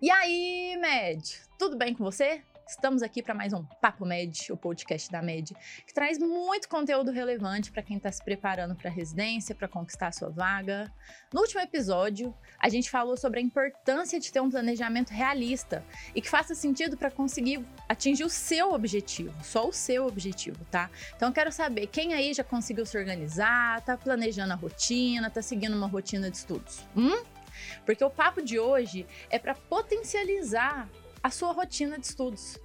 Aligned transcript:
E 0.00 0.12
aí, 0.12 0.78
Med, 0.80 1.40
tudo 1.58 1.76
bem 1.76 1.92
com 1.92 2.04
você? 2.04 2.40
Estamos 2.68 3.02
aqui 3.02 3.20
para 3.20 3.34
mais 3.34 3.52
um 3.52 3.64
Papo 3.64 4.06
Med, 4.06 4.52
o 4.52 4.56
podcast 4.56 5.10
da 5.10 5.20
Med, 5.20 5.56
que 5.84 5.92
traz 5.92 6.20
muito 6.20 6.68
conteúdo 6.68 7.10
relevante 7.10 7.72
para 7.72 7.82
quem 7.82 7.96
está 7.96 8.12
se 8.12 8.22
preparando 8.22 8.76
para 8.76 8.88
a 8.88 8.92
residência, 8.92 9.56
para 9.56 9.66
conquistar 9.66 10.06
a 10.06 10.12
sua 10.12 10.28
vaga. 10.28 10.88
No 11.32 11.40
último 11.40 11.60
episódio, 11.60 12.32
a 12.60 12.68
gente 12.68 12.88
falou 12.88 13.16
sobre 13.16 13.40
a 13.40 13.42
importância 13.42 14.20
de 14.20 14.30
ter 14.30 14.40
um 14.40 14.48
planejamento 14.48 15.10
realista 15.10 15.84
e 16.14 16.20
que 16.20 16.30
faça 16.30 16.54
sentido 16.54 16.96
para 16.96 17.10
conseguir 17.10 17.66
atingir 17.88 18.22
o 18.22 18.30
seu 18.30 18.72
objetivo, 18.72 19.34
só 19.42 19.66
o 19.66 19.72
seu 19.72 20.06
objetivo, 20.06 20.64
tá? 20.70 20.88
Então 21.16 21.30
eu 21.30 21.34
quero 21.34 21.50
saber 21.50 21.88
quem 21.88 22.14
aí 22.14 22.32
já 22.32 22.44
conseguiu 22.44 22.86
se 22.86 22.96
organizar, 22.96 23.80
tá 23.80 23.96
planejando 23.96 24.52
a 24.52 24.56
rotina, 24.56 25.28
tá 25.28 25.42
seguindo 25.42 25.74
uma 25.74 25.88
rotina 25.88 26.30
de 26.30 26.36
estudos. 26.36 26.86
Hum? 26.96 27.20
Porque 27.84 28.04
o 28.04 28.10
papo 28.10 28.42
de 28.42 28.58
hoje 28.58 29.06
é 29.30 29.38
para 29.38 29.54
potencializar 29.54 30.88
a 31.22 31.30
sua 31.30 31.52
rotina 31.52 31.98
de 31.98 32.06
estudos, 32.06 32.58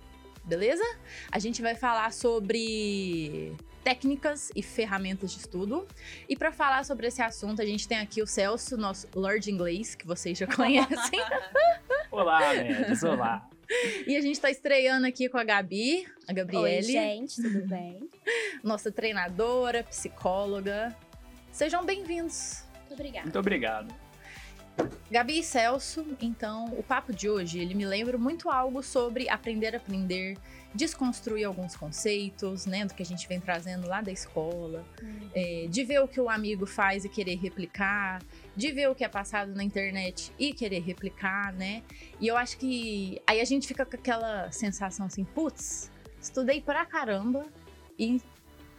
beleza? 0.43 0.83
A 1.31 1.39
gente 1.39 1.61
vai 1.61 1.75
falar 1.75 2.13
sobre 2.13 3.55
técnicas 3.83 4.51
e 4.55 4.63
ferramentas 4.63 5.31
de 5.31 5.39
estudo. 5.39 5.87
E 6.27 6.35
para 6.35 6.51
falar 6.51 6.85
sobre 6.85 7.07
esse 7.07 7.21
assunto, 7.21 7.61
a 7.61 7.65
gente 7.65 7.87
tem 7.87 7.99
aqui 7.99 8.21
o 8.21 8.27
Celso, 8.27 8.77
nosso 8.77 9.07
Lord 9.13 9.49
Inglês, 9.51 9.95
que 9.95 10.07
vocês 10.07 10.37
já 10.37 10.47
conhecem. 10.47 11.19
olá, 12.09 12.53
Mendes, 12.53 13.03
olá. 13.03 13.47
E 14.05 14.15
a 14.15 14.21
gente 14.21 14.35
está 14.35 14.51
estreando 14.51 15.07
aqui 15.07 15.27
com 15.29 15.37
a 15.37 15.43
Gabi, 15.43 16.05
a 16.27 16.33
Gabriele. 16.33 16.65
Oi, 16.65 16.81
gente, 16.83 17.41
tudo 17.41 17.65
bem? 17.65 18.07
Nossa 18.63 18.91
treinadora, 18.91 19.83
psicóloga. 19.83 20.95
Sejam 21.51 21.83
bem-vindos. 21.83 22.63
Muito 22.79 22.93
obrigada. 22.93 23.23
Muito 23.23 23.39
obrigado. 23.39 24.02
Gabi 25.11 25.39
e 25.39 25.43
Celso, 25.43 26.05
então, 26.19 26.65
o 26.75 26.81
papo 26.81 27.13
de 27.13 27.29
hoje, 27.29 27.59
ele 27.59 27.75
me 27.75 27.85
lembra 27.85 28.17
muito 28.17 28.49
algo 28.49 28.81
sobre 28.81 29.29
aprender 29.29 29.75
a 29.75 29.77
aprender, 29.77 30.37
desconstruir 30.73 31.43
alguns 31.45 31.75
conceitos, 31.75 32.65
né, 32.65 32.83
do 32.83 32.95
que 32.95 33.03
a 33.03 33.05
gente 33.05 33.27
vem 33.27 33.39
trazendo 33.39 33.87
lá 33.87 34.01
da 34.01 34.11
escola, 34.11 34.83
Hum. 35.03 35.29
é, 35.35 35.67
de 35.69 35.83
ver 35.83 35.99
o 36.01 36.07
que 36.07 36.19
o 36.19 36.27
amigo 36.29 36.65
faz 36.65 37.05
e 37.05 37.09
querer 37.09 37.35
replicar, 37.35 38.23
de 38.55 38.71
ver 38.71 38.89
o 38.89 38.95
que 38.95 39.03
é 39.03 39.07
passado 39.07 39.53
na 39.53 39.63
internet 39.63 40.31
e 40.39 40.51
querer 40.51 40.79
replicar, 40.81 41.53
né, 41.53 41.83
e 42.19 42.27
eu 42.27 42.35
acho 42.35 42.57
que 42.57 43.21
aí 43.27 43.39
a 43.39 43.45
gente 43.45 43.67
fica 43.67 43.85
com 43.85 43.95
aquela 43.95 44.51
sensação 44.51 45.05
assim, 45.05 45.23
putz, 45.23 45.91
estudei 46.19 46.59
pra 46.59 46.87
caramba 46.87 47.45
e 47.99 48.19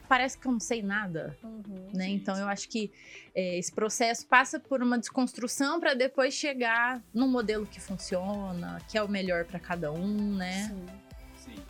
parece 0.08 0.38
que 0.38 0.46
eu 0.46 0.52
não 0.52 0.60
sei 0.60 0.82
nada, 0.82 1.36
Uhum. 1.42 1.88
né? 1.92 2.04
Sim, 2.06 2.14
Então 2.14 2.36
eu 2.36 2.46
acho 2.48 2.68
que 2.68 2.92
é, 3.34 3.58
esse 3.58 3.72
processo 3.72 4.26
passa 4.26 4.58
por 4.60 4.82
uma 4.82 4.98
desconstrução 4.98 5.80
para 5.80 5.94
depois 5.94 6.34
chegar 6.34 7.02
num 7.12 7.28
modelo 7.28 7.66
que 7.66 7.80
funciona, 7.80 8.78
que 8.88 8.96
é 8.98 9.02
o 9.02 9.08
melhor 9.08 9.44
para 9.44 9.58
cada 9.58 9.90
um, 9.92 10.34
né? 10.36 10.68
Sim. 10.68 10.86
Sim. 11.54 11.62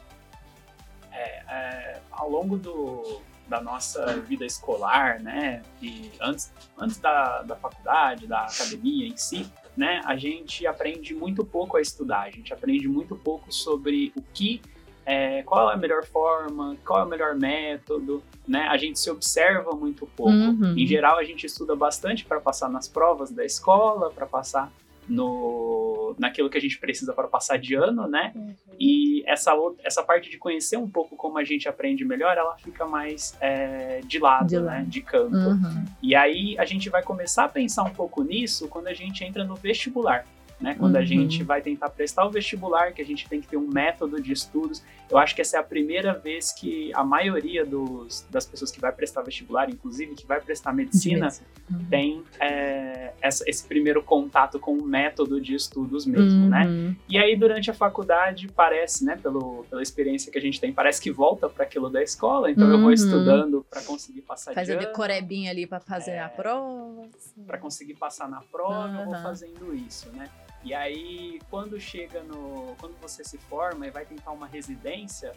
É, 1.13 1.43
é, 1.49 2.01
ao 2.11 2.29
longo 2.29 2.57
do, 2.59 3.23
da 3.49 3.61
nossa 3.61 4.21
vida 4.21 4.45
escolar, 4.45 5.21
né, 5.21 5.63
e 5.81 6.11
antes, 6.21 6.53
antes 6.79 6.99
da, 6.99 7.43
da 7.43 7.55
faculdade, 7.57 8.27
da 8.27 8.45
academia 8.47 9.07
em 9.07 9.17
si, 9.17 9.47
né, 9.77 10.01
a 10.05 10.17
gente 10.17 10.67
aprende 10.67 11.15
muito 11.15 11.45
pouco 11.45 11.77
a 11.77 11.81
estudar, 11.81 12.23
a 12.23 12.31
gente 12.31 12.53
aprende 12.53 12.89
muito 12.89 13.15
pouco 13.17 13.53
sobre 13.53 14.13
o 14.17 14.23
que, 14.23 14.61
é, 15.07 15.43
qual 15.43 15.71
é 15.71 15.75
a 15.75 15.77
melhor 15.77 16.05
forma, 16.05 16.77
qual 16.87 17.01
é 17.01 17.05
o 17.05 17.09
melhor 17.09 17.35
método, 17.35 18.23
né, 18.49 18.67
a 18.69 18.77
gente 18.77 18.99
se 18.99 19.11
observa 19.11 19.73
muito 19.73 20.07
pouco. 20.17 20.33
Uhum. 20.33 20.75
Em 20.77 20.87
geral, 20.87 21.19
a 21.19 21.25
gente 21.25 21.45
estuda 21.47 21.75
bastante 21.77 22.25
para 22.25 22.41
passar 22.41 22.69
nas 22.71 22.89
provas 22.89 23.31
da 23.31 23.45
escola, 23.45 24.11
para 24.11 24.27
passar 24.27 24.73
no 25.07 26.15
naquilo 26.19 26.49
que 26.49 26.57
a 26.57 26.61
gente 26.61 26.79
precisa 26.79 27.13
para 27.13 27.27
passar 27.29 27.59
de 27.59 27.75
ano, 27.75 28.07
né? 28.07 28.33
Uhum. 28.35 28.55
E 28.79 29.23
essa, 29.27 29.53
outra- 29.55 29.83
essa 29.87 30.03
parte 30.03 30.31
de 30.31 30.39
conhecer 30.39 30.77
um 30.77 30.89
pouco 30.89 31.17
como 31.17 31.39
a 31.39 31.45
gente 31.45 31.69
aprende 31.69 32.05
melhor, 32.05 32.37
ela 32.37 32.57
fica 32.57 32.87
mais 32.87 33.37
é, 33.41 34.01
de 34.05 34.19
lado, 34.19 34.47
De 34.49 34.57
né? 34.59 34.63
lado. 34.63 34.87
De 34.87 35.01
canto. 35.03 35.37
Uhum. 35.37 35.85
E 36.03 36.15
aí 36.15 36.57
a 36.59 36.65
gente 36.65 36.89
vai 36.89 37.03
começar 37.03 37.45
a 37.45 37.49
pensar 37.49 37.83
um 37.83 37.91
pouco 37.93 38.23
nisso 38.23 38.69
quando 38.69 38.87
a 38.87 38.95
gente 38.95 39.25
entra 39.25 39.45
no 39.45 39.55
vestibular. 39.55 40.25
Né? 40.65 40.75
Quando 40.79 40.95
Uhum. 40.95 41.01
a 41.03 41.05
gente 41.05 41.43
vai 41.45 41.61
tentar 41.61 41.91
prestar 41.91 42.25
o 42.25 42.31
vestibular, 42.31 42.93
que 42.95 43.03
a 43.03 43.05
gente 43.05 43.29
tem 43.29 43.39
que 43.39 43.47
ter 43.47 43.59
um 43.59 43.69
método 43.69 44.19
de 44.19 44.33
estudos. 44.33 44.83
Eu 45.11 45.19
acho 45.19 45.35
que 45.35 45.43
essa 45.43 45.59
é 45.59 45.61
a 45.61 45.63
primeira 45.63 46.15
vez 46.15 46.53
que 46.53 46.91
a 46.95 47.05
maioria 47.05 47.67
dos, 47.67 48.27
das 48.31 48.47
pessoas 48.47 48.71
que 48.71 48.81
vai 48.81 48.91
prestar 48.91 49.21
vestibular, 49.21 49.69
inclusive 49.69 50.15
que 50.15 50.27
vai 50.27 50.41
prestar 50.41 50.73
medicina, 50.73 51.29
Uhum. 51.71 51.85
tem 51.91 52.23
é, 52.41 53.13
essa- 53.21 53.45
esse 53.47 53.67
primeiro 53.67 54.03
contato 54.03 54.59
com 54.59 54.73
o 54.75 54.83
método 54.85 55.39
de 55.41 55.55
estudos 55.55 56.07
mesmo, 56.07 56.49
né? 56.49 56.65
Uhum. 56.67 56.97
E 57.09 57.19
aí, 57.19 57.37
durante 57.37 57.71
a 57.71 57.75
faculdade, 57.75 58.49
parece, 58.49 59.05
né, 59.05 59.17
pelo, 59.23 59.65
pela 59.69 59.83
experiência 59.83 60.33
que 60.33 60.39
a 60.39 60.41
gente 60.41 60.59
tem, 60.61 60.73
parece 60.73 61.01
que 61.01 61.11
volta 61.11 61.47
para 61.49 61.65
aquilo 61.65 61.91
da 61.91 62.03
escola, 62.03 62.51
então 62.51 62.65
eu 62.71 62.79
vou 62.79 62.87
Uhum. 62.87 62.93
estudando 62.93 63.67
para 63.69 63.83
conseguir 63.83 64.23
passar 64.23 64.55
Fazer 64.55 64.79
de 64.79 64.87
decorebinha 64.87 65.51
ali 65.51 65.67
para 65.67 65.81
fazer 65.81 66.13
É. 66.13 66.21
a 66.21 66.29
prova. 66.29 67.03
para 67.47 67.59
conseguir 67.59 67.95
passar 67.95 68.29
na 68.29 68.41
prova, 68.41 69.01
eu 69.01 69.05
vou 69.07 69.15
fazendo 69.17 69.75
isso, 69.75 70.09
né? 70.13 70.29
E 70.65 70.73
aí, 70.73 71.39
quando 71.51 71.79
chega 71.79 72.23
no. 72.23 72.75
Quando 72.81 72.99
você 73.01 73.23
se 73.23 73.37
forma 73.37 73.87
e 73.87 73.91
vai 73.91 74.05
tentar 74.07 74.31
uma 74.33 74.47
residência, 74.47 75.33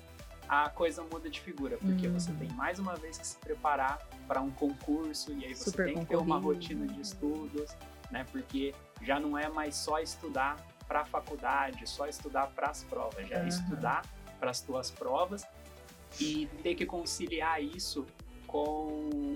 a 0.47 0.69
coisa 0.69 1.03
muda 1.03 1.29
de 1.29 1.41
figura, 1.41 1.77
porque 1.77 2.07
Uhum. 2.07 2.13
você 2.13 2.31
tem 2.33 2.47
mais 2.53 2.79
uma 2.79 2.95
vez 2.95 3.17
que 3.17 3.27
se 3.27 3.38
preparar 3.38 3.99
para 4.25 4.41
um 4.41 4.49
concurso, 4.49 5.33
e 5.33 5.45
aí 5.45 5.53
você 5.53 5.69
Super 5.71 5.85
tem 5.88 5.99
que 5.99 6.05
ter 6.05 6.15
uma 6.15 6.38
rotina 6.39 6.88
de 6.88 7.01
estudos, 7.01 7.75
né? 8.09 8.25
Porque 8.31 8.73
já 9.01 9.19
não 9.19 9.38
é 9.38 9.49
mais 9.49 9.75
só 9.75 9.99
estudar 9.99 10.55
para 10.88 11.01
a 11.01 11.05
faculdade, 11.05 11.85
só 11.89 12.07
estudar 12.07 12.47
para 12.47 12.69
as 12.69 12.83
provas, 12.85 13.27
já 13.27 13.35
Aham. 13.35 13.45
é 13.45 13.47
estudar 13.49 14.05
para 14.39 14.49
as 14.49 14.61
tuas 14.61 14.89
provas 14.89 15.45
e 16.21 16.47
ter 16.63 16.75
que 16.75 16.85
conciliar 16.85 17.61
isso 17.61 18.05
com 18.45 19.35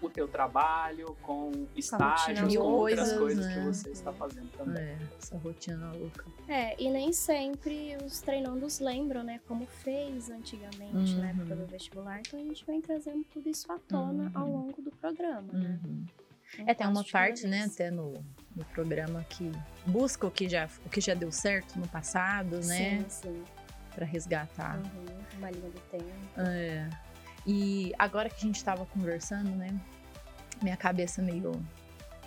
o 0.00 0.08
teu 0.08 0.28
trabalho, 0.28 1.16
com 1.22 1.66
estágios, 1.74 2.54
com 2.56 2.62
outras 2.62 3.12
coisas, 3.12 3.18
coisas 3.18 3.46
né? 3.46 3.54
que 3.54 3.60
você 3.66 3.90
está 3.90 4.12
fazendo 4.12 4.48
também. 4.56 4.82
É, 4.82 4.98
essa 5.20 5.36
rotina 5.38 5.92
louca. 5.92 6.24
É, 6.48 6.80
e 6.80 6.88
nem 6.90 7.12
sempre 7.12 7.96
os 8.04 8.20
treinandos 8.20 8.78
lembram, 8.80 9.22
né, 9.22 9.40
como 9.48 9.66
fez 9.66 10.30
antigamente 10.30 11.14
na 11.16 11.22
Uhum. 11.22 11.28
época 11.40 11.56
do 11.56 11.66
vestibular. 11.66 12.20
Então 12.20 12.38
a 12.38 12.42
gente 12.42 12.64
vem 12.64 12.80
trazendo 12.80 13.24
tudo 13.32 13.48
isso 13.48 13.70
à 13.72 13.78
tona 13.78 14.24
Uhum. 14.24 14.30
ao 14.34 14.46
longo 14.48 14.80
do 14.82 14.90
programa, 14.92 15.52
né? 15.52 15.78
Uhum. 15.84 16.04
Um 16.60 16.64
É, 16.66 16.72
tem 16.72 16.86
uma 16.86 17.04
parte, 17.04 17.46
né, 17.46 17.64
até 17.70 17.90
no, 17.90 18.14
no 18.56 18.64
programa 18.72 19.22
que 19.28 19.52
busca 19.86 20.26
o 20.26 20.30
que, 20.30 20.48
já, 20.48 20.66
o 20.86 20.88
que 20.88 21.00
já 21.00 21.12
deu 21.12 21.30
certo 21.30 21.78
no 21.78 21.86
passado, 21.88 22.56
né? 22.64 23.00
Sim, 23.00 23.04
sim. 23.08 23.44
Pra 23.94 24.06
resgatar. 24.06 24.78
Uhum. 24.78 25.18
Uma 25.38 25.50
linha 25.50 25.68
do 25.70 25.80
tempo. 25.90 26.04
É. 26.38 26.88
E 27.50 27.94
agora 27.98 28.28
que 28.28 28.36
a 28.36 28.40
gente 28.40 28.62
tava 28.62 28.84
conversando, 28.84 29.48
né? 29.56 29.74
Minha 30.62 30.76
cabeça 30.76 31.22
meio 31.22 31.52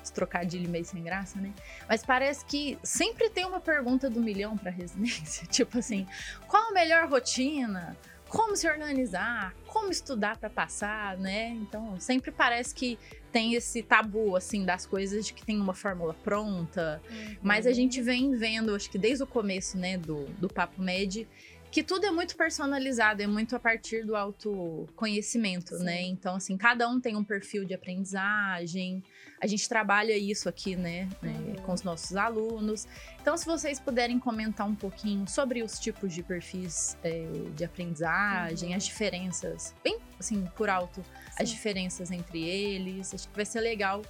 esse 0.03 0.11
trocadilho 0.11 0.67
meio 0.67 0.83
sem 0.83 1.03
graça, 1.03 1.39
né? 1.39 1.53
Mas 1.87 2.03
parece 2.03 2.43
que 2.43 2.75
sempre 2.81 3.29
tem 3.29 3.45
uma 3.45 3.59
pergunta 3.59 4.09
do 4.09 4.19
milhão 4.19 4.57
pra 4.57 4.71
residência. 4.71 5.45
Tipo 5.47 5.77
assim, 5.77 6.07
qual 6.47 6.71
a 6.71 6.73
melhor 6.73 7.07
rotina? 7.07 7.95
Como 8.27 8.55
se 8.55 8.67
organizar? 8.67 9.53
Como 9.67 9.91
estudar 9.91 10.37
pra 10.37 10.49
passar, 10.49 11.17
né? 11.17 11.49
Então, 11.49 11.99
sempre 11.99 12.31
parece 12.31 12.73
que 12.73 12.97
tem 13.31 13.53
esse 13.53 13.83
tabu, 13.83 14.35
assim, 14.35 14.65
das 14.65 14.85
coisas 14.87 15.25
de 15.27 15.33
que 15.33 15.45
tem 15.45 15.59
uma 15.59 15.73
fórmula 15.75 16.13
pronta. 16.15 16.99
Mas 17.43 17.67
a 17.67 17.69
Uhum. 17.69 17.75
gente 17.75 18.01
vem 18.01 18.35
vendo, 18.35 18.73
acho 18.73 18.89
que 18.89 18.97
desde 18.97 19.23
o 19.23 19.27
começo, 19.27 19.77
né, 19.77 19.97
do, 19.97 20.25
do 20.39 20.47
Papo 20.47 20.81
Med, 20.81 21.27
que 21.71 21.81
tudo 21.81 22.05
é 22.05 22.11
muito 22.11 22.35
personalizado, 22.35 23.21
é 23.21 23.27
muito 23.27 23.55
a 23.55 23.59
partir 23.59 24.05
do 24.05 24.15
autoconhecimento, 24.15 25.77
Sim. 25.77 25.83
né? 25.85 26.01
Então, 26.01 26.35
assim, 26.35 26.57
cada 26.57 26.87
um 26.89 26.99
tem 26.99 27.15
um 27.15 27.23
perfil 27.23 27.63
de 27.63 27.73
aprendizagem. 27.73 29.01
A 29.41 29.47
gente 29.47 29.67
trabalha 29.69 30.15
isso 30.17 30.49
aqui, 30.49 30.75
né, 30.75 31.07
né, 31.21 31.31
Uhum. 31.31 31.55
com 31.63 31.71
os 31.73 31.81
nossos 31.83 32.15
alunos. 32.17 32.85
Então, 33.21 33.37
se 33.37 33.45
vocês 33.45 33.79
puderem 33.79 34.19
comentar 34.19 34.67
um 34.67 34.75
pouquinho 34.75 35.27
sobre 35.27 35.63
os 35.63 35.79
tipos 35.79 36.13
de 36.13 36.21
perfis 36.21 36.97
é, 37.03 37.25
de 37.55 37.63
aprendizagem, 37.63 38.69
Uhum. 38.71 38.75
as 38.75 38.85
diferenças, 38.85 39.73
bem 39.83 39.97
assim, 40.19 40.45
por 40.57 40.69
alto, 40.69 41.03
as 41.39 41.47
Sim. 41.49 41.55
diferenças 41.55 42.11
entre 42.11 42.43
eles, 42.43 43.13
acho 43.13 43.27
que 43.29 43.35
vai 43.35 43.45
ser 43.45 43.61
legal 43.61 44.01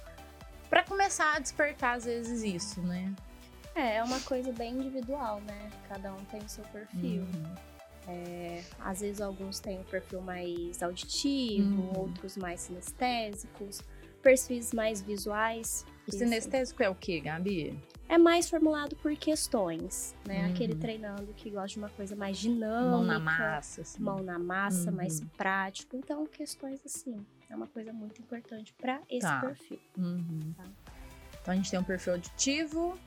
para 0.68 0.82
começar 0.82 1.36
a 1.36 1.38
despertar, 1.38 1.96
às 1.96 2.04
vezes, 2.06 2.42
isso, 2.42 2.80
né? 2.82 3.14
É, 3.74 3.96
é 3.96 4.02
uma 4.04 4.20
coisa 4.20 4.52
bem 4.52 4.74
individual, 4.74 5.40
né? 5.40 5.70
Cada 5.88 6.12
um 6.12 6.24
tem 6.26 6.40
o 6.40 6.48
seu 6.48 6.64
perfil. 6.64 7.22
Uhum. 7.22 7.54
É, 8.08 8.62
às 8.80 9.00
vezes 9.00 9.20
alguns 9.20 9.60
têm 9.60 9.78
um 9.78 9.84
perfil 9.84 10.20
mais 10.20 10.82
auditivo, 10.82 11.80
Uhum. 11.82 11.98
outros 12.00 12.36
mais 12.36 12.60
sinestésicos, 12.60 13.80
perfis 14.20 14.72
mais 14.72 15.00
visuais. 15.00 15.86
O 16.06 16.10
que 16.10 16.18
sinestésico 16.18 16.82
é 16.82 16.88
o 16.90 16.94
quê, 16.96 17.20
Gabi? 17.20 17.78
É 18.08 18.18
mais 18.18 18.50
formulado 18.50 18.96
por 18.96 19.14
questões, 19.16 20.14
né? 20.26 20.46
Uhum. 20.46 20.50
Aquele 20.52 20.74
treinando 20.74 21.32
que 21.32 21.48
gosta 21.48 21.68
de 21.68 21.78
uma 21.78 21.88
coisa 21.90 22.14
mais 22.16 22.36
dinâmica. 22.36 22.90
Mão 22.90 23.04
na 23.04 23.18
massa, 23.20 23.82
assim. 23.82 24.02
mão 24.02 24.18
na 24.18 24.38
massa, 24.38 24.90
Uhum. 24.90 24.96
mais 24.96 25.20
prático. 25.36 25.96
Então, 25.96 26.26
questões 26.26 26.80
assim. 26.84 27.24
É 27.48 27.54
uma 27.56 27.66
coisa 27.68 27.92
muito 27.92 28.20
importante 28.20 28.74
para 28.74 29.00
esse 29.08 29.20
Tá. 29.26 29.40
perfil. 29.40 29.78
Uhum. 29.96 30.52
Tá. 30.56 30.64
Então 31.40 31.54
a 31.54 31.56
gente 31.56 31.70
tem 31.70 31.78
um 31.78 31.84
perfil 31.84 32.14
auditivo, 32.14 32.98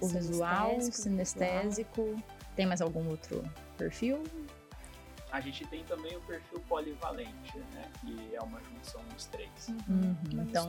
O 0.00 0.08
visual, 0.08 0.76
o 0.76 0.80
sinestésico. 0.92 2.16
Tem 2.54 2.66
mais 2.66 2.80
algum 2.80 3.08
outro 3.08 3.42
perfil? 3.76 4.22
A 5.30 5.40
gente 5.40 5.66
tem 5.66 5.84
também 5.84 6.16
o 6.16 6.20
perfil 6.22 6.60
polivalente, 6.68 7.58
né? 7.74 7.90
Que 8.00 8.34
é 8.34 8.40
uma 8.40 8.60
junção 8.60 9.02
dos 9.14 9.26
três. 9.26 9.68
Uhum. 9.68 10.16
Então, 10.32 10.68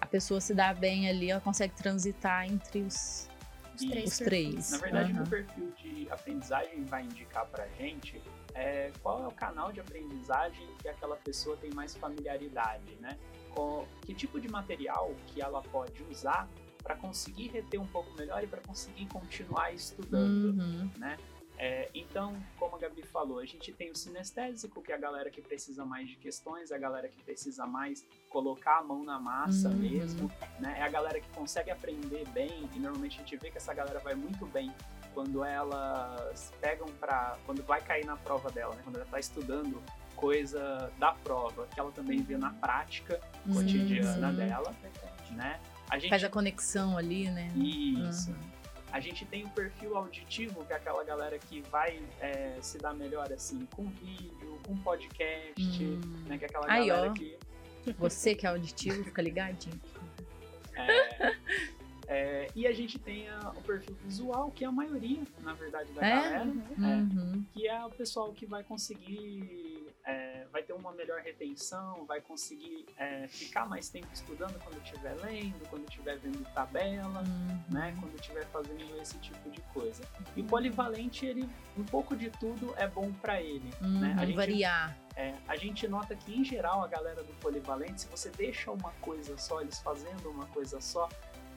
a 0.00 0.06
pessoa 0.06 0.40
se 0.40 0.54
dá 0.54 0.72
bem 0.72 1.08
ali, 1.08 1.30
ela 1.30 1.40
consegue 1.40 1.74
transitar 1.74 2.46
entre 2.46 2.80
os, 2.80 3.28
Os 3.74 3.84
três. 3.84 4.12
os 4.12 4.18
três. 4.18 4.70
Na 4.70 4.78
verdade, 4.78 5.12
Aham. 5.12 5.22
o 5.22 5.28
perfil 5.28 5.72
de 5.76 6.08
aprendizagem 6.10 6.84
vai 6.84 7.02
indicar 7.02 7.46
pra 7.46 7.66
gente 7.78 8.22
é, 8.54 8.90
qual 9.02 9.22
é 9.22 9.26
o 9.26 9.32
canal 9.32 9.70
de 9.70 9.80
aprendizagem 9.80 10.66
que 10.80 10.88
aquela 10.88 11.16
pessoa 11.16 11.56
tem 11.58 11.70
mais 11.74 11.94
familiaridade, 11.94 12.96
né? 13.00 13.18
Com 13.54 13.86
que 14.02 14.14
tipo 14.14 14.40
de 14.40 14.48
material 14.48 15.14
que 15.26 15.42
ela 15.42 15.62
pode 15.62 16.02
usar 16.04 16.48
para 16.86 16.94
conseguir 16.94 17.48
reter 17.48 17.80
um 17.80 17.86
pouco 17.86 18.14
melhor 18.16 18.42
e 18.44 18.46
para 18.46 18.60
conseguir 18.60 19.06
continuar 19.06 19.74
estudando, 19.74 20.56
Uhum. 20.60 20.88
né? 20.96 21.18
É, 21.58 21.88
então, 21.94 22.36
como 22.58 22.76
a 22.76 22.78
Gabi 22.78 23.02
falou, 23.02 23.38
a 23.40 23.44
gente 23.46 23.72
tem 23.72 23.90
o 23.90 23.96
sinestésico, 23.96 24.80
que 24.82 24.92
é 24.92 24.94
a 24.94 24.98
galera 24.98 25.28
que 25.30 25.40
precisa 25.42 25.84
mais 25.86 26.06
de 26.08 26.14
questões, 26.16 26.70
é 26.70 26.76
a 26.76 26.78
galera 26.78 27.08
que 27.08 27.20
precisa 27.24 27.66
mais 27.66 28.06
colocar 28.28 28.78
a 28.78 28.82
mão 28.84 29.02
na 29.02 29.18
massa 29.18 29.68
Uhum. 29.70 29.76
mesmo, 29.78 30.30
né? 30.60 30.76
É 30.78 30.82
a 30.82 30.88
galera 30.88 31.18
que 31.18 31.28
consegue 31.30 31.70
aprender 31.72 32.24
bem, 32.28 32.68
e 32.74 32.78
normalmente 32.78 33.16
a 33.16 33.18
gente 33.20 33.36
vê 33.38 33.50
que 33.50 33.56
essa 33.56 33.74
galera 33.74 33.98
vai 34.00 34.14
muito 34.14 34.46
bem 34.46 34.70
quando 35.14 35.42
elas 35.42 36.52
pegam 36.60 36.86
para 37.00 37.36
quando 37.46 37.62
vai 37.64 37.80
cair 37.80 38.04
na 38.04 38.16
prova 38.16 38.48
dela, 38.50 38.74
né? 38.76 38.82
Quando 38.84 38.96
ela 38.96 39.04
está 39.06 39.18
estudando 39.18 39.82
coisa 40.14 40.92
da 40.98 41.12
prova, 41.12 41.66
que 41.66 41.80
ela 41.80 41.90
também 41.90 42.22
vê 42.22 42.36
na 42.36 42.50
prática 42.52 43.18
cotidiana 43.52 44.28
Uhum. 44.28 44.36
dela, 44.36 44.74
né? 45.32 45.58
A 45.90 45.98
gente 45.98 46.10
Faz 46.10 46.24
a 46.24 46.28
conexão 46.28 46.96
ali, 46.98 47.28
né? 47.30 47.50
isso. 47.56 48.30
Uhum. 48.30 48.36
A 48.92 49.00
gente 49.00 49.24
tem 49.26 49.44
o 49.44 49.50
perfil 49.50 49.96
auditivo, 49.96 50.64
que 50.64 50.72
é 50.72 50.76
aquela 50.76 51.04
galera 51.04 51.38
que 51.38 51.60
vai 51.62 52.00
é, 52.20 52.56
se 52.62 52.78
dar 52.78 52.94
melhor 52.94 53.30
assim 53.32 53.66
com 53.74 53.84
vídeo, 53.88 54.58
com 54.66 54.76
podcast, 54.78 55.60
Hum. 55.84 56.00
né? 56.26 56.38
Que 56.38 56.44
é 56.44 56.48
aquela 56.48 56.70
Aí, 56.70 56.86
galera 56.88 57.10
ó. 57.10 57.14
que 57.14 57.36
Você 57.98 58.34
que 58.34 58.46
é 58.46 58.48
auditivo, 58.48 59.04
fica 59.04 59.20
ligadinho. 59.22 59.78
é, 60.74 61.34
é, 62.08 62.46
e 62.54 62.66
a 62.66 62.72
gente 62.72 62.98
tem 62.98 63.28
a- 63.28 63.52
o 63.56 63.62
perfil 63.62 63.96
visual, 64.04 64.50
que 64.50 64.64
é 64.64 64.68
a 64.68 64.72
maioria, 64.72 65.22
na 65.42 65.52
verdade, 65.54 65.92
da 65.92 66.04
É? 66.06 66.10
galera, 66.14 66.38
é, 66.44 66.44
Uhum. 66.82 67.44
que 67.52 67.66
é 67.68 67.84
o 67.84 67.90
pessoal 67.90 68.32
que 68.32 68.46
vai 68.46 68.62
conseguir, 68.64 69.75
é, 70.06 70.46
vai 70.52 70.62
ter 70.62 70.72
uma 70.72 70.92
melhor 70.92 71.20
retenção, 71.20 72.06
vai 72.06 72.20
conseguir 72.20 72.86
é, 72.96 73.26
ficar 73.26 73.66
mais 73.66 73.88
tempo 73.88 74.06
estudando 74.12 74.56
quando 74.62 74.80
estiver 74.82 75.14
lendo, 75.16 75.68
quando 75.68 75.84
estiver 75.88 76.16
vendo 76.18 76.44
tabela. 76.54 77.24
Uhum. 77.26 77.56
né, 77.68 77.96
quando 78.00 78.14
estiver 78.14 78.44
fazendo 78.46 78.96
esse 79.02 79.18
tipo 79.18 79.50
de 79.50 79.60
coisa. 79.74 80.02
E 80.36 80.42
polivalente, 80.42 81.26
ele, 81.26 81.48
um 81.76 81.84
pouco 81.84 82.14
de 82.16 82.30
tudo 82.30 82.72
é 82.76 82.86
bom 82.86 83.12
para 83.14 83.42
ele, 83.42 83.68
né? 83.80 84.14
Uhum, 84.14 84.20
A 84.20 84.26
gente, 84.26 84.36
Variar. 84.36 84.96
é, 85.16 85.34
a 85.48 85.56
gente 85.56 85.88
nota 85.88 86.14
que, 86.14 86.32
em 86.38 86.44
geral, 86.44 86.84
a 86.84 86.86
galera 86.86 87.22
do 87.24 87.32
polivalente, 87.40 88.02
se 88.02 88.06
você 88.08 88.30
deixa 88.30 88.70
uma 88.70 88.92
coisa 89.00 89.36
só, 89.36 89.60
eles 89.60 89.80
fazendo 89.80 90.30
uma 90.30 90.46
coisa 90.46 90.80
só, 90.80 91.08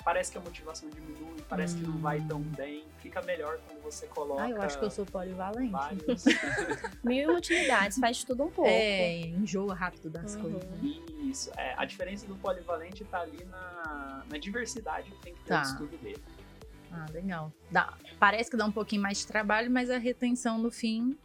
parece 0.09 0.31
que 0.31 0.37
a 0.39 0.41
motivação 0.41 0.89
diminui, 0.89 1.35
parece 1.47 1.75
que 1.77 1.83
não 1.83 1.95
vai 1.99 2.19
tão 2.21 2.41
bem, 2.41 2.83
fica 2.97 3.21
melhor 3.21 3.59
quando 3.67 3.79
você 3.83 4.07
coloca 4.07 4.41
Ah, 4.41 4.49
eu 4.49 4.59
acho 4.59 4.79
que 4.79 4.85
eu 4.85 4.89
sou 4.89 5.05
polivalente. 5.05 5.71
vários... 5.71 6.23
Mil 7.05 7.35
utilidades, 7.35 7.99
faz 7.99 8.17
de 8.17 8.25
tudo 8.25 8.45
um 8.45 8.49
pouco. 8.49 8.67
É, 8.71 9.19
enjoa 9.27 9.75
rápido 9.75 10.09
das 10.09 10.33
Uhum. 10.33 10.41
coisas. 10.41 10.63
Isso, 11.21 11.51
é, 11.55 11.75
a 11.77 11.85
diferença 11.85 12.25
do 12.25 12.35
polivalente 12.37 13.03
tá 13.05 13.19
ali 13.19 13.43
na, 13.45 14.23
na 14.27 14.37
diversidade 14.39 15.11
que 15.11 15.21
tem 15.21 15.33
que 15.35 15.41
ter 15.43 15.49
Tá. 15.49 15.59
o 15.59 15.63
estudo 15.63 15.95
dele. 15.99 16.23
Ah, 16.91 17.05
legal. 17.13 17.53
Dá, 17.69 17.93
parece 18.19 18.49
que 18.49 18.57
dá 18.57 18.65
um 18.65 18.71
pouquinho 18.71 19.03
mais 19.03 19.19
de 19.19 19.27
trabalho, 19.27 19.69
mas 19.69 19.91
a 19.91 19.99
retenção 19.99 20.57
no 20.57 20.71
fim 20.71 21.15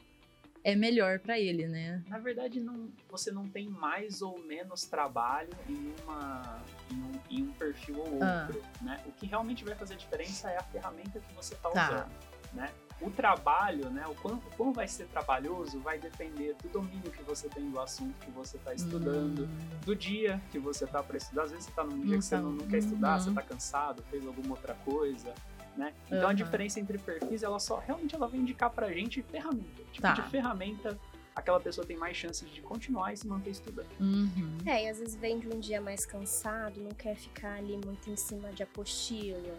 é 0.65 0.75
melhor 0.75 1.19
pra 1.21 1.39
ele, 1.39 1.69
né? 1.69 2.03
Na 2.09 2.19
verdade, 2.19 2.59
não, 2.59 2.89
você 3.11 3.31
não 3.31 3.47
tem 3.49 3.69
mais 3.69 4.23
ou 4.23 4.39
menos 4.45 4.85
trabalho 4.87 5.51
em, 5.69 5.93
uma, 6.03 6.63
em, 6.91 6.95
um, 6.97 7.13
em 7.31 7.43
um 7.45 7.53
perfil 7.53 7.99
ou 7.99 8.19
Ah. 8.23 8.47
outro. 8.49 8.63
Né? 8.81 8.99
O 9.07 9.13
que 9.13 9.27
realmente 9.27 9.63
vai 9.63 9.75
fazer 9.75 9.95
diferença 9.97 10.51
é 10.51 10.57
a 10.57 10.63
ferramenta 10.63 11.21
que 11.21 11.35
você 11.35 11.53
está 11.55 11.69
Tá. 11.71 11.89
usando. 11.91 12.11
Né? 12.55 12.71
O 13.01 13.11
trabalho, 13.11 13.91
né, 13.91 14.07
o 14.07 14.15
quão, 14.15 14.37
o 14.37 14.57
quão 14.57 14.73
vai 14.73 14.87
ser 14.89 15.07
trabalhoso, 15.09 15.81
vai 15.81 15.99
depender 15.99 16.55
do 16.63 16.69
domínio 16.69 17.11
que 17.11 17.23
você 17.25 17.49
tem 17.49 17.69
do 17.69 17.79
assunto 17.81 18.15
que 18.25 18.31
você 18.31 18.57
está 18.57 18.73
estudando, 18.73 19.45
Hum, 19.47 19.69
do 19.85 19.95
dia 19.97 20.41
que 20.53 20.59
você 20.61 20.87
tá 20.87 21.03
para 21.03 21.17
estudar. 21.19 21.43
Às 21.43 21.51
vezes 21.51 21.67
você 21.67 21.73
tá 21.73 21.83
num 21.85 21.99
dia 22.01 22.13
Não 22.13 22.19
que 22.19 22.25
você 22.25 22.37
tá- 22.37 22.41
não, 22.41 22.53
não 22.53 22.67
quer 22.69 22.79
estudar, 22.79 23.15
Uhum. 23.19 23.21
você 23.25 23.33
tá 23.33 23.43
cansado, 23.43 24.03
fez 24.05 24.25
alguma 24.27 24.51
outra 24.51 24.75
coisa, 24.85 25.35
né? 25.77 25.93
Então 26.07 26.21
a 26.21 26.25
Aham. 26.27 26.35
diferença 26.35 26.79
entre 26.81 26.99
perfis, 26.99 27.43
ela 27.43 27.59
só 27.59 27.79
realmente 27.79 28.15
ela 28.15 28.27
vai 28.29 28.39
indicar 28.39 28.71
pra 28.71 28.93
gente 28.93 29.23
ferramenta. 29.23 29.83
Tipo 29.93 30.03
Tá. 30.03 30.13
de 30.15 30.23
ferramenta 30.23 30.99
aquela 31.35 31.59
pessoa 31.59 31.85
tem 31.85 31.97
mais 31.97 32.17
chances 32.17 32.49
de 32.49 32.63
continuar 32.63 33.13
e 33.13 33.17
se 33.17 33.27
manter 33.27 33.51
estudando. 33.51 33.89
uhum. 33.99 34.57
É, 34.67 34.85
e 34.85 34.89
às 34.89 34.99
vezes 35.01 35.17
vem 35.17 35.41
de 35.41 35.49
um 35.49 35.59
dia 35.59 35.81
mais 35.81 36.07
cansado, 36.07 36.81
não 36.81 36.91
quer 36.93 37.17
ficar 37.17 37.55
ali 37.55 37.77
muito 37.85 38.09
em 38.09 38.15
cima 38.17 38.51
de 38.53 38.63
apostila. 38.63 39.59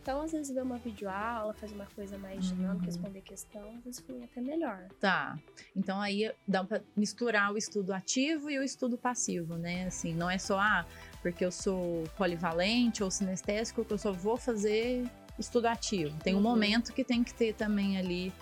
Então, 0.00 0.20
às 0.22 0.30
vezes, 0.30 0.54
vê 0.54 0.60
uma 0.60 0.78
videoaula, 0.78 1.52
faz 1.54 1.72
uma 1.72 1.86
coisa 1.86 2.16
mais 2.16 2.44
dinâmica, 2.44 2.74
Uhum. 2.76 2.84
responder 2.86 3.22
questão, 3.22 3.74
às 3.76 3.82
vezes 3.82 3.98
flui 3.98 4.22
até 4.22 4.40
melhor. 4.40 4.86
Tá. 5.00 5.36
Então 5.74 6.00
aí 6.00 6.32
dá 6.46 6.62
pra 6.62 6.80
misturar 6.96 7.52
o 7.52 7.58
estudo 7.58 7.92
ativo 7.92 8.48
e 8.48 8.56
o 8.56 8.62
estudo 8.62 8.96
passivo, 8.96 9.56
né? 9.56 9.84
Assim, 9.86 10.14
não 10.14 10.30
é 10.30 10.38
só, 10.38 10.60
ah, 10.60 10.86
porque 11.20 11.44
eu 11.44 11.50
sou 11.50 12.04
polivalente 12.16 13.02
ou 13.02 13.10
sinestésico 13.10 13.84
que 13.84 13.92
eu 13.92 13.98
só 13.98 14.12
vou 14.12 14.36
fazer 14.36 15.02
estudo 15.38 15.66
ativo. 15.66 16.16
Tem 16.22 16.34
um 16.34 16.38
Uhum. 16.38 16.42
momento 16.42 16.92
que 16.92 17.04
tem 17.04 17.22
que 17.22 17.32
ter 17.34 17.54
também 17.54 17.98
ali 17.98 18.32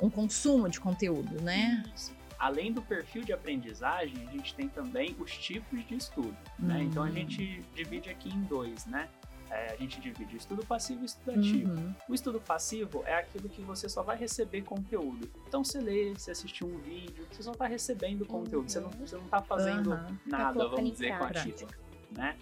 um 0.00 0.08
consumo 0.08 0.68
de 0.68 0.78
conteúdo, 0.80 1.40
né? 1.42 1.82
Isso. 1.94 2.16
Além 2.38 2.72
do 2.72 2.80
perfil 2.80 3.22
de 3.24 3.32
aprendizagem, 3.32 4.14
a 4.28 4.30
gente 4.30 4.54
tem 4.54 4.68
também 4.68 5.16
os 5.18 5.36
tipos 5.36 5.84
de 5.86 5.96
estudo. 5.96 6.36
Né? 6.58 6.76
Hum. 6.78 6.82
Então 6.82 7.02
a 7.02 7.10
gente 7.10 7.64
divide 7.74 8.08
aqui 8.10 8.28
em 8.28 8.42
dois, 8.42 8.86
né? 8.86 9.08
É, 9.50 9.72
a 9.72 9.76
gente 9.76 9.98
divide 10.00 10.36
estudo 10.36 10.64
passivo 10.64 11.02
e 11.02 11.06
estudo 11.06 11.30
ativo. 11.36 11.72
Uhum. 11.72 11.94
O 12.08 12.14
estudo 12.14 12.38
passivo 12.38 13.02
é 13.06 13.14
aquilo 13.14 13.48
que 13.48 13.62
você 13.62 13.88
só 13.88 14.02
vai 14.02 14.16
receber 14.16 14.62
conteúdo. 14.62 15.28
Então 15.48 15.64
você 15.64 15.80
lê, 15.80 16.12
você 16.14 16.30
assistiu 16.30 16.68
um 16.68 16.78
vídeo, 16.78 17.26
você 17.32 17.42
só 17.42 17.52
está 17.52 17.66
recebendo 17.66 18.24
conteúdo, 18.26 18.70
você 18.70 18.78
não, 18.78 18.90
você 18.90 19.16
não 19.16 19.26
tá 19.26 19.40
fazendo 19.42 19.92
Aham. 19.94 20.18
nada, 20.26 20.52
colocando 20.52 20.76
vamos 20.76 20.92
dizer, 20.92 21.12
com 21.18 21.26
prática. 21.26 21.64
aquilo. 21.64 21.70
Né? 22.12 22.36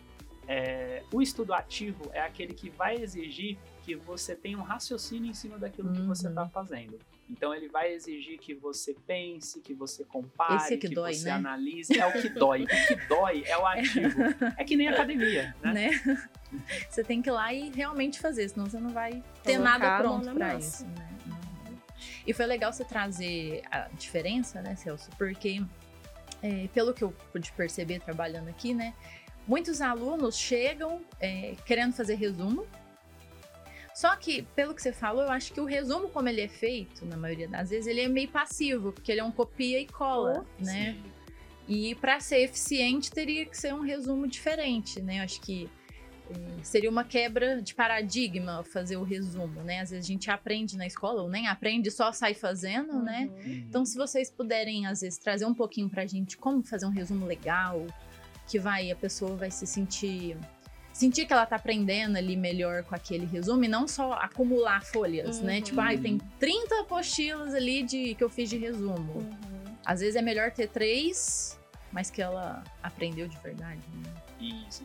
É, 0.49 1.03
o 1.13 1.23
estudo 1.23 1.55
ativo 1.55 2.11
é 2.13 2.21
aquele 2.21 2.53
que 2.53 2.71
vai 2.71 2.97
exigir 2.97 3.57
que 3.87 3.95
você 3.95 4.35
tenha 4.35 4.59
um 4.59 4.63
raciocínio 4.63 5.31
em 5.31 5.35
cima 5.35 5.57
daquilo 5.59 5.93
que 5.93 6.01
você 6.03 6.27
Uhum. 6.27 6.33
está 6.33 6.49
fazendo. 6.49 6.99
Então 7.31 7.55
ele 7.55 7.69
vai 7.69 7.93
exigir 7.93 8.37
que 8.39 8.53
você 8.53 8.95
pense, 9.07 9.61
que 9.61 9.73
você 9.73 10.05
compare, 10.05 10.57
Esse 10.57 10.75
é 10.75 10.77
que 10.77 10.89
dói, 10.89 11.15
você 11.15 11.25
né? 11.27 11.31
analise. 11.31 11.97
É 11.97 12.05
o 12.05 12.13
que 12.21 12.29
dói. 12.35 12.65
o 12.65 12.67
que 12.67 12.97
dói 13.09 13.45
é 13.47 13.57
o 13.57 13.65
ativo. 13.65 14.19
É 14.57 14.65
que 14.65 14.77
nem 14.77 14.89
academia, 14.89 15.55
né? 15.63 15.73
né? 15.73 15.91
Você 16.91 17.03
tem 17.05 17.21
que 17.23 17.29
ir 17.29 17.33
lá 17.33 17.53
e 17.53 17.71
realmente 17.71 18.19
fazer, 18.21 18.49
senão 18.49 18.67
você 18.67 18.79
não 18.79 18.91
vai 18.91 19.23
ter 19.43 19.55
Colocar 19.57 19.79
nada 19.79 19.99
pronto 20.03 20.39
massa. 20.39 20.59
isso, 20.59 20.87
né? 20.87 21.09
Uhum. 21.27 21.77
E 22.27 22.33
foi 22.33 22.47
legal 22.47 22.73
você 22.73 22.85
trazer 22.85 23.63
a 23.71 23.89
diferença, 23.95 24.63
né, 24.63 24.75
Celso? 24.77 25.11
Porque, 25.19 25.61
é, 26.43 26.69
pelo 26.73 26.95
que 26.95 27.03
eu 27.03 27.13
pude 27.33 27.51
perceber 27.53 27.99
trabalhando 28.01 28.49
aqui, 28.49 28.73
né, 28.73 28.95
muitos 29.47 29.81
alunos 29.81 30.37
chegam 30.39 31.01
é, 31.21 31.57
querendo 31.67 31.93
fazer 31.93 32.15
resumo. 32.15 32.65
Só 33.97 34.15
que, 34.15 34.43
pelo 34.55 34.75
que 34.75 34.83
você 34.83 34.93
falou, 34.93 35.23
eu 35.23 35.31
acho 35.31 35.51
que 35.55 35.59
o 35.59 35.65
resumo, 35.65 36.11
como 36.11 36.29
ele 36.29 36.43
é 36.43 36.49
feito, 36.49 37.07
na 37.07 37.17
maioria 37.17 37.49
das 37.49 37.71
vezes, 37.71 37.87
ele 37.87 38.03
é 38.03 38.09
meio 38.09 38.29
passivo, 38.29 38.93
porque 38.93 39.11
ele 39.11 39.23
é 39.23 39.25
um 39.25 39.33
copia 39.33 39.81
e 39.81 39.87
cola, 39.87 40.45
né? 40.59 40.93
Sim. 40.93 41.13
E 41.67 41.95
para 41.95 42.21
ser 42.21 42.41
eficiente 42.41 43.11
teria 43.11 43.47
que 43.47 43.57
ser 43.57 43.73
um 43.73 43.81
resumo 43.81 44.27
diferente, 44.27 45.01
né? 45.01 45.21
Eu 45.21 45.23
acho 45.23 45.41
que 45.41 45.71
eh, 46.29 46.35
seria 46.63 46.91
uma 46.91 47.05
quebra 47.05 47.63
de 47.63 47.75
paradigma 47.75 48.63
fazer 48.65 48.99
o 48.99 49.03
resumo, 49.03 49.63
né? 49.63 49.81
Às 49.81 49.89
vezes 49.89 50.05
a 50.05 50.09
gente 50.09 50.31
aprende 50.31 50.77
na 50.77 50.87
escola 50.87 51.23
ou 51.23 51.31
nem 51.31 51.47
aprende, 51.47 51.91
só 51.91 52.13
sai 52.13 52.35
fazendo, 52.35 53.03
né? 53.03 53.31
Uhum. 53.33 53.65
Então, 53.67 53.87
se 53.87 53.97
vocês 53.97 54.31
puderem, 54.31 54.87
às 54.87 55.01
vezes, 55.01 55.19
trazer 55.19 55.47
um 55.47 55.55
pouquinho 55.55 55.89
pra 55.89 56.05
gente 56.05 56.37
como 56.37 56.63
fazer 56.63 56.85
um 56.85 56.91
resumo 56.91 57.25
legal, 57.25 57.87
que 58.47 58.59
vai, 58.59 58.91
a 58.91 58.97
pessoa 58.97 59.35
vai 59.35 59.51
se 59.51 59.67
sentir. 59.67 60.37
Sentir 60.97 61.27
que 61.27 61.33
ela 61.35 61.45
tá 61.45 61.57
aprendendo 61.57 62.17
ali 62.17 62.35
melhor 62.39 62.83
com 62.83 62.95
aquele 62.95 63.27
resumo 63.27 63.63
e 63.63 63.69
não 63.69 63.87
só 63.87 64.15
acumular 64.15 64.83
folhas, 64.83 65.43
né? 65.43 65.57
Uhum. 65.57 65.63
Tipo, 65.63 65.81
ai, 65.83 65.99
tem 65.99 66.17
30 66.41 66.81
apostilas 66.81 67.53
ali 67.55 67.83
de, 67.83 68.15
que 68.15 68.25
eu 68.25 68.31
fiz 68.31 68.49
de 68.49 68.57
resumo. 68.57 69.13
Uhum. 69.19 69.77
Às 69.85 70.01
vezes 70.01 70.17
é 70.17 70.23
melhor 70.23 70.51
ter 70.53 70.69
três, 70.71 71.61
mas 71.93 72.11
que 72.11 72.23
ela 72.23 72.65
aprendeu 72.83 73.29
de 73.29 73.37
verdade. 73.41 73.83
Né? 73.95 74.15
Isso. 74.71 74.85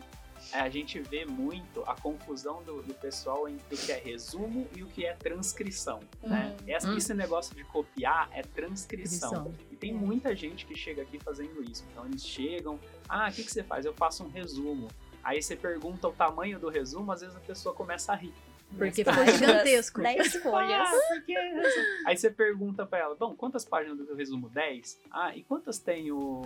É, 0.52 0.60
a 0.60 0.68
gente 0.68 1.00
vê 1.00 1.24
muito 1.24 1.82
a 1.86 1.94
confusão 1.98 2.62
do, 2.62 2.82
do 2.82 2.92
pessoal 2.92 3.48
entre 3.48 3.74
o 3.74 3.78
que 3.78 3.90
é 3.90 3.98
resumo 3.98 4.68
e 4.76 4.82
o 4.82 4.86
que 4.88 5.06
é 5.06 5.14
transcrição. 5.14 5.98
Né? 6.22 6.54
Uhum. 6.60 6.68
Essa- 6.74 6.90
Hum. 6.90 6.96
Esse 6.98 7.14
negócio 7.14 7.56
de 7.56 7.64
copiar 7.64 8.28
é 8.32 8.42
transcrição. 8.42 9.30
Transcrição. 9.30 9.66
E 9.72 9.76
tem 9.76 9.92
É. 9.92 9.94
muita 9.94 10.36
gente 10.36 10.66
que 10.66 10.76
chega 10.76 11.00
aqui 11.00 11.18
fazendo 11.18 11.62
isso. 11.64 11.86
Então 11.90 12.04
eles 12.04 12.22
chegam, 12.22 12.78
ah, 13.08 13.30
o 13.30 13.32
que, 13.32 13.42
que 13.44 13.50
você 13.50 13.62
faz? 13.62 13.86
Eu 13.86 13.94
faço 13.94 14.22
um 14.24 14.28
resumo. 14.28 14.88
Aí 15.22 15.42
você 15.42 15.54
pergunta 15.54 16.08
o 16.08 16.12
tamanho 16.12 16.58
do 16.58 16.68
resumo, 16.68 17.12
às 17.12 17.20
vezes 17.20 17.36
a 17.36 17.40
pessoa 17.40 17.74
começa 17.74 18.12
a 18.12 18.16
rir. 18.16 18.34
Porque 18.76 19.04
ficou 19.04 19.26
gigantesco. 19.26 20.00
Dez 20.00 20.36
folhas. 20.36 20.88
Ah, 20.88 21.00
porque... 21.08 21.34
Aí 22.06 22.16
você 22.16 22.30
pergunta 22.30 22.86
pra 22.86 22.98
ela, 22.98 23.14
bom, 23.14 23.34
quantas 23.34 23.64
páginas 23.64 23.98
do 23.98 24.14
resumo? 24.14 24.48
10? 24.48 24.98
Ah, 25.10 25.36
e 25.36 25.42
quantas 25.42 25.78
tem 25.78 26.10
o, 26.10 26.42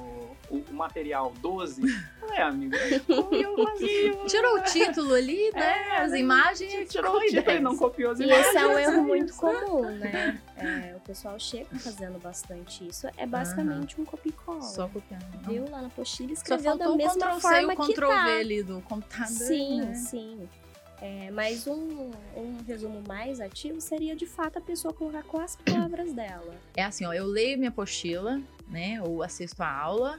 o, 0.50 0.56
o 0.71 0.75
material? 0.75 1.33
12? 1.40 1.83
É, 2.33 2.42
amigo, 2.42 2.75
vazio. 3.64 4.26
Tirou 4.26 4.56
o 4.56 4.62
título 4.62 5.14
ali, 5.14 5.50
né? 5.52 5.88
É, 5.88 5.97
As 5.99 6.12
né? 6.12 6.18
imagens. 6.21 6.88
Tirou 6.90 7.16
o 7.16 7.21
título 7.21 7.56
e 7.56 7.61
não 7.61 7.76
copiou 7.76 8.12
as 8.12 8.21
E 8.21 8.25
imagens. 8.25 8.47
esse 8.47 8.59
é 8.59 8.66
um 8.66 8.78
erro 8.78 9.04
muito 9.04 9.35
comum, 9.35 9.83
né? 9.97 10.40
É, 10.56 10.95
o 10.97 11.00
pessoal 11.00 11.38
chega 11.38 11.78
fazendo 11.78 12.18
bastante 12.18 12.87
isso. 12.87 13.06
É 13.16 13.26
basicamente 13.26 14.00
um 14.00 14.04
copia 14.04 14.30
e 14.30 14.33
cola. 14.33 14.62
Só 14.62 14.88
copiando. 14.88 15.25
Viu 15.47 15.68
lá 15.71 15.83
na 15.83 15.88
apostila, 15.88 16.28
Só 16.28 16.35
escreveu 16.35 16.76
da 16.76 16.85
faltou 16.85 16.95
o 16.95 16.97
mesma 16.97 17.14
Ctrl 17.14 17.33
C 17.33 17.37
e 17.37 17.40
forma 17.40 17.73
o 17.73 17.87
que 17.87 17.92
Ctrl 17.92 18.09
tá. 18.09 18.25
V 18.25 18.30
ali 18.40 18.62
do 18.62 18.80
computador. 18.83 19.26
Sim, 19.26 19.80
né? 19.80 19.95
sim. 19.95 20.49
É, 21.00 21.31
mas 21.31 21.67
um, 21.67 22.11
um 22.37 22.57
resumo 22.67 23.03
mais 23.07 23.41
ativo 23.41 23.81
seria 23.81 24.17
de 24.17 24.26
fato 24.26 24.59
a 24.59 24.61
pessoa 24.62 24.95
colocar 24.95 25.23
com 25.25 25.38
as 25.38 25.55
palavras 25.57 26.12
dela. 26.12 26.55
É 26.76 26.83
assim, 26.83 27.05
ó, 27.05 27.12
eu 27.12 27.26
leio 27.26 27.59
minha 27.59 27.69
apostila, 27.71 28.41
né? 28.69 29.00
Ou 29.03 29.23
assisto 29.23 29.62
a 29.62 29.71
aula, 29.71 30.19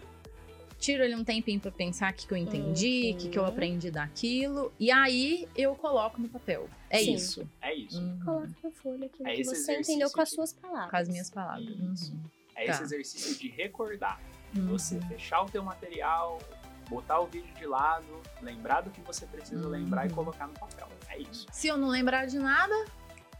tiro 0.80 1.04
ali 1.04 1.16
um 1.16 1.24
tempinho 1.24 1.60
pra 1.60 1.72
pensar 1.72 2.12
o 2.14 2.16
que, 2.16 2.28
que 2.28 2.34
eu 2.34 2.38
entendi, 2.38 3.14
o 3.16 3.18
que, 3.18 3.30
que 3.30 3.38
eu 3.40 3.44
Uhum. 3.44 3.50
aprendi 3.50 3.90
daquilo, 3.90 4.72
e 4.80 4.92
aí 4.92 5.48
eu 5.56 5.74
coloco 5.76 6.22
no 6.22 6.30
papel. 6.30 6.70
É 6.92 7.00
Sim. 7.00 7.16
isso. 7.16 7.50
É 7.60 7.74
isso. 7.74 8.00
Uhum. 8.00 8.20
Coloca 8.24 8.50
na 8.64 8.72
folha 8.72 9.06
aquilo 9.08 9.28
É 9.30 9.36
que 9.36 9.44
você 9.46 9.80
entendeu 9.80 10.12
com 10.12 10.22
as 10.22 10.30
que- 10.30 10.36
suas 10.36 10.54
palavras. 10.54 10.92
Com 10.92 10.98
as 10.98 11.10
minhas 11.10 11.30
palavras. 11.32 11.68
Isso. 11.68 12.14
Uhum. 12.14 12.20
É 12.56 12.66
Tá. 12.66 12.72
esse 12.74 12.84
exercício 12.84 13.36
de 13.40 13.48
recordar. 13.50 14.22
Uhum. 14.56 14.68
Você 14.68 15.00
fechar 15.02 15.42
o 15.42 15.46
teu 15.50 15.62
material, 15.64 16.40
botar 16.90 17.20
o 17.20 17.28
vídeo 17.28 17.54
de 17.56 17.66
lado, 17.66 18.06
lembrar 18.42 18.82
do 18.82 18.90
que 18.90 19.02
você 19.02 19.26
precisa 19.26 19.64
Uhum. 19.64 19.70
lembrar 19.72 20.08
e 20.08 20.10
colocar 20.12 20.48
no 20.48 20.54
papel. 20.54 20.88
É 21.10 21.18
isso. 21.20 21.46
Se 21.52 21.68
eu 21.68 21.78
não 21.78 21.88
lembrar 21.88 22.26
de 22.26 22.38
nada, 22.40 22.74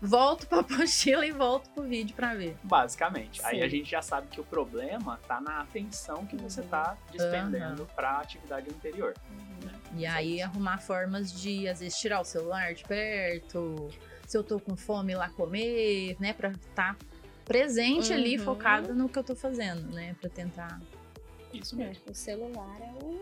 volto 0.02 0.48
pra 0.48 0.60
apostila 0.62 1.26
e 1.26 1.32
volto 1.32 1.70
pro 1.72 1.84
vídeo 1.84 2.16
pra 2.16 2.34
ver. 2.34 2.58
Basicamente. 2.64 3.44
Aí 3.46 3.58
Sim. 3.60 3.64
a 3.64 3.68
gente 3.68 3.90
já 3.90 4.02
sabe 4.02 4.28
que 4.28 4.40
o 4.40 4.44
problema 4.44 5.20
tá 5.28 5.40
na 5.42 5.62
atenção 5.62 6.26
que 6.26 6.36
você 6.38 6.62
Uhum. 6.62 6.68
tá 6.68 6.98
despendendo 7.12 7.88
pra 7.96 8.18
atividade 8.20 8.70
anterior. 8.70 9.14
né? 9.64 9.74
E 9.96 10.06
aí 10.06 10.42
arrumar 10.42 10.78
formas 10.80 11.32
de, 11.34 11.68
às 11.68 11.80
vezes, 11.80 11.98
tirar 11.98 12.20
o 12.22 12.24
celular 12.24 12.74
de 12.76 12.84
perto, 12.84 13.88
se 14.28 14.38
eu 14.38 14.44
tô 14.44 14.60
com 14.60 14.76
fome, 14.78 15.14
ir 15.14 15.16
lá 15.16 15.30
comer, 15.30 16.16
né? 16.20 16.32
Pra 16.34 16.50
estar 16.50 16.96
presente 17.44 18.12
ali, 18.14 18.38
Uhum. 18.38 18.44
focada 18.46 18.94
no 18.94 19.08
que 19.10 19.18
eu 19.18 19.24
tô 19.24 19.36
fazendo, 19.36 19.92
né? 19.94 20.16
Pra 20.20 20.30
tentar. 20.30 20.80
Isso 21.54 21.76
É, 21.82 21.88
mesmo. 21.88 22.04
o 22.12 22.14
celular 22.14 22.78
é 22.82 23.04
o 23.04 23.20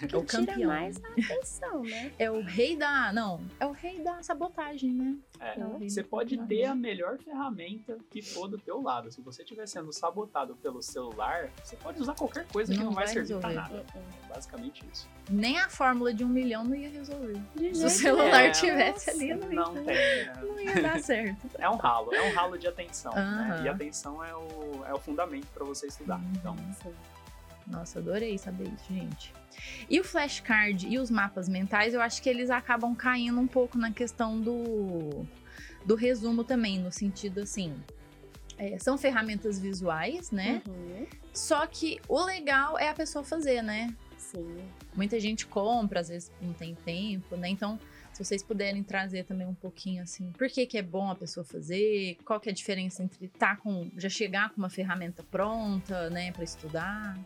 É 0.12 0.16
o 0.16 0.24
tira 0.24 0.46
campeão. 0.46 0.68
mais 0.70 0.96
a 1.04 1.08
atenção, 1.08 1.82
né? 1.82 2.12
É 2.18 2.30
o 2.30 2.40
rei 2.42 2.76
da. 2.76 3.12
Não, 3.12 3.40
é 3.58 3.66
o 3.66 3.72
rei 3.72 4.00
da 4.00 4.22
sabotagem, 4.22 4.92
né? 4.92 5.16
É, 5.40 5.60
É 5.60 5.64
Você 5.88 6.02
pode 6.02 6.36
ter 6.46 6.64
a 6.64 6.74
melhor 6.74 7.18
ferramenta 7.18 7.96
que 8.10 8.20
for 8.22 8.48
do 8.48 8.58
teu 8.58 8.80
lado. 8.82 9.10
Se 9.10 9.20
você 9.20 9.42
estiver 9.42 9.66
sendo 9.66 9.92
sabotado 9.92 10.56
pelo 10.56 10.82
celular, 10.82 11.50
você 11.62 11.76
pode 11.76 12.00
usar 12.00 12.14
qualquer 12.14 12.46
coisa 12.48 12.72
que 12.72 12.78
Não 12.78 12.86
não 12.86 12.92
vai 12.92 13.04
vai 13.04 13.14
servir 13.14 13.38
pra 13.40 13.48
resolver. 13.48 13.72
nada. 13.76 13.84
Uh-uh. 13.94 14.02
É 14.24 14.34
basicamente 14.34 14.84
isso. 14.92 15.08
Nem 15.30 15.58
a 15.58 15.68
fórmula 15.68 16.12
de 16.14 16.24
um 16.24 16.28
milhão 16.28 16.64
não 16.64 16.74
ia 16.74 16.88
resolver. 16.90 17.40
De 17.54 17.76
Se 17.76 17.84
o 17.84 17.90
celular 17.90 18.50
tivesse 18.52 19.10
ali, 19.10 19.34
não 19.34 19.52
ia, 19.52 19.60
Não 19.60 19.74
tem. 19.74 19.84
né? 19.84 20.32
não 20.42 20.60
ia 20.60 20.82
dar 20.82 21.00
certo. 21.02 21.48
É 21.58 21.68
um 21.68 21.76
ralo, 21.76 22.14
é 22.14 22.22
um 22.30 22.34
ralo 22.34 22.58
de 22.58 22.66
atenção. 22.66 23.12
né? 23.14 23.62
E 23.64 23.68
atenção 23.68 24.24
é 24.24 24.34
o, 24.34 24.84
é 24.86 24.94
o 24.94 24.98
fundamento 24.98 25.46
para 25.52 25.64
você 25.64 25.86
estudar. 25.86 26.20
Então, 26.36 26.56
Sim. 26.82 26.92
Nossa, 27.70 27.98
adorei 27.98 28.36
saber 28.38 28.68
isso, 28.68 28.92
gente. 28.92 29.32
E 29.90 29.98
o 30.00 30.04
flashcard 30.04 30.86
e 30.86 30.98
os 30.98 31.10
mapas 31.10 31.48
mentais, 31.48 31.92
eu 31.94 32.00
acho 32.00 32.22
que 32.22 32.28
eles 32.28 32.50
acabam 32.50 32.94
caindo 32.94 33.40
um 33.40 33.46
pouco 33.46 33.76
na 33.76 33.90
questão 33.92 34.40
do, 34.40 35.26
do 35.84 35.94
resumo 35.94 36.44
também, 36.44 36.78
no 36.78 36.92
sentido 36.92 37.40
assim. 37.40 37.74
é, 38.58 38.78
são 38.78 38.98
ferramentas 38.98 39.58
visuais, 39.58 40.30
né? 40.30 40.60
Uhum. 40.66 41.06
Só 41.32 41.66
que 41.66 42.00
o 42.08 42.20
legal 42.24 42.78
é 42.78 42.88
a 42.88 42.94
pessoa 42.94 43.24
fazer, 43.24 43.62
né? 43.62 43.94
Sim. 44.16 44.58
Muita 44.96 45.18
gente 45.20 45.46
compra, 45.46 46.00
às 46.00 46.08
vezes 46.08 46.30
não 46.42 46.52
tem 46.52 46.74
tempo, 46.74 47.36
né? 47.36 47.48
Então, 47.48 47.78
se 48.12 48.24
vocês 48.24 48.42
puderem 48.42 48.82
trazer 48.82 49.24
também 49.24 49.46
um 49.46 49.54
pouquinho 49.54 50.02
assim, 50.02 50.32
por 50.32 50.48
que, 50.48 50.66
que 50.66 50.76
é 50.76 50.82
bom 50.82 51.08
a 51.08 51.14
pessoa 51.14 51.44
fazer? 51.44 52.18
Qual 52.24 52.40
que 52.40 52.48
é 52.48 52.52
a 52.52 52.54
diferença 52.54 53.02
entre 53.02 53.28
tá 53.28 53.56
com 53.56 53.90
já 53.96 54.08
chegar 54.08 54.50
com 54.50 54.56
uma 54.56 54.68
ferramenta 54.68 55.22
pronta, 55.22 56.10
né, 56.10 56.32
para 56.32 56.42
estudar? 56.42 57.16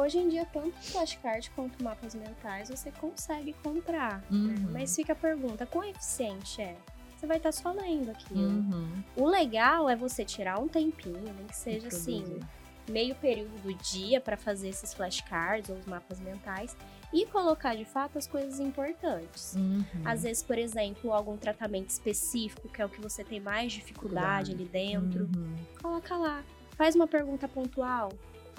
Hoje 0.00 0.18
em 0.18 0.28
dia, 0.30 0.46
tanto 0.50 0.74
flashcard 0.78 1.50
quanto 1.50 1.84
mapas 1.84 2.14
mentais 2.14 2.70
você 2.70 2.90
consegue 2.92 3.52
comprar. 3.62 4.20
né? 4.30 4.54
Uhum. 4.54 4.70
Mas 4.72 4.96
fica 4.96 5.12
a 5.12 5.16
pergunta: 5.16 5.66
quão 5.66 5.84
eficiente 5.84 6.62
é? 6.62 6.74
Você 7.18 7.26
vai 7.26 7.36
estar 7.36 7.52
só 7.52 7.70
lendo 7.70 8.10
aquilo. 8.10 8.40
Uhum. 8.48 9.02
O 9.14 9.26
legal 9.28 9.90
é 9.90 9.94
você 9.94 10.24
tirar 10.24 10.58
um 10.58 10.66
tempinho, 10.66 11.20
nem 11.22 11.46
que 11.46 11.54
seja 11.54 11.88
assim, 11.88 12.40
meio 12.88 13.14
período 13.16 13.60
do 13.62 13.74
dia 13.74 14.22
para 14.22 14.38
fazer 14.38 14.70
esses 14.70 14.94
flashcards 14.94 15.68
ou 15.68 15.76
os 15.76 15.84
mapas 15.84 16.18
mentais 16.18 16.74
e 17.12 17.26
colocar 17.26 17.76
de 17.76 17.84
fato 17.84 18.16
as 18.16 18.26
coisas 18.26 18.58
importantes. 18.58 19.54
Uhum. 19.54 19.84
Às 20.02 20.22
vezes, 20.22 20.42
por 20.42 20.56
exemplo, 20.56 21.12
algum 21.12 21.36
tratamento 21.36 21.90
específico, 21.90 22.70
que 22.70 22.80
é 22.80 22.86
o 22.86 22.88
que 22.88 23.02
você 23.02 23.22
tem 23.22 23.38
mais 23.38 23.70
dificuldade 23.70 24.52
ali 24.52 24.64
dentro, 24.64 25.24
Uhum. 25.36 25.56
coloca 25.82 26.16
lá. 26.16 26.42
Faz 26.74 26.94
uma 26.96 27.06
pergunta 27.06 27.46
pontual, 27.46 28.10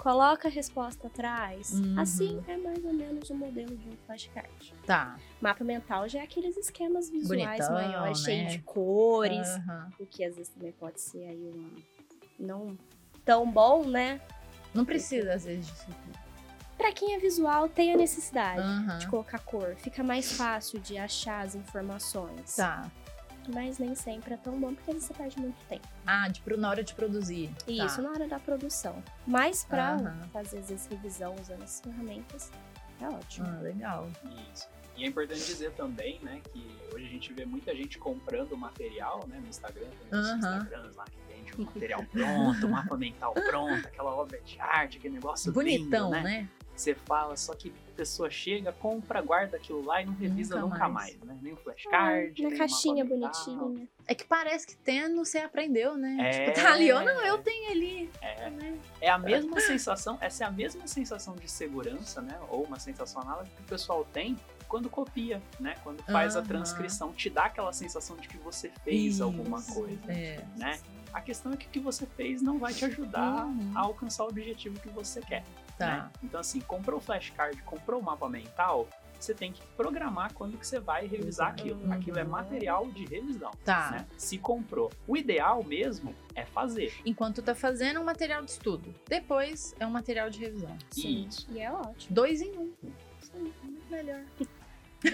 coloca 0.02 0.48
a 0.48 0.50
resposta 0.50 1.06
atrás. 1.06 1.74
Uhum. 1.74 1.94
Assim 1.96 2.42
é 2.48 2.56
mais 2.56 2.84
ou 2.84 2.92
menos 2.92 3.30
o 3.30 3.36
modelo 3.36 3.76
de 3.76 3.88
um 3.88 3.96
flashcard. 4.04 4.74
Tá. 4.84 5.16
Mapa 5.40 5.62
mental 5.62 6.08
já 6.08 6.18
é 6.18 6.22
aqueles 6.24 6.56
esquemas 6.56 7.08
visuais 7.08 7.38
Bonitão, 7.68 7.72
maiores, 7.72 8.18
né? 8.22 8.24
cheios 8.24 8.52
de 8.52 8.58
cores, 8.62 9.46
Aham. 9.46 9.90
o 10.00 10.04
que 10.06 10.24
às 10.24 10.34
vezes 10.34 10.52
também 10.52 10.72
pode 10.72 11.00
ser 11.00 11.24
aí 11.28 11.52
um 11.54 11.70
não 12.36 12.76
tão 13.24 13.48
bom, 13.48 13.84
né? 13.84 14.20
Não 14.74 14.84
precisa, 14.84 15.34
às 15.34 15.44
vezes, 15.44 15.66
disso 15.68 15.86
tudo. 15.86 16.18
Pra 16.76 16.90
quem 16.90 17.14
é 17.14 17.18
visual, 17.20 17.68
tem 17.68 17.94
a 17.94 17.96
necessidade 17.96 18.60
Aham. 18.60 18.98
de 18.98 19.06
colocar 19.06 19.38
cor. 19.38 19.76
Fica 19.76 20.02
mais 20.02 20.32
fácil 20.32 20.80
de 20.80 20.98
achar 20.98 21.44
as 21.44 21.54
informações. 21.54 22.56
Tá. 22.56 22.90
Mas 23.52 23.78
nem 23.78 23.94
sempre 23.94 24.34
é 24.34 24.36
tão 24.36 24.58
bom, 24.60 24.74
porque 24.74 24.92
você 24.92 25.12
perde 25.14 25.38
muito 25.38 25.56
tempo. 25.68 25.86
Ah, 26.06 26.28
de, 26.28 26.40
pro- 26.42 26.56
na 26.56 26.68
hora 26.70 26.84
de 26.84 26.94
produzir. 26.94 27.50
Isso 27.66 27.96
Tá. 27.96 28.02
na 28.02 28.10
hora 28.10 28.28
da 28.28 28.38
produção. 28.38 29.02
Mas 29.26 29.64
pra 29.64 29.94
Aham. 29.94 30.28
fazer, 30.32 30.58
às 30.58 30.68
vezes, 30.68 30.86
revisão 30.86 31.34
usando 31.40 31.62
essas 31.62 31.80
ferramentas, 31.80 32.50
é 33.00 33.08
ótimo. 33.08 33.46
Ah, 33.48 33.60
legal. 33.60 34.08
isso. 34.52 34.68
E 34.96 35.04
é 35.04 35.08
importante 35.08 35.44
dizer 35.44 35.72
também, 35.72 36.20
né, 36.22 36.40
que 36.52 36.78
hoje 36.94 37.06
a 37.06 37.08
gente 37.08 37.32
vê 37.32 37.46
muita 37.46 37.74
gente 37.74 37.98
comprando 37.98 38.54
material, 38.56 39.24
né, 39.26 39.38
no 39.40 39.48
Instagram, 39.48 39.88
tem 39.88 40.18
Aham. 40.18 40.36
Instagrams 40.36 40.96
lá 40.96 41.04
que 41.06 41.32
vende 41.34 41.52
o 41.54 41.62
material 41.64 42.04
pronto, 42.12 42.66
o 42.66 42.70
mapa 42.70 42.96
mental 42.98 43.32
pronto, 43.32 43.86
aquela 43.88 44.14
obra 44.14 44.38
de 44.42 44.60
arte, 44.60 44.98
aquele 44.98 45.14
negócio 45.14 45.50
Bonitão, 45.50 46.10
lindo, 46.12 46.22
né? 46.22 46.48
Você 46.74 46.94
fala, 46.94 47.36
só 47.36 47.54
que 47.54 47.72
a 47.92 47.94
pessoa 47.94 48.30
chega, 48.30 48.72
compra, 48.72 49.20
guarda 49.20 49.56
aquilo 49.56 49.84
lá 49.84 50.00
e 50.02 50.06
não 50.06 50.14
revisa 50.14 50.56
Nunca 50.56 50.74
nunca, 50.74 50.88
mais. 50.88 51.16
mais. 51.16 51.22
né? 51.28 51.38
Nem 51.42 51.52
o 51.52 51.56
flashcard, 51.56 52.42
na 52.42 52.48
nem 52.48 52.54
o 52.56 52.58
caixinha 52.58 53.04
bonitinha. 53.04 53.88
É 54.06 54.14
que 54.14 54.24
parece 54.24 54.66
que 54.66 54.76
tendo 54.76 55.24
você 55.24 55.38
aprendeu, 55.38 55.96
né? 55.96 56.16
É. 56.18 56.30
Tipo, 56.46 56.60
tá 56.62 56.72
ali, 56.72 56.90
ó, 56.90 57.02
não, 57.04 57.20
eu 57.24 57.38
tenho 57.38 57.70
ali. 57.70 58.10
É, 58.20 58.50
né? 58.50 58.78
é 59.00 59.10
a 59.10 59.18
mesma 59.18 59.60
sensação, 59.60 60.16
essa 60.20 60.44
é 60.44 60.46
a 60.46 60.50
mesma 60.50 60.86
sensação 60.86 61.36
de 61.36 61.48
segurança, 61.48 62.20
né? 62.22 62.38
Ou 62.48 62.64
uma 62.64 62.78
sensação 62.80 63.20
análoga 63.22 63.48
que 63.54 63.60
o 63.62 63.66
pessoal 63.66 64.04
tem 64.12 64.36
quando 64.66 64.88
copia, 64.88 65.40
né? 65.60 65.76
Quando 65.84 66.02
faz 66.04 66.34
a 66.34 66.38
Aham. 66.38 66.48
transcrição, 66.48 67.12
te 67.12 67.28
dá 67.28 67.44
aquela 67.44 67.72
sensação 67.74 68.16
de 68.16 68.26
que 68.26 68.38
você 68.38 68.70
fez 68.82 69.20
alguma 69.20 69.58
Isso. 69.58 69.74
coisa. 69.74 70.00
É. 70.10 70.42
né? 70.56 70.80
A 71.12 71.20
questão 71.20 71.52
é 71.52 71.56
que 71.58 71.66
o 71.66 71.68
que 71.68 71.78
você 71.78 72.06
fez 72.06 72.40
não 72.40 72.58
vai 72.58 72.72
te 72.72 72.86
ajudar 72.86 73.44
Uhum. 73.44 73.72
a 73.74 73.80
alcançar 73.80 74.24
o 74.24 74.28
objetivo 74.28 74.80
que 74.80 74.88
você 74.88 75.20
quer. 75.20 75.44
Tá. 75.78 75.86
né? 75.86 76.10
Então, 76.22 76.40
assim, 76.40 76.60
comprou 76.60 76.98
o 76.98 77.02
flashcard, 77.02 77.60
comprou 77.62 78.00
o 78.00 78.04
mapa 78.04 78.28
mental, 78.28 78.88
você 79.22 79.34
tem 79.34 79.52
que 79.52 79.62
programar 79.76 80.34
quando 80.34 80.58
que 80.58 80.66
você 80.66 80.80
vai 80.80 81.06
revisar 81.06 81.48
aquilo. 81.50 81.80
Uhum. 81.84 81.92
Aquilo 81.92 82.18
é 82.18 82.24
material 82.24 82.90
de 82.90 83.04
revisão. 83.04 83.52
Tá. 83.64 83.90
né? 83.92 84.06
Se 84.18 84.36
comprou. 84.36 84.90
O 85.06 85.16
ideal 85.16 85.62
mesmo 85.62 86.14
é 86.34 86.44
fazer. 86.44 86.92
Enquanto 87.06 87.40
tá 87.40 87.54
fazendo, 87.54 87.98
é 87.98 88.00
um 88.00 88.04
material 88.04 88.42
de 88.42 88.50
estudo. 88.50 88.92
Depois, 89.08 89.74
é 89.78 89.86
um 89.86 89.90
material 89.90 90.28
de 90.28 90.40
revisão. 90.40 90.76
Sim. 90.90 91.26
Isso. 91.28 91.46
E 91.50 91.60
é 91.60 91.70
ótimo. 91.70 92.14
Dois 92.14 92.42
em 92.42 92.58
um. 92.58 92.72
Sim, 93.20 93.52
muito 93.62 93.90
melhor. 93.90 94.22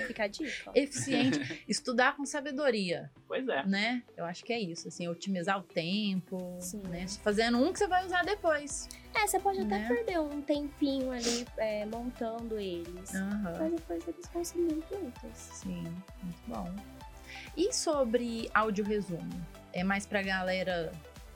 Fica 0.07 0.25
a 0.25 0.26
dica. 0.26 0.71
Eficiente. 0.75 1.62
Estudar 1.68 2.16
com 2.16 2.25
sabedoria, 2.26 3.11
Pois 3.26 3.47
é. 3.49 3.64
né? 3.66 4.02
Eu 4.16 4.25
acho 4.25 4.45
que 4.45 4.52
é 4.52 4.59
isso, 4.61 4.88
assim, 4.88 5.09
otimizar 5.09 5.59
o 5.59 5.62
tempo, 5.62 6.57
Sim. 6.61 6.83
né? 6.88 7.07
Fazendo 7.23 7.59
um 7.59 7.73
que 7.73 7.78
você 7.78 7.87
vai 7.88 8.04
usar 8.07 8.25
depois. 8.25 8.88
É, 9.14 9.26
você 9.26 9.38
pode 9.40 9.61
até 9.61 9.78
Né? 9.78 9.88
perder 9.88 10.21
um 10.21 10.40
tempinho 10.42 11.11
ali 11.11 11.47
é, 11.57 11.85
montando 11.87 12.59
eles. 12.59 13.14
Aham. 13.14 13.57
Mas 13.59 13.73
depois 13.73 14.09
eles 14.09 14.26
vão 14.33 14.45
ser 14.45 14.59
muito 14.59 14.95
úteis. 14.95 15.37
Sim, 15.37 15.83
muito 16.23 16.38
bom. 16.47 16.75
E 17.57 17.73
sobre 17.73 18.49
áudio 18.54 18.85
resumo? 18.85 19.28
É 19.73 19.83
mais 19.85 20.07
pra 20.07 20.23
galera 20.23 20.92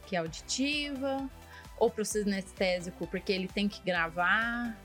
que 0.07 0.15
é 0.17 0.19
auditiva 0.19 1.29
ou 1.79 1.91
pro 1.91 2.05
sinestésico 2.05 3.07
porque 3.09 3.33
ele 3.33 3.49
tem 3.49 3.69
que 3.69 3.83
gravar? 3.83 4.77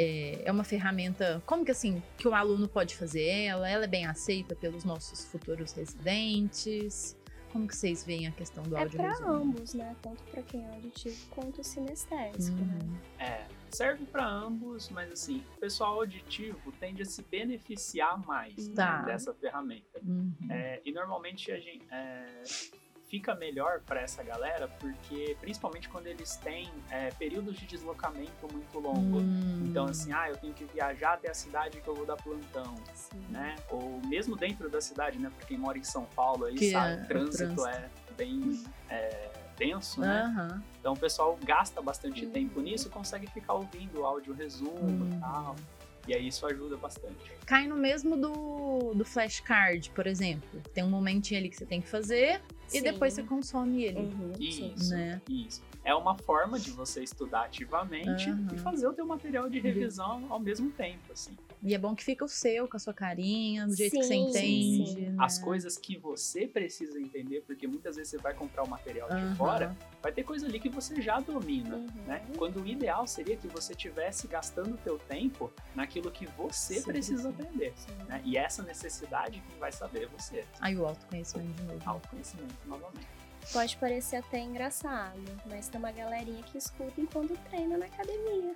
É, 0.00 0.42
é 0.44 0.52
uma 0.52 0.64
ferramenta, 0.64 1.42
como 1.46 1.64
que 1.64 1.70
assim, 1.70 2.02
que 2.16 2.26
o 2.26 2.34
aluno 2.34 2.66
pode 2.68 2.96
fazer 2.96 3.26
ela? 3.26 3.68
Ela 3.68 3.84
é 3.84 3.88
bem 3.88 4.06
aceita 4.06 4.54
pelos 4.56 4.84
nossos 4.84 5.24
futuros 5.24 5.72
residentes? 5.72 7.16
Como 7.52 7.66
que 7.66 7.74
vocês 7.76 8.04
veem 8.04 8.28
a 8.28 8.30
questão 8.30 8.62
do 8.62 8.76
É 8.76 8.80
áudio 8.82 8.96
pra 9.00 9.10
resumo? 9.10 9.28
ambos, 9.32 9.74
né? 9.74 9.96
Tanto 10.00 10.22
pra 10.24 10.40
quem 10.42 10.64
é 10.64 10.68
auditivo 10.72 11.16
quanto 11.30 11.64
sinestésico, 11.64 12.56
né? 12.58 12.78
Uhum. 12.80 12.96
É, 13.18 13.46
serve 13.70 14.04
para 14.06 14.24
ambos, 14.24 14.88
mas 14.90 15.10
assim, 15.10 15.42
o 15.56 15.60
pessoal 15.60 15.94
auditivo 15.96 16.70
tende 16.78 17.02
a 17.02 17.04
se 17.04 17.22
beneficiar 17.22 18.24
mais 18.24 18.68
né, 18.68 18.74
Tá. 18.76 19.02
dessa 19.02 19.34
ferramenta. 19.34 20.00
Uhum. 20.06 20.32
É, 20.48 20.80
e 20.84 20.92
normalmente 20.92 21.50
a 21.50 21.58
gente 21.58 21.84
é, 21.90 22.42
fica 23.10 23.34
melhor 23.34 23.80
para 23.80 24.00
essa 24.00 24.22
galera, 24.22 24.68
porque 24.78 25.36
principalmente 25.40 25.88
quando 25.88 26.06
eles 26.06 26.36
têm 26.36 26.70
é, 26.88 27.10
períodos 27.10 27.58
de 27.58 27.66
deslocamento 27.66 28.46
muito 28.52 28.78
longo. 28.78 29.18
Hum. 29.18 29.58
Então, 29.62 29.86
assim, 29.86 30.12
ah, 30.12 30.28
eu 30.30 30.36
tenho 30.36 30.54
que 30.54 30.64
viajar 30.64 31.14
até 31.14 31.28
a 31.28 31.34
cidade 31.34 31.80
que 31.80 31.88
eu 31.88 31.94
vou 31.94 32.06
dar 32.06 32.16
plantão, 32.16 32.76
Sim. 32.94 33.20
né? 33.28 33.56
Ou 33.68 34.00
mesmo 34.06 34.36
dentro 34.36 34.70
da 34.70 34.80
cidade, 34.80 35.18
né? 35.18 35.30
Pra 35.36 35.44
quem 35.44 35.58
mora 35.58 35.76
em 35.76 35.82
São 35.82 36.04
Paulo 36.04 36.44
aí, 36.44 36.54
Que 36.54 36.70
sabe, 36.70 36.92
é, 36.92 36.96
o 36.96 37.02
o 37.02 37.06
trânsito, 37.08 37.54
trânsito. 37.56 37.66
é 37.68 37.90
bem 38.16 38.64
é, 38.88 39.30
denso, 39.58 40.00
né? 40.00 40.22
Aham. 40.22 40.62
Então 40.78 40.92
o 40.92 40.96
pessoal 40.98 41.36
gasta 41.42 41.82
bastante 41.82 42.24
Uhum. 42.24 42.30
tempo 42.30 42.60
nisso 42.60 42.86
e 42.86 42.90
consegue 42.90 43.26
ficar 43.26 43.54
ouvindo 43.54 44.00
o 44.00 44.06
áudio 44.06 44.32
resumo 44.32 44.78
Uhum. 44.78 45.08
e 45.12 45.20
tal. 45.20 45.56
E 46.06 46.14
aí 46.14 46.28
isso 46.28 46.46
ajuda 46.46 46.76
bastante. 46.76 47.32
Cai 47.46 47.66
no 47.66 47.76
mesmo 47.76 48.16
do, 48.16 48.94
do 48.94 49.04
flashcard, 49.04 49.90
por 49.90 50.06
exemplo. 50.06 50.62
Tem 50.72 50.82
um 50.84 50.90
momentinho 50.90 51.40
ali 51.40 51.48
que 51.50 51.56
você 51.56 51.66
tem 51.66 51.80
que 51.80 51.88
fazer 51.88 52.40
e 52.68 52.78
Sim. 52.78 52.82
depois 52.82 53.12
você 53.14 53.22
consome 53.22 53.84
ele. 53.84 53.98
Uhum, 53.98 54.34
sim. 54.36 54.72
Isso, 54.74 54.94
Né? 54.94 55.20
isso. 55.28 55.62
É 55.84 55.94
uma 55.94 56.16
forma 56.18 56.58
de 56.58 56.70
você 56.70 57.02
estudar 57.02 57.44
ativamente 57.44 58.30
Aham. 58.30 58.48
e 58.54 58.58
fazer 58.58 58.86
o 58.86 58.92
teu 58.92 59.06
material 59.06 59.48
de 59.48 59.58
revisão 59.58 60.26
ao 60.30 60.38
mesmo 60.38 60.70
tempo, 60.72 61.12
assim. 61.12 61.34
E 61.62 61.74
é 61.74 61.78
bom 61.78 61.94
que 61.94 62.02
fica 62.02 62.24
o 62.24 62.28
seu, 62.28 62.66
com 62.66 62.76
a 62.76 62.80
sua 62.80 62.94
carinha, 62.94 63.66
do 63.66 63.74
jeito 63.76 63.92
que 63.92 64.02
você 64.02 64.14
Sim, 64.14 64.28
entende. 64.28 64.92
sim. 64.92 65.00
né? 65.10 65.16
As 65.18 65.38
coisas 65.38 65.76
que 65.76 65.98
você 65.98 66.46
precisa 66.46 66.98
entender, 66.98 67.42
porque 67.46 67.66
muitas 67.66 67.96
vezes 67.96 68.10
você 68.12 68.18
vai 68.18 68.32
comprar 68.32 68.62
o 68.62 68.68
material 68.68 69.08
de 69.08 69.14
Aham. 69.16 69.34
fora, 69.34 69.76
vai 70.02 70.10
ter 70.10 70.24
coisa 70.24 70.46
ali 70.46 70.58
que 70.58 70.70
você 70.70 71.02
já 71.02 71.20
domina, 71.20 71.76
Uhum. 71.76 71.86
né? 72.06 72.24
Quando 72.38 72.62
o 72.62 72.66
ideal 72.66 73.06
seria 73.06 73.36
que 73.36 73.46
você 73.46 73.72
estivesse 73.72 74.26
gastando 74.26 74.74
o 74.74 74.78
teu 74.78 74.98
tempo 74.98 75.52
naquilo 75.74 76.10
que 76.10 76.24
você 76.26 76.76
Sim, 76.76 76.82
precisa 76.84 77.22
sim. 77.24 77.28
aprender, 77.28 77.72
Sim. 77.76 77.92
né? 78.08 78.22
E 78.24 78.38
essa 78.38 78.62
necessidade 78.62 79.42
quem 79.46 79.58
vai 79.58 79.70
saber 79.70 80.04
é 80.04 80.06
você. 80.06 80.44
Aí 80.60 80.76
o 80.78 80.86
autoconhecimento 80.86 81.52
de 81.52 81.62
novo. 81.64 81.82
Autoconhecimento, 81.84 82.54
novamente. 82.66 83.06
Pode 83.52 83.76
parecer 83.78 84.16
até 84.16 84.38
engraçado, 84.38 85.18
mas 85.46 85.68
tem 85.68 85.78
uma 85.78 85.90
galerinha 85.92 86.42
que 86.42 86.56
escuta 86.58 87.00
enquanto 87.00 87.36
treina 87.50 87.76
na 87.76 87.86
academia. 87.86 88.54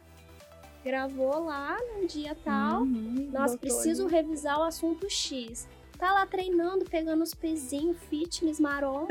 Gravou 0.84 1.44
lá 1.46 1.78
num 1.94 2.06
dia 2.06 2.36
tal. 2.44 2.82
Uhum, 2.82 3.30
Nossa, 3.32 3.54
botou 3.54 3.58
preciso 3.58 4.04
ali. 4.04 4.12
revisar 4.14 4.58
o 4.58 4.62
assunto 4.64 5.08
X. 5.08 5.66
Tá 5.98 6.12
lá 6.12 6.26
treinando, 6.26 6.84
pegando 6.84 7.22
os 7.22 7.32
pezinhos, 7.34 7.96
fitness, 8.10 8.58
maromba. 8.60 9.06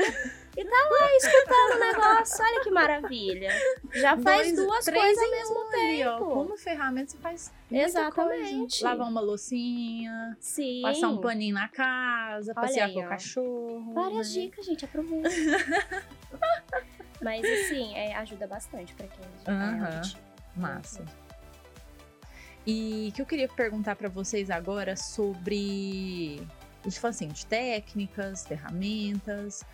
e 0.56 0.64
tá 0.64 0.88
lá 0.90 1.16
escutando 1.16 1.74
o 1.74 1.80
negócio. 1.80 2.44
Olha 2.44 2.60
que 2.62 2.70
maravilha. 2.70 3.50
Já 3.94 4.16
faz 4.18 4.54
Dois, 4.54 4.66
duas 4.66 4.84
coisas 4.88 5.24
ao 5.24 5.30
mesmo 5.30 5.58
ali, 5.60 5.70
tempo. 5.98 6.24
Com 6.26 6.42
uma 6.42 6.56
ferramenta 6.58 7.10
você 7.12 7.16
faz 7.18 7.52
Exatamente. 7.72 8.58
coisa. 8.80 8.84
Lavar 8.84 9.08
uma 9.08 9.20
loucinha, 9.20 10.36
Sim. 10.38 10.82
passar 10.82 11.08
um 11.08 11.18
paninho 11.18 11.54
na 11.54 11.68
casa, 11.68 12.52
Olha 12.54 12.66
passear 12.66 12.86
aí, 12.86 12.94
com 12.94 13.00
o 13.00 13.08
cachorro. 13.08 13.94
Várias 13.94 14.34
né? 14.34 14.42
dicas, 14.42 14.66
gente, 14.66 14.84
aproveita. 14.84 15.28
Mas 17.22 17.44
assim, 17.44 17.94
é, 17.94 18.14
ajuda 18.16 18.46
bastante 18.46 18.94
pra 18.94 19.06
quem 19.08 19.24
é 19.46 19.50
Aham. 19.50 19.86
auditivo. 19.94 20.22
Massa. 20.54 21.04
E 22.66 23.12
que 23.14 23.20
eu 23.20 23.26
queria 23.26 23.48
perguntar 23.48 23.96
pra 23.96 24.08
vocês 24.08 24.50
agora 24.50 24.96
sobre. 24.96 26.40
A 26.82 26.88
gente 26.88 27.00
fala 27.00 27.10
assim, 27.10 27.28
de 27.28 27.46
técnicas, 27.46 28.46
ferramentas. 28.46 29.64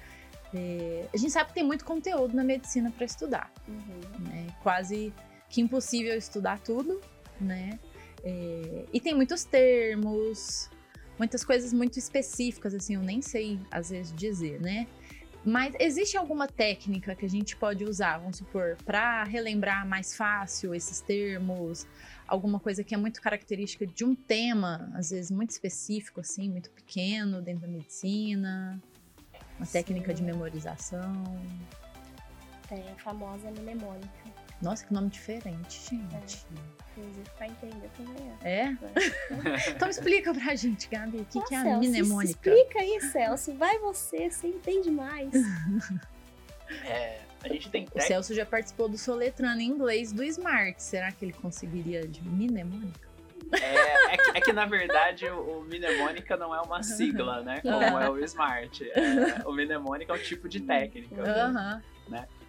É, 0.52 1.06
a 1.12 1.16
gente 1.16 1.30
sabe 1.30 1.48
que 1.48 1.54
tem 1.54 1.64
muito 1.64 1.84
conteúdo 1.84 2.34
na 2.34 2.42
medicina 2.42 2.90
para 2.90 3.04
estudar. 3.04 3.52
Uhum. 3.68 4.24
né? 4.26 4.46
Quase 4.62 5.12
que 5.48 5.60
impossível 5.60 6.16
estudar 6.16 6.60
tudo, 6.60 7.00
né? 7.40 7.78
É, 8.22 8.84
e 8.92 9.00
tem 9.00 9.14
muitos 9.14 9.44
termos, 9.44 10.70
muitas 11.18 11.44
coisas 11.44 11.72
muito 11.72 11.98
específicas, 11.98 12.74
assim, 12.74 12.94
eu 12.94 13.02
nem 13.02 13.22
sei 13.22 13.58
às 13.70 13.90
vezes 13.90 14.14
dizer, 14.14 14.60
né? 14.60 14.86
Mas 15.44 15.74
existe 15.80 16.18
alguma 16.18 16.46
técnica 16.46 17.14
que 17.14 17.24
a 17.24 17.28
gente 17.28 17.56
pode 17.56 17.84
usar, 17.84 18.18
vamos 18.18 18.36
supor, 18.36 18.76
para 18.84 19.24
relembrar 19.24 19.86
mais 19.86 20.14
fácil 20.14 20.74
esses 20.74 21.00
termos? 21.00 21.86
Alguma 22.30 22.60
coisa 22.60 22.84
que 22.84 22.94
é 22.94 22.96
muito 22.96 23.20
característica 23.20 23.84
de 23.84 24.04
um 24.04 24.14
tema, 24.14 24.88
às 24.94 25.10
vezes 25.10 25.32
muito 25.32 25.50
específico, 25.50 26.20
assim, 26.20 26.48
muito 26.48 26.70
pequeno 26.70 27.42
dentro 27.42 27.62
da 27.62 27.66
medicina? 27.66 28.80
Uma 29.58 29.66
técnica 29.66 30.14
de 30.14 30.20
Sim. 30.20 30.26
memorização? 30.26 31.24
Tem 32.68 32.88
a 32.88 32.94
famosa 32.94 33.50
mnemônica. 33.50 34.08
Nossa, 34.62 34.86
que 34.86 34.94
nome 34.94 35.08
diferente, 35.08 35.80
gente. 35.90 36.46
Inclusive, 36.92 37.30
pra 37.36 37.48
entender 37.48 37.90
também 37.96 38.32
é. 38.44 38.62
É? 38.62 38.76
Então 39.74 39.88
explica 39.88 40.32
pra 40.32 40.54
gente, 40.54 40.88
Gabi, 40.88 41.16
o 41.16 41.24
que, 41.24 41.42
que 41.42 41.52
é 41.52 41.58
a 41.58 41.62
Celso, 41.64 41.88
mnemônica? 41.88 42.30
Explica 42.30 42.78
aí, 42.78 43.00
Celso. 43.10 43.54
Vai 43.54 43.76
você, 43.80 44.30
você 44.30 44.46
entende 44.46 44.88
mais. 44.88 45.32
É, 46.84 47.22
a 47.42 47.48
gente 47.48 47.70
tem 47.70 47.86
O. 47.94 48.00
Celso 48.00 48.34
já 48.34 48.44
participou 48.46 48.88
do 48.88 48.98
Soletrando 48.98 49.60
em 49.60 49.66
inglês 49.66 50.12
do 50.12 50.22
Smart. 50.24 50.82
Será 50.82 51.10
que 51.12 51.24
ele 51.24 51.32
conseguiria 51.32 52.06
de 52.06 52.22
mnemônica? 52.22 53.08
É, 53.52 54.14
é 54.14 54.16
que, 54.16 54.38
é 54.38 54.40
que, 54.40 54.52
na 54.52 54.64
verdade 54.64 55.26
o, 55.26 55.58
o 55.58 55.64
mnemônica 55.64 56.36
não 56.36 56.54
é 56.54 56.60
uma 56.60 56.82
sigla, 56.82 57.42
né? 57.42 57.60
Como 57.60 57.98
é 57.98 58.08
o 58.08 58.18
Smart. 58.24 58.90
É, 58.90 59.46
o 59.46 59.52
mnemônica 59.52 60.12
é 60.12 60.16
um 60.16 60.22
tipo 60.22 60.48
de 60.48 60.60
técnica. 60.60 61.22
Aham. 61.22 61.82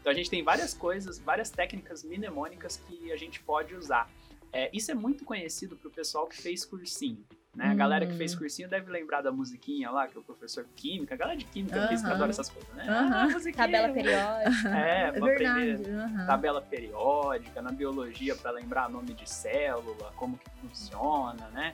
Então 0.01 0.11
a 0.11 0.15
gente 0.15 0.29
tem 0.29 0.43
várias 0.43 0.73
coisas, 0.73 1.19
várias 1.19 1.51
técnicas 1.51 2.03
mnemônicas 2.03 2.77
que 2.87 3.11
a 3.11 3.15
gente 3.15 3.39
pode 3.41 3.75
usar. 3.75 4.09
É, 4.51 4.69
isso 4.73 4.91
é 4.91 4.95
muito 4.95 5.23
conhecido 5.23 5.77
pro 5.77 5.89
pessoal 5.89 6.27
que 6.27 6.41
fez 6.41 6.65
cursinho. 6.65 7.23
Né? 7.55 7.67
A 7.67 7.73
galera 7.73 8.05
que 8.05 8.13
Hum. 8.13 8.17
fez 8.17 8.33
cursinho 8.33 8.69
deve 8.69 8.89
lembrar 8.89 9.21
da 9.21 9.31
musiquinha 9.31 9.91
lá, 9.91 10.07
que 10.07 10.17
o 10.17 10.23
professor 10.23 10.63
de 10.63 10.71
química, 10.73 11.15
a 11.15 11.17
galera 11.17 11.37
de 11.37 11.43
química 11.45 11.85
física 11.87 12.07
Aham. 12.07 12.15
adora 12.15 12.31
essas 12.31 12.49
coisas, 12.49 12.73
né? 12.73 12.85
Aham. 12.87 13.13
Ah, 13.13 13.27
musiquinha. 13.29 13.65
Tabela 13.65 13.89
periódica. 13.93 14.51
É, 14.71 15.01
É 15.07 15.11
pra 15.11 15.27
aprender 15.27 15.77
verdade. 15.77 15.89
aham. 15.91 16.25
tabela 16.25 16.61
periódica, 16.61 17.61
na 17.61 17.71
biologia 17.71 18.35
para 18.35 18.51
lembrar 18.51 18.89
nome 18.89 19.13
de 19.13 19.29
célula, 19.29 20.13
como 20.15 20.37
que 20.37 20.49
funciona, 20.61 21.47
né? 21.49 21.73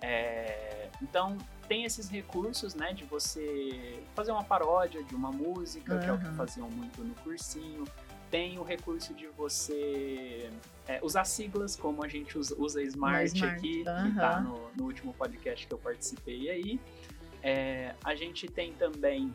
É, 0.00 0.88
então 1.00 1.38
tem 1.68 1.84
esses 1.84 2.08
recursos, 2.08 2.74
né, 2.74 2.92
de 2.92 3.04
você 3.04 4.02
fazer 4.16 4.32
uma 4.32 4.42
paródia 4.42 5.04
de 5.04 5.14
uma 5.14 5.30
música, 5.30 5.98
que 6.00 6.10
é 6.10 6.12
o 6.12 6.18
que 6.18 6.26
faziam 6.36 6.68
muito 6.68 7.02
no 7.04 7.14
cursinho. 7.16 7.84
Tem 8.32 8.58
o 8.58 8.62
recurso 8.62 9.12
de 9.12 9.26
você 9.28 10.50
é, 10.88 10.98
usar 11.02 11.24
siglas, 11.24 11.76
como 11.76 12.02
a 12.02 12.08
gente 12.08 12.38
usa, 12.38 12.54
usa 12.58 12.82
Smart, 12.82 13.26
Smart, 13.26 13.56
aqui, 13.58 13.84
que 13.84 14.14
tá 14.16 14.40
no, 14.40 14.70
no 14.74 14.84
último 14.84 15.12
podcast 15.12 15.66
que 15.66 15.74
eu 15.74 15.78
participei 15.78 16.48
aí. 16.48 16.80
É, 17.42 17.94
a 18.02 18.14
gente 18.14 18.48
tem 18.48 18.72
também 18.72 19.34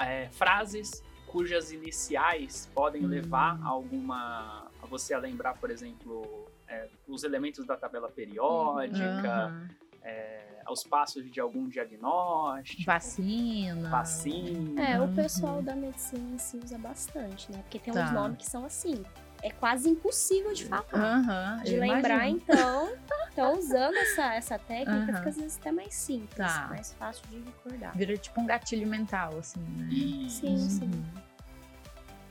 é, 0.00 0.30
frases 0.30 1.02
cujas 1.26 1.70
iniciais 1.72 2.70
podem 2.74 3.04
Hum. 3.04 3.08
levar 3.08 3.60
a 3.62 3.68
alguma 3.68 4.66
a 4.82 4.86
você 4.86 5.12
a 5.12 5.18
lembrar, 5.18 5.58
por 5.58 5.70
exemplo, 5.70 6.46
é, 6.66 6.88
os 7.06 7.22
elementos 7.22 7.66
da 7.66 7.76
tabela 7.76 8.08
periódica, 8.08 9.28
Aham. 9.28 9.68
é, 10.02 10.49
os 10.70 10.82
passos 10.84 11.30
de 11.30 11.40
algum 11.40 11.68
diagnóstico, 11.68 12.84
Vacina. 12.84 13.88
vacina. 13.90 14.80
É, 14.82 14.98
o 15.00 15.04
Uhum. 15.04 15.14
pessoal 15.14 15.62
da 15.62 15.74
medicina 15.74 16.38
se 16.38 16.56
usa 16.56 16.78
bastante, 16.78 17.50
né? 17.52 17.58
Porque 17.62 17.78
tem 17.78 17.92
Tá. 17.92 18.04
uns 18.04 18.10
nomes 18.12 18.38
que 18.38 18.46
são 18.46 18.64
assim. 18.64 19.04
É 19.42 19.50
quase 19.50 19.88
impossível 19.88 20.52
de 20.52 20.66
falar. 20.66 20.84
Aham. 20.92 21.62
De 21.64 21.76
lembrar, 21.76 22.28
imagino. 22.28 22.42
então. 22.46 22.92
Então, 23.32 23.58
usando 23.58 23.96
essa, 23.96 24.34
essa 24.34 24.58
técnica, 24.58 24.90
Aham. 25.12 25.16
fica 25.18 25.28
às 25.30 25.36
vezes 25.36 25.58
até 25.58 25.72
mais 25.72 25.94
simples, 25.94 26.34
Tá. 26.36 26.66
mais 26.68 26.92
fácil 26.94 27.26
de 27.28 27.38
recordar. 27.38 27.96
Vira 27.96 28.16
tipo 28.18 28.38
um 28.40 28.44
gatilho 28.46 28.86
mental, 28.86 29.38
assim, 29.38 29.60
né? 29.60 29.88
E 29.90 30.28
Sim, 30.28 30.68
sim. 30.68 30.90
Uhum. 30.90 31.20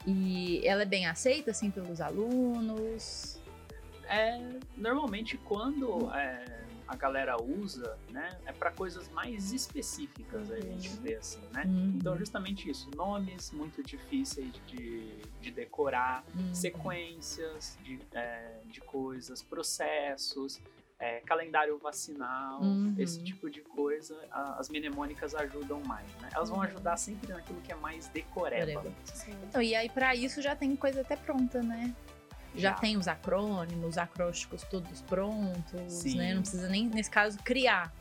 E 0.06 0.62
ela 0.67 0.84
é 0.84 0.86
bem 0.86 1.08
aceita, 1.08 1.52
assim, 1.52 1.71
pelos 1.71 1.99
alunos. 2.02 3.39
é, 4.08 4.39
normalmente 4.75 5.38
quando 5.38 6.12
é, 6.13 6.43
a 6.89 6.95
galera 6.95 7.39
usa, 7.39 7.95
né, 8.10 8.36
é 8.47 8.52
para 8.52 8.71
coisas 8.71 9.08
mais 9.10 9.54
específicas, 9.54 10.49
a 10.49 10.56
Uhum. 10.56 10.62
gente 10.62 10.89
vê 10.97 11.15
assim, 11.15 11.39
né? 11.52 11.63
Uhum. 11.67 11.93
Então, 11.95 12.17
justamente 12.17 12.67
isso, 12.67 12.89
nomes 12.95 13.52
muito 13.52 13.84
difíceis 13.84 14.52
de, 14.65 15.21
de 15.39 15.52
decorar, 15.52 16.23
Uhum. 16.36 16.52
sequências 16.54 17.78
de, 17.84 17.99
é, 18.12 18.58
de 18.65 18.82
coisas, 18.82 19.43
processos, 19.43 20.60
é, 20.97 21.19
calendário 21.21 21.78
vacinal, 21.78 22.62
Uhum. 22.63 22.95
esse 22.97 23.23
tipo 23.23 23.49
de 23.52 23.62
coisa, 23.62 24.19
a- 24.32 24.56
as 24.60 24.67
mnemônicas 24.67 25.36
ajudam 25.36 25.80
mais, 25.86 26.08
né? 26.21 26.30
Elas 26.34 26.49
vão 26.49 26.58
Uhum. 26.58 26.63
ajudar 26.65 26.97
sempre 26.97 27.32
naquilo 27.32 27.62
que 27.62 27.71
é 27.71 27.75
mais 27.75 28.08
decoreba. 28.08 28.84
Então, 29.47 29.62
e 29.62 29.75
aí, 29.75 29.89
pra 29.89 30.15
isso, 30.15 30.41
já 30.41 30.56
tem 30.56 30.75
coisa 30.75 31.02
até 31.02 31.15
pronta, 31.15 31.62
né? 31.62 31.93
Já 32.55 32.71
Já. 32.71 32.75
tem 32.75 32.97
os 32.97 33.07
acrônimos, 33.07 33.89
os 33.89 33.97
acrósticos 33.97 34.63
todos 34.63 35.01
prontos, 35.03 35.91
Sim. 35.93 36.17
né? 36.17 36.33
Não 36.33 36.41
precisa 36.41 36.67
nem, 36.67 36.88
nesse 36.88 37.09
caso, 37.09 37.38
criar 37.39 37.93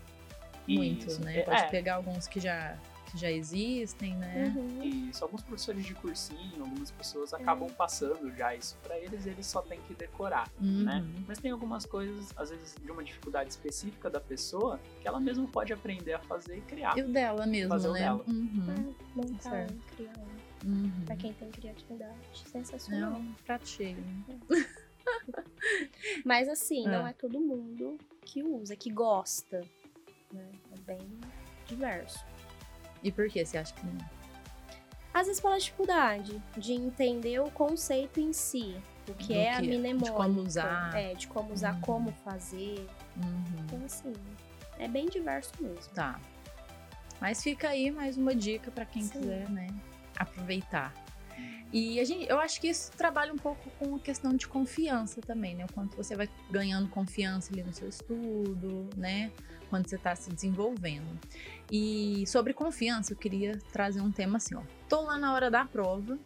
muito, 0.66 1.06
Isso. 1.08 1.20
né? 1.24 1.38
É, 1.38 1.42
Pode 1.42 1.62
é, 1.62 1.68
pegar 1.68 1.94
alguns 1.96 2.26
que 2.26 2.40
já, 2.40 2.76
que 3.06 3.16
já 3.18 3.30
existem, 3.30 4.14
né? 4.16 4.52
Uhum. 4.54 4.82
Isso, 5.10 5.24
alguns 5.24 5.42
professores 5.42 5.84
de 5.84 5.94
cursinho, 5.94 6.60
algumas 6.62 6.90
pessoas 6.90 7.32
É. 7.32 7.36
acabam 7.36 7.68
passando 7.70 8.30
já 8.36 8.54
isso 8.54 8.76
pra 8.82 8.98
eles, 8.98 9.24
eles 9.26 9.46
só 9.46 9.62
têm 9.62 9.80
que 9.82 9.94
decorar, 9.94 10.48
Uhum. 10.60 10.84
né? 10.84 11.04
Mas 11.26 11.38
tem 11.38 11.50
algumas 11.50 11.86
coisas, 11.86 12.32
às 12.36 12.50
vezes, 12.50 12.74
de 12.82 12.90
uma 12.90 13.02
dificuldade 13.02 13.48
específica 13.50 14.10
da 14.10 14.20
pessoa, 14.20 14.78
que 15.00 15.08
ela 15.08 15.18
mesma 15.20 15.46
pode 15.46 15.72
aprender 15.72 16.12
a 16.14 16.18
fazer 16.20 16.58
e 16.58 16.60
criar. 16.62 16.96
E 16.98 17.02
o 17.02 17.08
dela 17.08 17.46
mesmo, 17.46 17.70
Fazer 17.70 17.88
o 17.88 17.92
né? 17.92 18.00
dela. 18.00 18.24
Uhum. 18.26 18.66
É, 18.68 19.16
montar 19.16 19.50
Certo. 19.50 19.72
um, 19.74 19.78
criar 19.96 20.12
um. 20.18 20.47
Uhum. 20.64 20.90
Pra 21.06 21.16
quem 21.16 21.32
tem 21.34 21.50
criatividade. 21.50 22.14
É 22.46 22.48
Sensacional. 22.48 23.12
um 23.14 23.32
prato 23.44 23.68
cheio. 23.68 23.96
né? 23.96 24.24
Mas 26.24 26.48
assim, 26.48 26.84
não 26.86 27.04
Ah. 27.06 27.10
é 27.10 27.12
todo 27.12 27.40
mundo 27.40 27.96
que 28.22 28.42
usa, 28.42 28.76
que 28.76 28.90
gosta. 28.90 29.60
Né? 30.32 30.48
É 30.72 30.78
bem 30.80 30.98
diverso. 31.66 32.24
E 33.02 33.10
por 33.12 33.28
que 33.28 33.44
você 33.44 33.56
acha 33.58 33.72
que 33.74 33.86
não? 33.86 33.96
Às 35.14 35.26
vezes 35.26 35.40
pela 35.40 35.58
dificuldade 35.58 36.40
de 36.56 36.72
entender 36.74 37.40
o 37.40 37.50
conceito 37.50 38.20
em 38.20 38.32
si. 38.32 38.76
O 39.08 39.14
que 39.14 39.28
Do 39.28 39.38
é 39.38 39.54
a 39.54 39.60
de 39.60 39.68
mnemônica. 39.68 40.12
como 40.12 40.40
usar. 40.42 40.94
É, 40.94 41.14
de 41.14 41.26
como 41.28 41.52
usar, 41.52 41.74
Uhum. 41.76 41.80
como 41.80 42.12
fazer. 42.12 42.86
Uhum. 43.16 43.44
Então, 43.64 43.84
assim, 43.86 44.12
é 44.78 44.86
bem 44.86 45.06
diverso 45.06 45.52
mesmo. 45.60 45.92
Tá. 45.94 46.20
Mas 47.20 47.42
fica 47.42 47.70
aí 47.70 47.90
mais 47.90 48.16
uma 48.18 48.34
dica 48.34 48.70
pra 48.70 48.84
quem 48.84 49.02
Sim. 49.02 49.18
quiser, 49.20 49.48
né? 49.50 49.66
Aproveitar. 50.18 50.92
E 51.72 52.00
a 52.00 52.04
gente, 52.04 52.28
eu 52.28 52.38
acho 52.40 52.60
que 52.60 52.68
isso 52.68 52.90
trabalha 52.92 53.32
um 53.32 53.36
pouco 53.36 53.70
com 53.78 53.96
a 53.96 53.98
questão 53.98 54.34
de 54.34 54.48
confiança 54.48 55.20
também, 55.20 55.54
né? 55.54 55.66
O 55.66 55.72
quanto 55.72 55.96
você 55.96 56.16
vai 56.16 56.28
ganhando 56.50 56.88
confiança 56.88 57.52
ali 57.52 57.62
no 57.62 57.74
seu 57.74 57.88
estudo, 57.88 58.88
né? 58.96 59.30
Quando 59.68 59.86
você 59.86 59.96
está 59.96 60.16
se 60.16 60.30
desenvolvendo. 60.30 61.18
E 61.70 62.24
sobre 62.26 62.54
confiança, 62.54 63.12
eu 63.12 63.16
queria 63.18 63.58
trazer 63.70 64.00
um 64.00 64.10
tema 64.10 64.38
assim, 64.38 64.54
ó. 64.54 64.62
Tô 64.88 65.02
lá 65.02 65.18
na 65.18 65.34
hora 65.34 65.50
da 65.50 65.66
prova, 65.66 66.18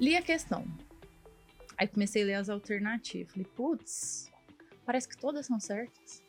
li 0.00 0.16
a 0.16 0.22
questão. 0.22 0.66
Aí 1.78 1.86
comecei 1.86 2.24
a 2.24 2.26
ler 2.26 2.34
as 2.34 2.48
alternativas. 2.48 3.32
Falei, 3.32 3.46
putz, 3.54 4.32
parece 4.84 5.08
que 5.08 5.16
todas 5.16 5.46
são 5.46 5.60
certas. 5.60 6.24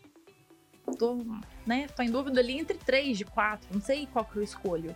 Tô, 1.00 1.26
né? 1.66 1.88
Tô 1.88 2.04
em 2.04 2.12
dúvida 2.12 2.40
ali 2.40 2.60
entre 2.60 2.78
três 2.78 3.18
de 3.18 3.26
quatro, 3.26 3.68
não 3.74 3.82
sei 3.82 4.06
qual 4.08 4.24
que 4.26 4.38
eu 4.38 4.44
escolho. 4.44 4.96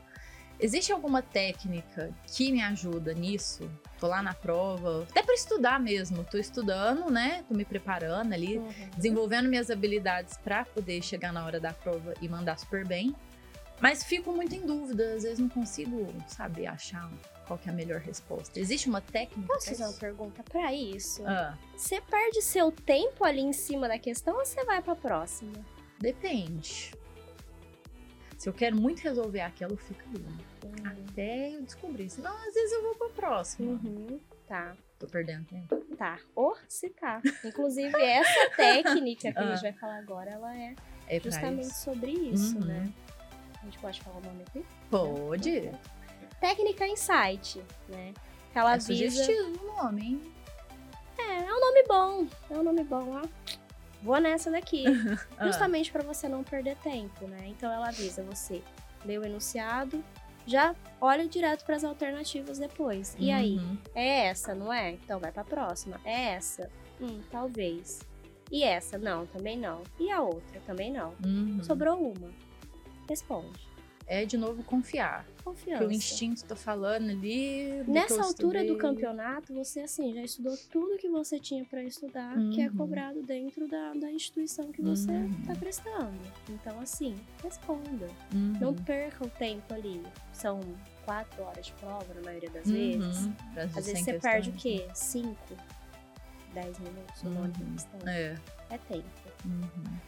Existe 0.62 0.92
alguma 0.92 1.24
técnica 1.24 2.14
que 2.28 2.52
me 2.52 2.62
ajuda 2.62 3.14
nisso? 3.16 3.68
Tô 4.00 4.06
lá 4.08 4.22
na 4.22 4.34
prova, 4.36 5.08
até 5.10 5.24
para 5.24 5.34
estudar 5.34 5.80
mesmo. 5.80 6.24
Tô 6.24 6.38
estudando, 6.38 7.10
né? 7.10 7.44
Tô 7.48 7.56
me 7.56 7.66
preparando 7.66 8.32
ali, 8.34 8.58
Uhum. 8.60 8.72
desenvolvendo 8.96 9.50
minhas 9.50 9.72
habilidades 9.72 10.38
para 10.38 10.64
poder 10.66 11.02
chegar 11.02 11.34
na 11.34 11.44
hora 11.44 11.60
da 11.60 11.74
prova 11.74 12.14
e 12.22 12.30
mandar 12.30 12.60
super 12.60 12.88
bem. 12.88 13.16
Mas 13.80 14.04
fico 14.04 14.32
muito 14.32 14.54
em 14.54 14.62
dúvida, 14.64 15.16
às 15.16 15.24
vezes 15.24 15.40
não 15.40 15.50
consigo, 15.50 16.08
sabe, 16.28 16.68
achar 16.68 17.12
qual 17.48 17.60
é 17.66 17.70
a 17.72 17.74
melhor 17.74 18.00
resposta. 18.00 18.60
Existe 18.60 18.88
uma 18.88 19.02
técnica? 19.02 19.52
Posso 19.52 19.70
fazer 19.70 19.84
uma 19.84 19.94
pergunta 19.94 20.44
pra 20.44 20.72
isso? 20.72 21.26
Ah, 21.26 21.58
Você 21.76 22.00
perde 22.02 22.44
seu 22.44 22.72
tempo 22.72 23.26
ali 23.26 23.42
em 23.42 23.52
cima 23.54 23.88
da 23.88 23.98
questão 23.98 24.38
ou 24.38 24.46
você 24.46 24.64
vai 24.64 24.80
pra 24.84 24.96
próxima? 24.96 25.54
depende. 26.00 26.92
Se 28.38 28.50
eu 28.50 28.54
quero 28.54 28.76
muito 28.76 29.00
resolver 29.02 29.42
aquela, 29.42 29.72
eu 29.74 29.78
fico 29.78 30.02
ali. 30.16 30.26
Até 31.10 31.56
eu 31.56 31.62
descobrir. 31.64 32.10
Senão, 32.10 32.32
às 32.48 32.54
vezes 32.54 32.72
eu 32.72 32.84
vou 32.84 32.96
pra 32.96 33.10
próxima. 33.10 33.72
Uhum. 33.72 34.20
Tá, 34.48 34.76
Tô 35.00 35.08
perdendo 35.08 35.46
tempo. 35.46 35.76
tá. 35.98 36.20
Ou 36.36 36.56
se 36.68 36.90
tá. 36.90 37.22
Inclusive, 37.44 37.96
essa 38.02 38.50
técnica 38.56 39.32
que 39.32 39.38
a 39.40 39.42
Ah. 39.42 39.56
gente 39.56 39.62
vai 39.62 39.74
falar 39.74 39.98
agora, 39.98 40.30
ela 40.32 40.56
é 40.58 40.76
É 41.08 41.20
justamente 41.20 41.64
isso. 41.68 41.84
sobre 41.84 42.12
isso, 42.12 42.58
Uhum. 42.58 42.66
né? 42.66 42.92
A 43.62 43.66
gente 43.66 43.80
pode 43.80 44.02
falar 44.02 44.18
o 44.18 44.22
nome 44.22 44.44
aqui? 44.48 44.66
Pode. 44.90 45.72
Técnica 46.40 46.88
Insight, 46.88 47.62
né? 47.88 48.14
Que 48.52 48.58
ela 48.60 48.74
é 48.74 48.78
visa... 48.78 48.88
sugestivo 48.88 49.64
o 49.64 49.84
nome, 49.84 50.02
hein? 50.06 50.34
É, 51.18 51.44
é 51.44 51.54
um 51.54 51.60
nome 51.60 51.84
bom. 51.88 52.28
É 52.50 52.54
um 52.58 52.64
nome 52.64 52.84
bom, 52.84 53.22
ó. 53.24 53.28
Vou 54.02 54.20
nessa 54.20 54.50
daqui. 54.50 54.84
Ah, 55.38 55.46
Justamente 55.46 55.92
para 55.92 56.02
você 56.04 56.28
não 56.28 56.44
perder 56.44 56.76
tempo, 56.78 57.28
né? 57.28 57.40
Então 57.48 57.72
ela 57.72 57.88
avisa 57.90 58.24
você 58.24 58.62
lê 59.06 59.18
o 59.18 59.24
enunciado, 59.24 60.04
já 60.46 60.76
olha 61.00 61.28
direto 61.28 61.66
para 61.66 61.76
as 61.76 61.84
alternativas 61.84 62.60
depois. 62.60 63.16
E 63.20 63.32
aí, 63.32 63.58
uhum. 63.58 63.78
é 63.96 64.28
essa, 64.28 64.54
não 64.54 64.72
é? 64.72 64.92
Então 64.92 65.20
vai 65.20 65.32
para 65.32 65.42
a 65.42 65.46
próxima. 65.46 66.00
É 66.04 66.34
essa? 66.34 66.70
Hum, 67.00 67.22
talvez. 67.32 68.02
E 68.52 68.64
essa? 68.64 68.98
Não, 68.98 69.26
também 69.26 69.58
não. 69.58 69.82
E 70.00 70.12
a 70.12 70.22
outra? 70.22 70.60
Também 70.66 70.92
não. 70.92 71.14
Uhum. 71.24 71.64
Sobrou 71.64 71.98
uma. 71.98 72.30
Responde. 73.08 73.68
É 74.06 74.26
de 74.26 74.38
novo 74.38 74.64
confiar. 74.64 75.26
Confiança. 75.44 75.80
Que 75.80 75.86
o 75.86 75.92
instinto 75.92 76.44
tá 76.46 76.56
falando 76.56 77.10
ali. 77.10 77.84
Nessa 77.88 78.22
altura 78.24 78.64
do 78.66 78.78
campeonato, 78.78 79.54
você 79.54 79.82
assim 79.82 80.14
já 80.14 80.22
estudou 80.22 80.56
tudo 80.72 80.98
que 80.98 81.10
você 81.10 81.40
tinha 81.40 81.66
para 81.66 81.84
estudar, 81.84 82.36
que 82.54 82.62
é 82.62 82.68
Uhum. 82.70 82.76
cobrado 82.78 83.22
dentro 83.24 83.68
da, 83.68 83.94
da 83.94 84.12
instituição 84.12 84.72
que 84.72 84.82
você 84.82 85.12
Uhum. 85.12 85.36
está 85.42 85.56
prestando. 85.56 86.20
Então, 86.50 86.80
assim, 86.80 87.16
responda. 87.44 88.08
Uhum. 88.34 88.54
Não 88.60 88.74
perca 88.74 89.26
o 89.26 89.30
tempo 89.30 89.74
ali. 89.74 90.02
São 90.34 90.60
quatro 91.06 91.44
horas 91.44 91.66
de 91.66 91.74
prova, 91.74 92.14
na 92.14 92.22
maioria 92.22 92.50
das 92.50 92.66
Uhum. 92.68 92.74
vezes. 92.74 93.30
Às 93.58 93.74
vezes 93.88 93.92
100 93.94 94.04
você 94.04 94.20
perde 94.20 94.50
o 94.50 94.54
quê? 94.54 94.88
Cinco, 94.94 95.56
dez 96.54 96.78
minutos 96.80 97.24
única 97.24 97.64
Uhum. 97.64 97.74
questão. 97.74 98.00
né? 98.04 98.38
É 98.70 98.78
tempo. 98.78 99.06
É. 99.28 99.32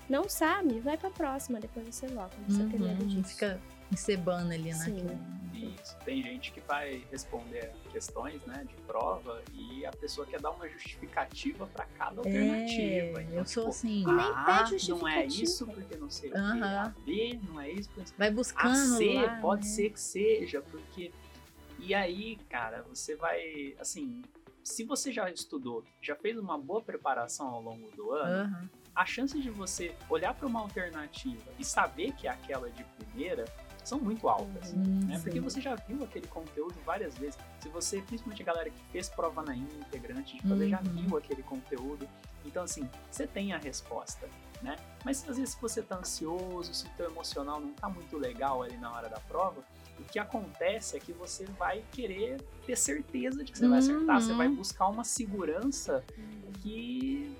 Não 0.09 0.29
sabe? 0.29 0.79
Vai 0.79 0.97
pra 0.97 1.09
próxima, 1.09 1.59
depois 1.59 1.93
você 1.93 2.07
volta. 2.07 2.35
Medo 2.47 3.01
Uhum. 3.01 3.07
disso. 3.07 3.29
Fica 3.29 3.59
encebando 3.93 4.53
ali 4.53 4.73
naquilo. 4.73 5.19
Isso. 5.53 5.95
Tem 6.03 6.21
gente 6.21 6.51
que 6.51 6.59
vai 6.61 7.05
responder 7.11 7.71
questões 7.91 8.43
né, 8.45 8.65
de 8.67 8.73
prova 8.83 9.41
e 9.53 9.85
a 9.85 9.91
pessoa 9.91 10.25
quer 10.27 10.41
dar 10.41 10.51
uma 10.51 10.67
justificativa 10.67 11.67
para 11.67 11.85
cada 11.85 12.17
alternativa. 12.19 13.21
É, 13.21 13.23
Então, 13.23 13.35
eu 13.37 13.45
sou 13.45 13.63
tipo, 13.63 13.69
assim. 13.69 14.01
E 14.01 14.05
nem 14.05 14.25
A 14.25 14.63
pede 14.65 14.89
não 14.89 15.07
é 15.07 15.25
isso 15.25 15.65
porque 15.67 15.95
não 15.95 16.09
sei 16.09 16.31
o. 16.31 16.37
Aham. 16.37 16.79
A 16.81 16.89
B 17.05 17.39
não 17.47 17.61
é 17.61 17.71
isso 17.71 17.89
porque 17.89 18.01
não 18.01 18.07
sei 18.07 18.15
Vai 18.17 18.27
A 18.27 18.31
buscando 18.31 18.97
C 18.97 19.13
lá, 19.13 19.39
pode 19.41 19.61
né? 19.65 19.69
ser 19.69 19.89
que 19.91 19.99
seja, 19.99 20.61
porque. 20.61 21.11
E 21.79 21.93
aí, 21.93 22.37
cara, 22.49 22.83
você 22.83 23.15
vai. 23.15 23.75
Assim, 23.79 24.21
se 24.63 24.83
você 24.83 25.11
já 25.11 25.29
estudou, 25.29 25.83
já 26.01 26.15
fez 26.15 26.37
uma 26.37 26.57
boa 26.57 26.81
preparação 26.81 27.47
ao 27.47 27.61
longo 27.61 27.89
do 27.91 28.11
ano, 28.11 28.69
a 28.95 29.05
chance 29.05 29.39
de 29.39 29.49
você 29.49 29.95
olhar 30.09 30.33
para 30.33 30.47
uma 30.47 30.61
alternativa 30.61 31.43
e 31.59 31.63
saber 31.65 32.13
que 32.13 32.27
é 32.27 32.31
aquela 32.31 32.69
de 32.69 32.83
primeira 32.83 33.45
são 33.83 33.99
muito 33.99 34.27
altas. 34.29 34.71
Uhum. 34.73 34.99
Né? 35.07 35.19
Porque 35.19 35.39
você 35.39 35.59
já 35.61 35.75
viu 35.75 36.03
aquele 36.03 36.27
conteúdo 36.27 36.75
várias 36.85 37.17
vezes. 37.17 37.37
Se 37.59 37.69
você, 37.69 38.01
principalmente 38.01 38.41
a 38.41 38.45
galera 38.45 38.69
que 38.69 38.83
fez 38.91 39.09
prova 39.09 39.41
na 39.43 39.55
íntegra 39.55 40.17
antes 40.17 40.35
de 40.41 40.47
fazer, 40.47 40.69
já 40.69 40.79
Uhum. 40.81 41.07
viu 41.07 41.17
aquele 41.17 41.43
conteúdo. 41.43 42.07
Então, 42.45 42.63
assim, 42.63 42.89
você 43.09 43.25
tem 43.27 43.53
a 43.53 43.57
resposta, 43.57 44.27
né? 44.61 44.75
Mas 45.05 45.27
às 45.29 45.37
vezes 45.37 45.53
se 45.55 45.61
você 45.61 45.81
tá 45.81 45.97
ansioso, 45.97 46.73
se 46.73 46.85
o 46.85 46.89
teu 46.97 47.05
emocional 47.07 47.59
não 47.59 47.73
tá 47.73 47.87
muito 47.89 48.17
legal 48.17 48.61
ali 48.63 48.77
na 48.77 48.91
hora 48.91 49.07
da 49.09 49.19
prova, 49.19 49.61
o 49.99 50.03
que 50.03 50.17
acontece 50.19 50.97
é 50.97 50.99
que 50.99 51.13
você 51.13 51.45
vai 51.45 51.83
querer 51.91 52.41
ter 52.65 52.75
certeza 52.75 53.43
de 53.43 53.51
que 53.51 53.57
você 53.57 53.67
vai 53.67 53.79
acertar. 53.79 54.19
Você 54.21 54.31
Uhum. 54.31 54.37
vai 54.37 54.49
buscar 54.49 54.87
uma 54.87 55.03
segurança 55.03 56.03
que, 56.61 57.35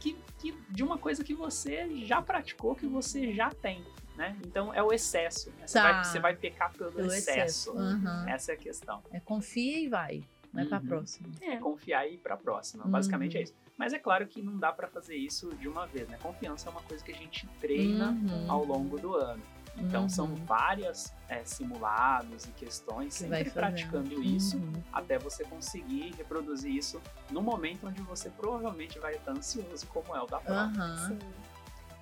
que, 0.00 0.16
que 0.38 0.52
de 0.70 0.82
uma 0.82 0.96
coisa 0.98 1.22
que 1.24 1.34
você 1.34 2.04
já 2.04 2.20
praticou, 2.22 2.74
que 2.74 2.86
você 2.86 3.32
já 3.32 3.50
tem, 3.50 3.84
né? 4.16 4.36
Então 4.46 4.72
é 4.74 4.82
o 4.82 4.92
excesso. 4.92 5.50
né? 5.58 5.66
Você, 5.66 5.78
Tá. 5.78 5.92
vai, 5.92 6.04
você 6.04 6.18
vai 6.20 6.36
pecar 6.36 6.72
pelo, 6.72 6.92
Pelo 6.92 7.12
excesso. 7.12 7.70
excesso. 7.70 7.78
Aham. 7.78 8.28
Essa 8.28 8.52
é 8.52 8.54
a 8.54 8.58
questão. 8.58 9.02
É 9.12 9.20
confia 9.20 9.78
e 9.80 9.88
vai. 9.88 10.22
Vai 10.52 10.66
pra 10.66 10.78
Uhum. 10.78 10.86
próxima. 10.86 11.28
É. 11.40 11.56
Confiar 11.56 12.06
e 12.06 12.14
ir 12.14 12.18
pra 12.18 12.36
próxima. 12.36 12.84
Uhum. 12.84 12.90
Basicamente 12.90 13.38
é 13.38 13.42
isso. 13.42 13.54
Mas 13.78 13.94
é 13.94 13.98
claro 13.98 14.26
que 14.26 14.42
não 14.42 14.58
dá 14.58 14.70
pra 14.70 14.86
fazer 14.86 15.16
isso 15.16 15.48
de 15.56 15.66
uma 15.66 15.86
vez, 15.86 16.06
né? 16.08 16.18
Confiança 16.22 16.68
é 16.68 16.72
uma 16.72 16.82
coisa 16.82 17.02
que 17.02 17.10
a 17.10 17.14
gente 17.16 17.46
treina 17.58 18.10
Uhum. 18.10 18.50
ao 18.50 18.64
longo 18.64 18.98
do 18.98 19.14
ano. 19.16 19.42
Então 19.78 20.02
Uhum. 20.02 20.08
são 20.10 20.34
várias 20.44 21.10
é, 21.30 21.42
simulados 21.46 22.44
e 22.44 22.50
questões, 22.52 23.16
Que 23.16 23.20
sempre 23.26 23.50
praticando 23.50 24.22
isso 24.22 24.58
Uhum. 24.58 24.72
até 24.92 25.18
você 25.18 25.44
conseguir 25.44 26.14
reproduzir 26.14 26.76
isso 26.76 27.00
no 27.30 27.40
momento 27.40 27.86
onde 27.86 28.02
você 28.02 28.28
provavelmente 28.28 28.98
vai 28.98 29.14
estar 29.14 29.32
ansioso, 29.32 29.86
como 29.86 30.14
é 30.14 30.20
o 30.20 30.26
da 30.26 30.38
prova. 30.38 30.60
Aham. 30.64 31.08
Sim. 31.08 31.18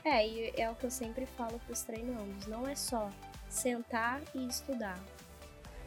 É, 0.04 0.26
e 0.26 0.52
é 0.56 0.70
o 0.70 0.74
que 0.74 0.84
eu 0.86 0.90
sempre 0.90 1.26
falo 1.26 1.58
pros 1.66 1.82
treinandos. 1.82 2.46
Não 2.46 2.66
é 2.66 2.74
só 2.74 3.10
sentar 3.48 4.20
e 4.34 4.46
estudar. 4.46 4.98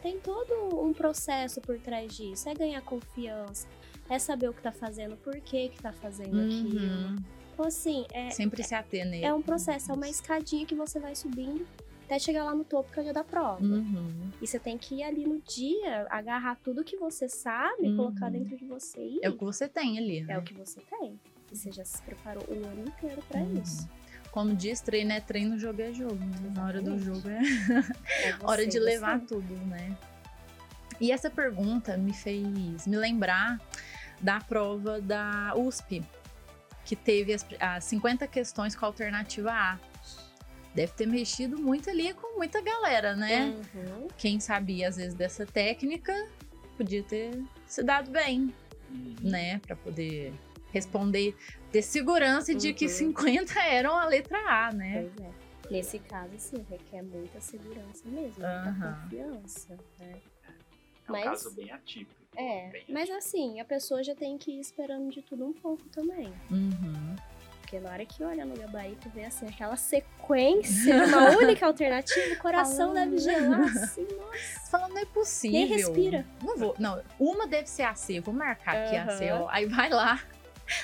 Tem 0.02 0.20
todo 0.20 0.84
um 0.84 0.92
processo 0.92 1.60
por 1.60 1.78
trás 1.80 2.14
disso. 2.14 2.48
É 2.48 2.54
ganhar 2.54 2.80
confiança, 2.82 3.66
é 4.08 4.18
saber 4.18 4.48
o 4.48 4.52
que 4.54 4.62
tá 4.62 4.70
fazendo, 4.72 5.16
por 5.16 5.34
que 5.40 5.70
que 5.70 5.82
tá 5.82 5.92
fazendo 5.92 6.40
aquilo. 6.40 6.78
Uhum. 7.08 7.16
Então, 7.54 7.66
assim, 7.66 8.04
é, 8.12 8.30
Sempre 8.30 8.62
se 8.62 8.74
ater 8.74 9.06
nele. 9.06 9.24
é 9.24 9.32
um 9.32 9.40
processo, 9.40 9.90
é 9.90 9.94
uma 9.94 10.08
escadinha 10.08 10.66
que 10.66 10.74
você 10.74 10.98
vai 11.00 11.14
subindo 11.14 11.66
até 12.04 12.18
chegar 12.18 12.44
lá 12.44 12.54
no 12.54 12.64
topo 12.64 12.92
que 12.92 12.98
é 12.98 13.00
o 13.00 13.04
dia 13.04 13.14
da 13.14 13.24
prova. 13.24 13.64
Uhum. 13.64 14.30
E 14.42 14.46
você 14.46 14.58
tem 14.58 14.76
que 14.76 14.96
ir 14.96 15.02
ali 15.04 15.24
no 15.26 15.40
dia, 15.40 16.06
agarrar 16.10 16.56
tudo 16.62 16.84
que 16.84 16.96
você 16.98 17.28
sabe, 17.28 17.88
Uhum. 17.88 17.96
colocar 17.96 18.28
dentro 18.30 18.56
de 18.56 18.64
você 18.66 19.00
e 19.00 19.20
É 19.22 19.30
o 19.30 19.36
que 19.38 19.44
você 19.44 19.66
tem 19.68 19.96
ali, 19.98 20.20
né? 20.22 20.34
é 20.34 20.38
o 20.38 20.42
que 20.42 20.52
você 20.52 20.80
tem. 20.82 21.18
E 21.50 21.56
você 21.56 21.72
já 21.72 21.84
se 21.84 22.02
preparou 22.02 22.42
o 22.48 22.52
ano 22.66 22.82
inteiro 22.88 23.22
pra 23.28 23.40
Uhum. 23.40 23.54
isso. 23.62 23.88
Como 24.34 24.52
diz, 24.52 24.80
treino 24.80 25.12
é 25.12 25.20
treino, 25.20 25.56
jogo 25.56 25.80
é 25.80 25.92
jogo. 25.92 26.16
né? 26.16 26.50
Na 26.56 26.64
hora 26.66 26.82
do 26.82 26.98
jogo 26.98 27.28
é 27.28 27.38
É 27.38 28.32
você 28.32 28.38
hora 28.44 28.66
de 28.66 28.80
levar 28.80 29.20
você. 29.20 29.26
tudo, 29.26 29.54
né? 29.66 29.96
E 31.00 31.12
essa 31.12 31.30
pergunta 31.30 31.96
me 31.96 32.12
fez 32.12 32.84
me 32.84 32.96
lembrar 32.96 33.60
da 34.20 34.40
prova 34.40 35.00
da 35.00 35.54
USP, 35.56 36.02
que 36.84 36.96
teve 36.96 37.32
as, 37.32 37.46
as 37.60 37.84
50 37.84 38.26
questões 38.26 38.74
com 38.74 38.84
a 38.84 38.88
alternativa 38.88 39.52
A. 39.52 39.78
Deve 40.74 40.92
ter 40.94 41.06
mexido 41.06 41.56
muito 41.56 41.88
ali 41.88 42.12
com 42.12 42.36
muita 42.36 42.60
galera, 42.60 43.14
né? 43.14 43.54
Uhum. 43.76 44.08
Quem 44.18 44.40
sabia, 44.40 44.88
às 44.88 44.96
vezes, 44.96 45.14
dessa 45.14 45.46
técnica, 45.46 46.12
podia 46.76 47.04
ter 47.04 47.40
se 47.68 47.84
dado 47.84 48.10
bem, 48.10 48.52
Uhum. 48.90 49.14
né? 49.22 49.60
Pra 49.60 49.76
poder 49.76 50.32
responder, 50.74 51.34
ter 51.72 51.80
segurança 51.82 52.54
de 52.54 52.74
que 52.74 52.84
Uhum. 52.86 52.90
50 52.90 53.58
eram 53.64 53.96
a 53.96 54.04
letra 54.06 54.38
A, 54.46 54.72
né? 54.72 55.08
Pois 55.14 55.26
é. 55.26 55.44
Nesse 55.70 55.98
caso, 55.98 56.32
sim, 56.36 56.66
requer 56.68 57.00
muita 57.02 57.40
segurança 57.40 58.02
mesmo, 58.04 58.34
muita 58.34 58.68
Aham. 58.68 59.00
confiança, 59.04 59.78
né? 59.98 60.12
É 61.06 61.10
um 61.10 61.12
Mas- 61.12 61.24
caso 61.24 61.54
bem 61.54 61.70
atípico. 61.70 62.22
É, 62.36 62.68
bem 62.70 62.84
mas 62.88 63.08
assim, 63.10 63.60
a 63.60 63.64
pessoa 63.64 64.02
já 64.02 64.12
tem 64.14 64.36
que 64.36 64.50
ir 64.50 64.58
esperando 64.60 65.08
de 65.10 65.22
tudo 65.22 65.46
um 65.46 65.52
pouco 65.52 65.82
também. 65.90 66.32
Uhum. 66.50 67.14
Porque 67.60 67.78
na 67.80 67.90
hora 67.92 68.04
que 68.04 68.22
olha 68.24 68.44
no 68.44 68.54
gabarito 68.56 69.08
e 69.08 69.10
vê 69.10 69.24
assim, 69.24 69.46
aquela 69.46 69.76
sequência 69.76 71.06
de 71.06 71.14
uma 71.14 71.30
única 71.38 71.64
alternativa, 71.66 72.34
o 72.34 72.38
coração 72.38 72.90
Ah. 72.90 72.94
deve 72.94 73.18
gelar 73.18 73.60
assim, 73.60 74.06
nossa. 74.18 74.36
Você 74.38 74.70
fala, 74.70 74.88
não 74.88 74.98
é 74.98 75.04
possível. 75.06 75.58
Nem 75.60 75.66
respira. 75.68 76.26
Não 76.42 76.56
vou. 76.58 76.74
Não, 76.78 77.00
uma 77.18 77.46
deve 77.46 77.68
ser 77.70 77.84
a 77.84 77.94
C. 77.94 78.20
Vou 78.20 78.34
marcar 78.34 78.76
aqui 78.76 78.96
a 78.96 79.16
C, 79.16 79.30
ó. 79.32 79.48
Aí 79.48 79.64
vai 79.66 79.88
lá. 79.88 80.20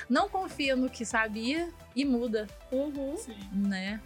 Não 0.09 0.29
confia 0.29 0.74
no 0.76 0.88
que 0.90 1.05
sabia 1.05 1.68
e 1.94 2.05
muda, 2.05 2.46
Uhum. 2.72 3.16
Sim. 3.16 3.37
né? 3.53 4.00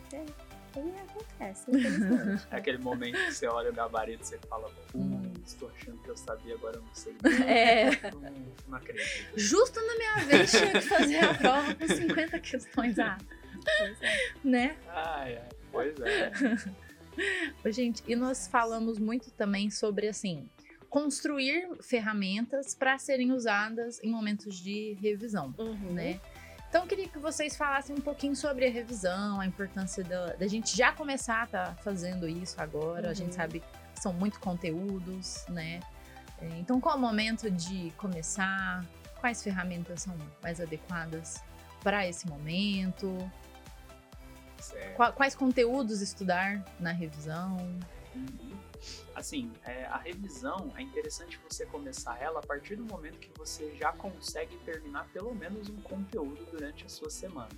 E 0.77 1.01
acontece, 1.01 1.65
infelizmente. 1.71 2.47
É 2.51 2.57
aquele 2.57 2.79
momento 2.79 3.15
que 3.17 3.33
você 3.33 3.47
olha 3.47 3.71
o 3.71 3.73
gabarito 3.73 4.23
e 4.25 4.27
você 4.27 4.39
fala, 4.49 4.69
Hum. 4.95 5.23
estou 5.47 5.71
achando 5.71 5.99
que 6.03 6.09
eu 6.09 6.17
sabia, 6.17 6.55
agora 6.55 6.77
eu 6.77 6.83
não 6.83 6.95
sei. 6.95 7.15
É. 7.47 7.91
Não, 8.13 8.33
não 8.69 8.79
acredito. 8.79 9.33
Justo 9.37 9.81
na 9.81 9.95
minha 9.97 10.27
vez 10.27 10.51
tinha 10.51 10.73
que 10.73 10.81
fazer 10.81 11.19
a 11.19 11.35
prova 11.35 11.75
com 11.77 11.87
50 11.87 12.41
questões 12.41 12.99
A, 12.99 13.17
Pois 13.79 14.03
é. 14.03 14.19
né? 14.43 14.77
Ai, 14.89 15.37
ai, 15.39 15.49
pois 15.71 15.95
é. 16.01 16.33
Gente, 17.71 18.03
e 18.09 18.17
nós 18.17 18.49
falamos 18.49 18.99
muito 18.99 19.31
também 19.31 19.71
sobre 19.71 20.09
assim 20.09 20.49
construir 20.99 21.69
ferramentas 21.83 22.73
para 22.73 22.97
serem 22.99 23.33
usadas 23.33 23.99
em 24.01 24.13
momentos 24.13 24.55
de 24.61 24.97
revisão. 25.03 25.53
Uhum. 25.59 25.93
né? 25.93 26.21
Então, 26.69 26.83
eu 26.83 26.87
queria 26.89 27.09
que 27.09 27.19
vocês 27.19 27.57
falassem 27.57 27.97
um 27.97 28.01
pouquinho 28.01 28.37
sobre 28.37 28.65
a 28.65 28.71
revisão, 28.71 29.41
a 29.41 29.47
importância 29.47 30.05
da, 30.05 30.35
da 30.35 30.47
gente 30.47 30.77
já 30.77 30.93
começar 30.93 31.41
a 31.41 31.45
estar 31.47 31.77
fazendo 31.83 32.29
isso 32.29 32.61
agora. 32.61 33.07
A 33.07 33.11
Uhum. 33.11 33.15
gente 33.17 33.35
sabe 33.35 33.59
que 33.61 34.01
são 34.01 34.13
muito 34.13 34.39
conteúdos, 34.39 35.45
né? 35.49 35.81
É, 36.41 36.47
Então, 36.61 36.81
qual 36.81 36.97
o 36.97 37.01
momento 37.01 37.51
de 37.51 37.91
começar? 37.97 38.85
Quais 39.21 39.43
ferramentas 39.43 40.03
são 40.03 40.17
mais 40.41 40.61
adequadas 40.61 41.43
para 41.83 42.07
esse 42.07 42.29
momento? 42.29 43.17
Certo. 44.61 44.95
Qua- 44.97 45.11
Quais 45.13 45.35
conteúdos 45.35 46.01
estudar 46.01 46.65
na 46.79 46.93
revisão? 46.93 47.57
Uhum. 48.85 49.13
Assim, 49.15 49.53
é, 49.65 49.85
a 49.87 49.97
revisão 49.97 50.73
é 50.77 50.83
interessante 50.83 51.39
você 51.49 51.65
começar 51.67 52.21
ela 52.21 52.41
a 52.41 52.47
partir 52.47 52.77
do 52.77 52.85
momento 52.85 53.19
que 53.19 53.31
você 53.39 53.75
já 53.77 53.93
consegue 53.93 54.57
terminar 54.59 55.07
pelo 55.13 55.35
menos 55.35 55.69
um 55.69 55.77
conteúdo 55.83 56.45
durante 56.51 56.85
a 56.85 56.89
sua 56.89 57.11
semana. 57.11 57.49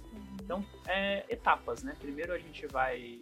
Então, 0.43 0.65
é, 0.87 1.25
etapas, 1.29 1.83
né? 1.83 1.97
Primeiro 1.99 2.33
a 2.33 2.39
gente 2.39 2.67
vai 2.67 3.21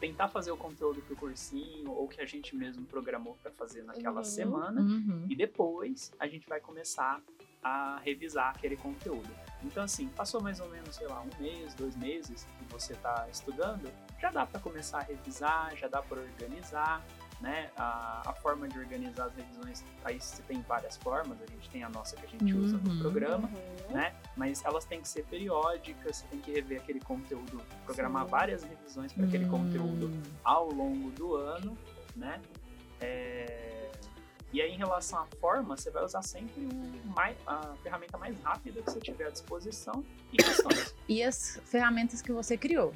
tentar 0.00 0.28
fazer 0.28 0.50
o 0.50 0.56
conteúdo 0.56 1.00
pro 1.02 1.14
cursinho 1.14 1.90
ou 1.92 2.08
que 2.08 2.20
a 2.20 2.26
gente 2.26 2.56
mesmo 2.56 2.84
programou 2.84 3.36
para 3.40 3.52
fazer 3.52 3.82
naquela 3.84 4.18
Uhum. 4.18 4.24
semana. 4.24 4.80
Uhum. 4.80 5.26
E 5.30 5.36
depois 5.36 6.12
a 6.18 6.26
gente 6.26 6.48
vai 6.48 6.60
começar 6.60 7.20
a 7.62 7.98
revisar 7.98 8.50
aquele 8.56 8.76
conteúdo. 8.76 9.28
Então, 9.62 9.84
assim, 9.84 10.08
passou 10.08 10.40
mais 10.42 10.58
ou 10.58 10.68
menos, 10.68 10.96
sei 10.96 11.06
lá, 11.06 11.22
um 11.22 11.30
mês, 11.40 11.72
dois 11.74 11.94
meses 11.94 12.44
que 12.58 12.64
você 12.72 12.92
está 12.94 13.28
estudando, 13.30 13.88
já 14.20 14.32
dá 14.32 14.44
para 14.44 14.58
começar 14.60 14.98
a 14.98 15.02
revisar, 15.02 15.76
já 15.76 15.86
dá 15.86 16.02
para 16.02 16.20
organizar, 16.20 17.00
né? 17.42 17.70
A, 17.76 18.22
a 18.30 18.32
forma 18.34 18.68
de 18.68 18.78
organizar 18.78 19.26
as 19.26 19.34
revisões, 19.34 19.84
aí 20.04 20.20
você 20.20 20.40
tem 20.42 20.62
várias 20.62 20.96
formas, 20.96 21.36
a 21.42 21.46
gente 21.52 21.68
tem 21.68 21.82
a 21.82 21.88
nossa 21.88 22.14
que 22.16 22.24
a 22.24 22.28
gente 22.28 22.54
usa 22.54 22.76
Uhum. 22.76 22.82
no 22.94 22.98
programa, 23.00 23.48
Uhum. 23.48 23.94
né? 23.96 24.14
Mas 24.36 24.64
elas 24.64 24.84
têm 24.84 25.00
que 25.02 25.08
ser 25.08 25.24
periódicas, 25.26 26.18
você 26.18 26.26
tem 26.28 26.38
que 26.40 26.52
rever 26.52 26.80
aquele 26.80 27.00
conteúdo, 27.00 27.60
programar 27.84 28.24
Sim. 28.24 28.30
várias 28.30 28.62
revisões 28.62 29.12
para 29.12 29.26
aquele 29.26 29.44
Hum. 29.46 29.50
conteúdo 29.50 30.10
ao 30.44 30.70
longo 30.70 31.10
do 31.10 31.34
ano, 31.34 31.76
né? 32.16 32.40
É, 33.00 33.90
E 34.54 34.60
aí, 34.60 34.70
em 34.70 34.76
relação 34.76 35.18
à 35.20 35.26
forma, 35.40 35.74
você 35.78 35.90
vai 35.90 36.04
usar 36.04 36.20
sempre 36.20 36.68
mais... 37.06 37.34
a 37.46 37.74
ferramenta 37.82 38.18
mais 38.18 38.38
rápida 38.42 38.82
que 38.82 38.90
você 38.90 39.00
tiver 39.00 39.26
à 39.26 39.30
disposição 39.30 40.04
e 40.30 40.36
questões. 40.36 40.94
E 41.08 41.22
as 41.22 41.58
ferramentas 41.64 42.20
que 42.20 42.30
você 42.32 42.58
criou? 42.58 42.92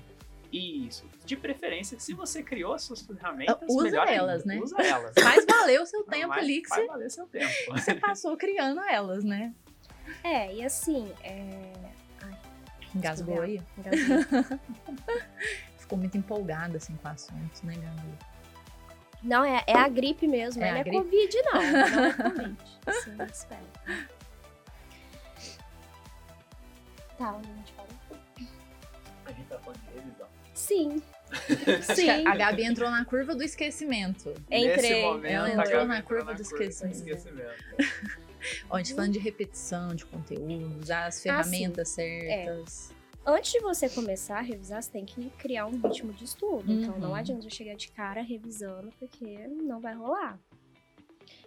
Isso. 0.52 1.04
De 1.24 1.36
preferência, 1.36 1.98
se 1.98 2.14
você 2.14 2.42
criou 2.42 2.72
as 2.74 2.82
suas 2.82 3.02
ferramentas, 3.02 3.56
Usa 3.68 3.84
melhor 3.84 4.08
elas, 4.08 4.42
ainda. 4.42 4.54
né? 4.54 4.60
Usa 4.60 4.82
elas. 4.82 5.12
Faz 5.20 5.44
valer 5.46 5.80
o 5.80 5.86
seu 5.86 6.04
tempo 6.04 6.28
Vai- 6.28 6.38
ali 6.40 6.62
que 6.62 6.68
vai 6.68 6.80
você, 6.80 6.86
valer 6.86 7.10
seu 7.10 7.26
tempo. 7.26 7.52
você 7.68 7.94
passou 7.94 8.36
criando 8.36 8.80
elas, 8.82 9.24
né? 9.24 9.52
É, 10.22 10.54
e 10.54 10.64
assim, 10.64 11.12
é... 11.22 11.72
Engasgou 12.94 13.42
aí? 13.42 13.60
engasguei. 13.76 14.58
Ficou 15.78 15.98
muito 15.98 16.16
empolgada 16.16 16.78
assim 16.78 16.96
com 16.96 17.08
assuntos, 17.08 17.62
né, 17.62 17.74
Gabi? 17.74 18.08
Não, 19.22 19.44
é, 19.44 19.62
é 19.66 19.76
a 19.76 19.88
gripe 19.88 20.26
mesmo. 20.26 20.62
É 20.62 20.70
não 20.70 20.76
a 20.76 20.80
é 20.80 20.84
gripe? 20.84 20.96
Covid, 21.04 21.42
não. 21.42 21.52
Não 21.62 22.04
é 22.04 22.12
Covid. 22.14 22.56
Sim, 23.04 23.16
espera. 23.30 23.62
Tá, 27.18 27.32
gente 27.42 27.72
Sim. 30.66 31.02
Sim. 31.94 32.26
a 32.26 32.36
Gabi 32.36 32.64
entrou 32.64 32.90
na 32.90 33.04
curva 33.04 33.34
do 33.34 33.42
esquecimento. 33.42 34.30
Entrei. 34.50 34.68
Nesse 34.76 35.02
momento, 35.02 35.26
Ela 35.32 35.46
a 35.46 35.50
entrou 35.52 35.66
Gabi 35.70 35.88
na 35.88 35.98
entrou 35.98 36.18
curva 36.18 36.34
do 36.34 36.42
esquecimento. 36.42 36.96
esquecimento. 36.96 37.64
Ó, 38.70 38.76
a 38.76 38.78
gente 38.78 38.94
falando 38.94 39.12
de 39.12 39.18
repetição, 39.18 39.88
de 39.94 40.04
conteúdo, 40.06 40.78
usar 40.80 41.06
as 41.06 41.20
ferramentas 41.22 41.88
certas. 41.90 42.94
Antes 43.24 43.52
de 43.52 43.60
você 43.60 43.88
começar 43.88 44.38
a 44.38 44.40
revisar, 44.40 44.80
você 44.80 44.90
tem 44.90 45.04
que 45.04 45.30
criar 45.30 45.66
um 45.66 45.76
ritmo 45.80 46.12
de 46.12 46.24
estudo. 46.24 46.70
Então 46.72 46.94
Uhum. 46.94 47.00
não 47.00 47.14
adianta 47.14 47.44
eu 47.44 47.50
chegar 47.50 47.74
de 47.74 47.88
cara 47.90 48.22
revisando, 48.22 48.90
porque 49.00 49.48
não 49.48 49.80
vai 49.80 49.94
rolar. 49.94 50.38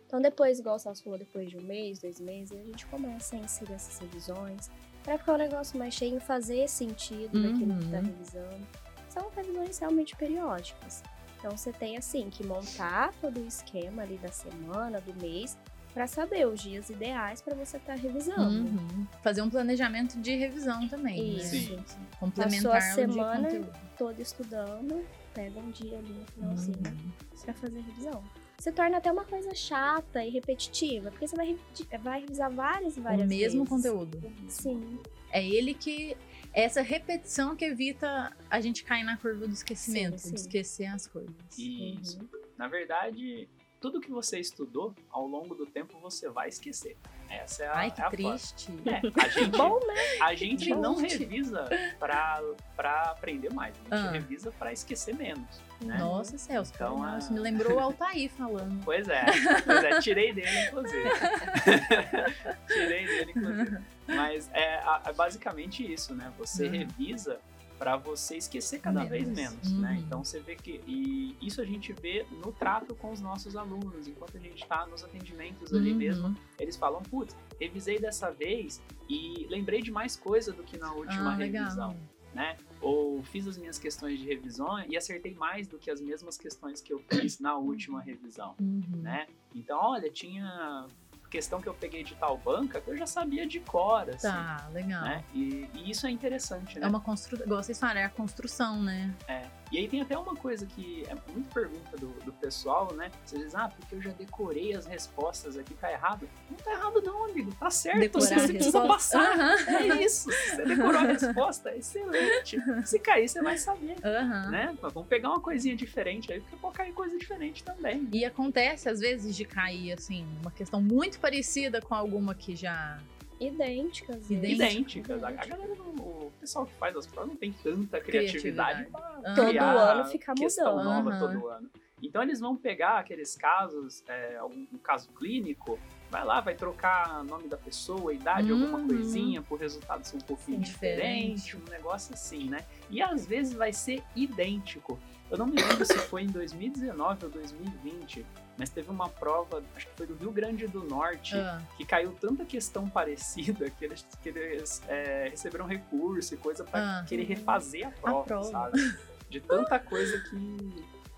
Então 0.06 0.20
depois, 0.22 0.60
igual 0.60 0.76
o 0.76 0.80
Celso 0.80 1.04
falou, 1.04 1.18
depois 1.18 1.50
de 1.50 1.56
um 1.58 1.62
mês, 1.62 2.00
dois 2.00 2.20
meses, 2.20 2.52
a 2.52 2.64
gente 2.64 2.86
começa 2.88 3.36
a 3.36 3.40
inserir 3.40 3.74
essas 3.74 3.98
revisões. 4.00 4.70
Pra 5.04 5.18
ficar 5.18 5.36
um 5.36 5.38
negócio 5.38 5.80
mais 5.80 5.94
cheio, 5.94 6.20
fazer 6.20 6.68
sentido 6.68 7.42
daquilo 7.42 7.78
que 7.78 7.86
tá 7.90 7.98
Uhum. 8.00 8.04
revisando. 8.06 8.68
São 9.10 9.30
revisões 9.36 9.78
realmente 9.80 10.16
periódicas. 10.16 11.04
Então 11.38 11.56
você 11.56 11.72
tem 11.72 11.98
assim 11.98 12.30
que 12.30 12.46
montar 12.46 13.14
todo 13.22 13.40
o 13.40 13.48
esquema 13.48 14.02
ali 14.04 14.18
da 14.18 14.30
semana, 14.30 15.00
do 15.02 15.14
mês, 15.22 15.58
pra 15.94 16.06
saber 16.06 16.46
os 16.48 16.62
dias 16.62 16.90
ideais 16.90 17.42
pra 17.42 17.56
você 17.56 17.78
estar 17.78 17.96
revisando. 17.96 18.70
Uhum. 18.70 19.08
Fazer 19.24 19.42
um 19.42 19.50
planejamento 19.50 20.20
de 20.20 20.36
revisão 20.36 20.88
também, 20.88 21.38
Isso. 21.38 21.56
né? 21.72 21.84
Sim. 21.88 22.00
Complementar 22.20 22.76
a 22.78 22.82
semana- 22.82 23.48
de 23.50 23.58
conteúdo. 23.60 23.80
Toda 23.98 24.22
estudando, 24.22 25.06
pega 25.34 25.60
um 25.60 25.72
dia 25.72 25.98
ali 25.98 26.14
no 26.14 26.26
finalzinho 26.26 26.78
Uhum. 26.78 27.12
pra 27.44 27.54
fazer 27.54 27.80
revisão. 27.82 28.24
Se 28.60 28.72
torna 28.74 28.98
até 28.98 29.10
uma 29.10 29.24
coisa 29.24 29.56
chata 29.56 30.24
e 30.24 30.30
repetitiva, 30.30 31.10
porque 31.12 31.26
você 31.26 31.36
vai, 31.38 31.58
vai 32.02 32.20
revisar 32.20 32.52
várias 32.52 32.98
e 32.98 33.00
várias 33.00 33.26
O 33.26 33.30
mesmo 33.30 33.64
vezes. 33.64 33.70
conteúdo. 33.70 34.22
Sim, 34.50 35.00
É 35.32 35.46
ele 35.46 35.74
que. 35.74 36.18
Essa 36.54 36.82
repetição 36.82 37.56
que 37.56 37.66
evita 37.66 38.36
a 38.50 38.60
gente 38.60 38.84
cair 38.84 39.04
na 39.04 39.18
curva 39.18 39.48
do 39.48 39.54
esquecimento, 39.54 40.18
Sim, 40.18 40.30
sim. 40.30 40.34
de 40.34 40.40
esquecer 40.42 40.86
as 40.88 41.08
coisas. 41.08 41.34
Isso. 41.58 42.20
Uhum. 42.20 42.28
Na 42.58 42.68
verdade, 42.68 43.48
tudo 43.80 44.02
que 44.02 44.10
você 44.12 44.40
estudou, 44.40 44.94
ao 45.10 45.26
longo 45.26 45.56
do 45.56 45.66
tempo, 45.66 45.98
você 46.02 46.28
vai 46.30 46.50
esquecer. 46.50 46.98
Essa 47.30 47.64
é 47.64 47.68
a, 47.68 47.74
Ai, 47.78 47.92
que 47.92 48.02
é 48.02 48.04
a 48.04 48.10
triste. 48.10 48.70
É, 48.86 49.24
a 49.24 49.30
gente, 49.30 49.58
Bom, 49.58 49.80
né? 49.88 49.94
a 50.22 50.34
gente 50.36 50.70
não 50.76 50.96
revisa 50.96 51.70
pra, 52.00 52.42
pra 52.76 53.04
aprender 53.12 53.54
mais. 53.54 53.74
A 53.92 53.96
gente 53.98 54.08
Ah. 54.08 54.12
revisa 54.12 54.52
pra 54.52 54.74
esquecer 54.74 55.16
menos. 55.16 55.62
Né? 55.80 55.98
Nossa, 56.00 56.38
Celso, 56.38 56.74
Então, 56.76 56.98
nossa, 56.98 57.30
a- 57.30 57.32
me 57.32 57.40
lembrou 57.40 57.78
o 57.78 57.80
Altair 57.80 58.30
falando. 58.32 58.84
Pois 58.84 59.08
é, 59.08 59.24
pois 59.64 59.84
é, 59.84 60.00
tirei 60.02 60.34
dele, 60.34 60.60
inclusive. 60.68 61.04
tirei 62.68 63.06
dele, 63.06 63.32
inclusive. 63.36 63.78
Mas 64.16 64.50
é, 64.54 64.82
é 65.06 65.14
basicamente 65.14 65.84
isso, 65.92 66.14
né? 66.16 66.32
Você 66.38 66.66
Uhum. 66.66 66.72
revisa 66.72 67.40
para 67.78 67.96
você 67.96 68.36
esquecer 68.36 68.80
cada 68.80 69.06
Menos. 69.06 69.10
vez 69.10 69.28
menos, 69.30 69.72
né? 69.80 69.92
Uhum. 69.94 70.00
Então 70.00 70.24
você 70.24 70.40
vê 70.42 70.56
que 70.56 70.82
e 70.86 71.38
isso 71.42 71.62
a 71.62 71.66
gente 71.66 71.94
vê 71.94 72.26
no 72.44 72.52
trato 72.52 72.94
com 72.94 73.12
os 73.12 73.22
nossos 73.22 73.56
alunos, 73.56 74.06
enquanto 74.08 74.36
a 74.36 74.40
gente 74.40 74.62
está 74.62 74.86
nos 74.86 75.02
atendimentos 75.02 75.74
ali 75.74 75.92
Uhum. 75.92 75.98
mesmo, 75.98 76.38
eles 76.60 76.76
falam, 76.76 77.02
putz, 77.04 77.34
revisei 77.60 77.98
dessa 77.98 78.32
vez 78.32 78.82
e 79.08 79.48
lembrei 79.50 79.82
de 79.82 79.92
mais 79.92 80.18
coisa 80.18 80.52
do 80.52 80.62
que 80.64 80.78
na 80.78 80.92
última 80.92 81.32
Ah, 81.32 81.36
revisão, 81.36 81.96
né? 82.34 82.58
Ou 82.82 83.24
fiz 83.24 83.48
as 83.48 83.58
minhas 83.58 83.80
questões 83.80 84.20
de 84.20 84.26
revisão 84.26 84.78
e 84.90 84.98
acertei 84.98 85.34
mais 85.34 85.66
do 85.66 85.78
que 85.80 85.90
as 85.90 86.02
mesmas 86.02 86.38
questões 86.38 86.82
que 86.82 86.92
eu 86.92 87.00
fiz 87.00 87.40
na 87.40 87.56
última 87.56 88.02
revisão, 88.02 88.56
Uhum. 88.60 88.84
né? 89.02 89.26
Então, 89.56 89.80
olha, 89.80 90.10
tinha 90.12 90.86
questão 91.30 91.62
que 91.62 91.68
eu 91.70 91.74
peguei 91.74 92.04
de 92.04 92.16
tal 92.16 92.38
banca 92.38 92.82
que 92.82 92.90
eu 92.90 92.98
já 92.98 93.06
sabia 93.06 93.46
de 93.46 93.60
cor, 93.60 94.10
assim, 94.10 94.28
Tá, 94.28 94.68
legal. 94.74 95.04
né? 95.04 95.24
E, 95.34 95.70
e 95.74 95.92
isso 95.92 96.08
é 96.08 96.12
interessante, 96.12 96.80
né? 96.80 96.86
É 96.86 96.90
uma 96.90 97.00
construção, 97.00 97.46
igual 97.46 97.62
vocês 97.64 97.80
falaram, 97.80 98.02
é 98.02 98.06
a 98.06 98.10
construção, 98.10 98.82
né? 98.82 99.14
É. 99.28 99.44
E 99.72 99.78
aí 99.78 99.88
tem 99.88 100.02
até 100.02 100.18
uma 100.18 100.36
coisa 100.36 100.66
que 100.66 101.04
é 101.08 101.16
muito 101.32 101.54
pergunta 101.54 101.96
do, 101.98 102.08
do 102.26 102.34
pessoal, 102.34 102.92
né? 102.94 103.12
Vocês 103.24 103.44
dizem, 103.44 103.60
ah, 103.60 103.70
porque 103.70 103.96
eu 103.96 104.02
já 104.02 104.12
decorei 104.12 104.76
as 104.76 104.86
respostas 104.88 105.58
aqui, 105.58 105.76
tá 105.76 105.92
errado? 105.92 106.28
Não 106.50 106.58
tá 106.58 106.72
errado 106.72 107.02
não, 107.02 107.26
amigo, 107.26 107.54
tá 107.60 107.70
certo. 107.70 108.00
Decorar 108.00 108.40
você 108.40 108.54
precisa 108.54 108.82
passar. 108.82 109.32
Aham. 109.32 109.56
É 109.70 110.04
isso. 110.04 110.32
Você 110.32 110.66
decorou 110.66 111.00
a 111.00 111.04
resposta, 111.04 111.76
excelente. 111.76 112.58
Se 112.86 113.00
cair, 113.00 113.30
você 113.30 113.42
vai 113.42 113.58
saber, 113.58 113.96
Aham. 114.04 114.50
né? 114.50 114.78
Mas 114.82 114.94
vamos 114.94 115.08
pegar 115.08 115.30
uma 115.30 115.40
coisinha 115.40 115.76
diferente 115.76 116.32
aí, 116.34 116.40
porque 116.40 116.56
pode 116.56 116.78
cair 116.78 116.94
coisa 116.94 117.18
diferente 117.18 117.64
também. 117.64 118.08
E 118.12 118.26
acontece, 118.26 118.90
às 118.90 119.00
vezes, 119.00 119.36
de 119.36 119.46
cair, 119.46 119.94
assim, 119.94 120.26
uma 120.42 120.52
questão 120.52 120.82
muito 120.82 121.20
parecida 121.20 121.80
com 121.82 121.94
alguma 121.94 122.34
que 122.34 122.56
já. 122.56 123.00
Idênticas. 123.40 124.28
vezes. 124.28 124.32
Idênticas. 124.32 124.74
Idênticas. 124.74 125.24
A, 125.24 125.32
galera, 125.32 125.76
não- 125.76 125.90
o 125.96 126.32
pessoal 126.40 126.66
que 126.66 126.74
faz 126.74 126.96
as 126.96 127.08
provas 127.08 127.30
não 127.30 127.36
tem 127.38 127.52
tanta 127.54 128.00
criatividade, 128.02 128.86
Criatividade. 128.86 129.36
Todo 129.36 129.48
criar 129.50 129.74
ano 129.76 130.06
fica 130.06 130.34
questão 130.34 130.72
mudando. 130.78 130.86
nova 130.86 131.10
Aham. 131.12 131.20
todo 131.20 131.48
ano. 131.48 131.70
Então 132.02 132.22
eles 132.24 132.40
vão 132.40 132.56
pegar 132.56 133.00
aqueles 133.00 133.36
casos, 133.36 134.04
é, 134.08 134.38
algum 134.38 134.66
um 134.74 134.78
caso 134.78 135.10
clínico, 135.12 135.78
vai 136.10 136.24
lá, 136.26 136.42
vai 136.42 136.56
trocar 136.56 137.24
nome 137.24 137.48
da 137.48 137.58
pessoa, 137.58 138.14
idade, 138.14 138.52
alguma 138.52 138.80
Uhum. 138.80 138.88
coisinha, 138.88 139.42
por 139.42 139.60
resultado 139.60 140.04
ser 140.06 140.18
um 140.18 140.22
pouquinho 140.22 140.60
Diferente. 140.60 141.36
diferente, 141.44 141.58
um 141.58 141.70
negócio 141.70 142.14
assim, 142.14 142.50
né? 142.50 142.66
E 142.90 143.02
às 143.02 143.26
vezes 143.26 143.54
vai 143.54 143.72
ser 143.72 144.02
idêntico. 144.16 145.00
Eu 145.30 145.38
não 145.38 145.46
me 145.46 145.62
lembro 145.62 145.86
se 145.86 145.94
foi 146.00 146.24
em 146.24 146.28
2019 146.28 147.26
ou 147.26 147.32
2020, 147.32 148.26
mas 148.58 148.72
teve 148.72 148.90
uma 148.90 149.08
prova, 149.08 149.64
acho 149.76 149.86
que 149.88 149.94
foi 149.96 150.08
do 150.08 150.16
Rio 150.16 150.32
Grande 150.32 150.66
do 150.68 150.84
Norte, 150.84 151.36
Ah, 151.36 151.62
que 151.78 151.86
caiu 151.86 152.12
tanta 152.20 152.44
questão 152.44 152.90
parecida 152.90 153.70
que 153.70 153.86
eles, 153.86 154.06
que 154.24 154.30
eles 154.30 154.82
é, 154.88 155.28
receberam 155.30 155.68
recurso 155.68 156.34
e 156.34 156.38
coisa 156.38 156.64
pra 156.64 157.02
Ah. 157.02 157.06
querer 157.08 157.26
refazer 157.26 157.88
a 157.88 157.92
prova, 157.92 158.24
prova. 158.24 158.50
sabe? 158.50 158.98
De 159.30 159.40
tanta 159.40 159.78
coisa 159.78 160.18
que 160.32 160.58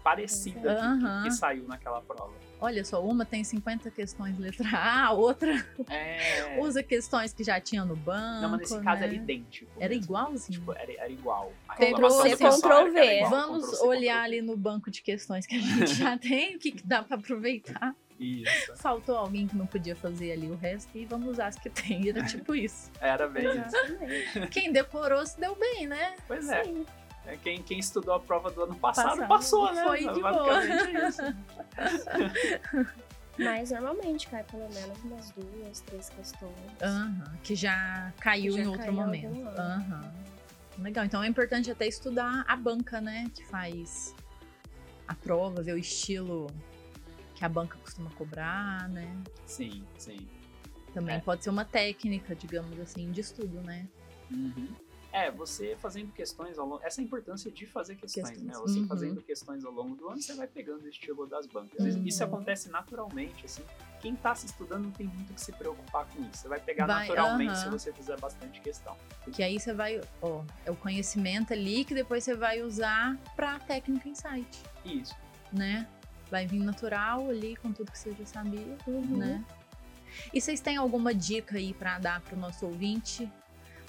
parecida 0.04 0.76
que- 0.76 1.24
que 1.30 1.32
saiu 1.32 1.64
naquela 1.66 2.02
prova. 2.02 2.34
Olha 2.62 2.86
só, 2.86 3.04
uma 3.04 3.26
tem 3.26 3.44
50 3.44 3.90
questões 3.92 4.38
letra 4.38 4.70
A, 4.72 5.08
a 5.08 5.12
outra 5.12 5.66
É... 5.90 6.58
usa 6.60 6.82
questões 6.84 7.34
que 7.34 7.44
já 7.44 7.60
tinha 7.60 7.84
no 7.84 7.96
banco. 7.96 8.42
Não, 8.42 8.50
mas 8.52 8.60
nesse 8.62 8.80
caso 8.82 9.02
né? 9.02 9.08
era 9.08 9.16
idêntico. 9.16 9.72
era 9.78 9.90
mesmo. 9.90 10.04
igualzinho. 10.06 10.60
Tipo, 10.60 10.72
era, 10.74 10.92
era 10.94 11.10
igual. 11.10 11.52
A 11.68 11.74
Ctrl 11.74 11.86
reclamação 11.88 12.22
C, 12.22 12.30
do 12.30 12.38
pessoal 12.38 12.60
Ctrl 12.60 12.72
era 12.72 12.92
que 12.92 12.98
era 12.98 13.08
V. 13.08 13.16
igual, 13.18 13.30
Vamos 13.32 13.72
Ctrl 13.72 13.88
olhar 13.88 14.24
ali 14.24 14.42
no 14.42 14.56
banco 14.56 14.92
de 14.92 15.02
questões 15.02 15.46
que 15.46 15.56
a 15.56 15.60
gente 15.60 15.96
já 15.96 16.18
tem, 16.18 16.56
o 16.56 16.60
que, 16.60 16.72
que 16.72 16.86
dá 16.86 17.04
pra 17.04 17.18
aproveitar. 17.18 17.96
Isso. 18.20 18.78
Faltou 18.78 19.16
alguém 19.18 19.48
que 19.48 19.56
não 19.56 19.66
podia 19.66 19.96
fazer 19.96 20.32
ali 20.34 20.48
o 20.48 20.56
resto 20.56 20.96
e 20.96 21.06
vamos 21.06 21.28
usar 21.30 21.48
as 21.48 21.56
que 21.58 21.72
tem. 21.72 22.08
Era 22.08 22.24
tipo 22.24 22.54
isso. 22.54 22.92
Era 23.02 23.28
bem 23.28 23.46
isso. 23.48 24.48
Quem 24.52 24.72
decorou 24.72 25.26
se 25.26 25.40
deu 25.40 25.56
bem, 25.56 25.88
né? 25.88 26.16
Pois 26.28 26.48
é. 26.48 26.64
Sim. 26.64 26.86
É, 27.26 27.38
Quem, 27.38 27.62
quem 27.62 27.80
estudou 27.80 28.16
a 28.16 28.20
prova 28.20 28.50
do 28.52 28.64
ano 28.64 28.76
passado, 28.76 29.10
Passado. 29.10 29.28
passou, 29.28 29.72
né? 29.74 29.84
Foi 29.84 30.00
de 30.00 30.22
Basicamente 30.22 30.98
é 30.98 31.08
isso. 31.08 31.22
Mas 33.38 33.72
normalmente 33.72 34.28
cai 34.28 34.44
pelo 34.44 34.68
menos 34.74 35.04
umas 35.04 35.32
duas, 35.32 35.82
três 35.82 36.10
questões. 36.10 36.54
Aham, 36.82 37.34
que 37.44 37.56
já 37.56 38.12
caiu 38.20 38.54
Já 38.54 38.64
em 38.64 38.68
outro 38.68 38.82
caiu 38.86 38.94
momento. 38.94 39.48
Aham. 39.58 40.14
Legal, 40.80 41.06
então 41.06 41.24
é 41.24 41.28
importante 41.28 41.70
até 41.72 41.88
estudar 41.88 42.44
a 42.48 42.56
banca, 42.56 43.00
né? 43.00 43.30
Que 43.34 43.46
faz 43.46 44.16
a 45.08 45.14
prova, 45.16 45.62
ver 45.62 45.74
o 45.74 45.78
estilo 45.78 46.48
que 47.36 47.46
a 47.46 47.50
banca 47.50 47.78
costuma 47.78 48.10
cobrar, 48.12 48.88
né? 48.90 49.16
Sim, 49.46 49.84
sim. 49.98 50.28
Também 50.94 51.16
É. 51.16 51.20
pode 51.20 51.44
ser 51.44 51.50
uma 51.50 51.66
técnica, 51.66 52.36
digamos 52.36 52.80
assim, 52.80 53.12
de 53.12 53.22
estudo, 53.22 53.62
né? 53.62 53.88
Uhum. 54.30 54.68
É, 55.14 55.30
você 55.30 55.76
fazendo 55.80 56.12
questões 56.14 56.58
ao 56.58 56.66
longo. 56.66 56.82
Essa 56.84 57.02
é 57.02 57.04
a 57.04 57.06
importância 57.06 57.52
de 57.52 57.66
fazer 57.68 57.96
questões, 57.96 58.30
Questões. 58.30 58.48
né? 58.48 58.54
Você 58.54 58.80
Uhum. 58.80 58.88
fazendo 58.88 59.22
questões 59.22 59.66
ao 59.66 59.72
longo 59.72 59.96
do 59.96 60.08
ano, 60.08 60.22
você 60.22 60.34
vai 60.34 60.48
pegando 60.48 60.84
o 60.84 60.88
estilo 60.88 61.28
das 61.28 61.46
bancas. 61.48 61.96
Uhum. 61.96 62.04
Isso 62.06 62.24
acontece 62.24 62.70
naturalmente, 62.70 63.46
assim. 63.46 63.64
Quem 64.00 64.16
tá 64.16 64.34
se 64.34 64.46
estudando 64.46 64.84
não 64.86 64.92
tem 64.92 65.08
muito 65.08 65.34
que 65.34 65.42
se 65.42 65.52
preocupar 65.52 66.06
com 66.08 66.22
isso. 66.22 66.38
Você 66.44 66.48
vai 66.48 66.60
pegar 66.62 66.86
Vai, 66.88 67.08
naturalmente 67.10 67.52
aham. 67.52 67.56
se 67.64 67.70
você 67.70 67.92
fizer 67.94 68.18
bastante 68.22 68.62
questão. 68.62 68.96
Que 69.34 69.44
aí 69.44 69.60
você 69.60 69.74
vai, 69.74 70.00
ó, 70.22 70.44
é 70.66 70.72
o 70.72 70.76
conhecimento 70.78 71.52
ali 71.52 71.84
que 71.84 71.94
depois 71.94 72.24
você 72.24 72.34
vai 72.34 72.62
usar 72.62 73.18
pra 73.36 73.60
técnica 73.60 74.08
insight, 74.08 74.64
Isso. 74.86 75.14
né? 75.52 75.88
Vai 76.30 76.48
vir 76.48 76.60
natural 76.60 77.30
ali 77.30 77.58
com 77.58 77.74
tudo 77.74 77.92
que 77.92 78.00
você 78.00 78.14
já 78.14 78.26
sabia. 78.26 78.78
Uhum. 78.88 79.18
né? 79.18 79.44
E 80.34 80.40
vocês 80.42 80.60
têm 80.62 80.78
alguma 80.78 81.14
dica 81.14 81.58
aí 81.58 81.74
para 81.74 82.00
dar 82.00 82.22
para 82.22 82.36
o 82.36 82.40
nosso 82.40 82.66
ouvinte 82.66 83.30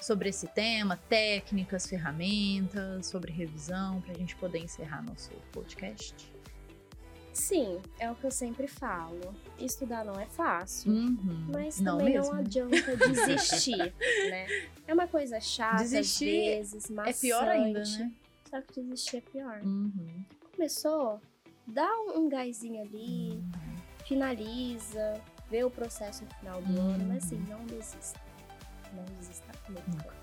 sobre 0.03 0.29
esse 0.29 0.47
tema, 0.47 0.97
técnicas, 1.09 1.87
ferramentas, 1.87 3.07
sobre 3.07 3.31
revisão, 3.31 4.01
para 4.01 4.11
a 4.11 4.17
gente 4.17 4.35
poder 4.35 4.59
encerrar 4.59 5.01
nosso 5.01 5.31
podcast? 5.51 6.31
Sim, 7.33 7.81
é 7.97 8.11
o 8.11 8.15
que 8.15 8.25
eu 8.25 8.31
sempre 8.31 8.67
falo. 8.67 9.33
Estudar 9.57 10.05
não 10.05 10.19
é 10.19 10.25
fácil. 10.27 10.91
Uhum. 10.91 11.47
Mas 11.51 11.79
não 11.79 11.97
também 11.97 12.13
mesmo? 12.13 12.31
não 12.31 12.39
adianta 12.39 12.95
desistir, 13.09 13.77
né? 14.29 14.45
É 14.87 14.93
uma 14.93 15.07
coisa 15.07 15.39
chata, 15.39 15.77
Desistir 15.77 16.59
às 16.59 16.71
vezes, 16.73 16.91
É 17.07 17.13
pior 17.13 17.47
ainda, 17.47 17.79
né? 17.79 18.11
Só 18.49 18.61
que 18.61 18.81
desistir 18.81 19.17
é 19.17 19.21
pior. 19.21 19.61
Uhum. 19.63 20.23
Começou, 20.55 21.19
dá 21.65 21.89
um, 22.15 22.29
gásinho 22.29 22.81
ali, 22.83 23.31
Uhum. 23.31 23.75
finaliza, 24.05 25.19
vê 25.49 25.63
o 25.63 25.71
processo 25.71 26.23
no 26.25 26.29
final 26.35 26.61
do 26.61 26.71
Uhum. 26.79 26.89
ano, 26.93 27.05
mas 27.05 27.23
assim, 27.25 27.39
não 27.49 27.65
desista. 27.65 28.21
Não 28.93 29.03
desista 29.17 29.52
nunca. 29.71 30.13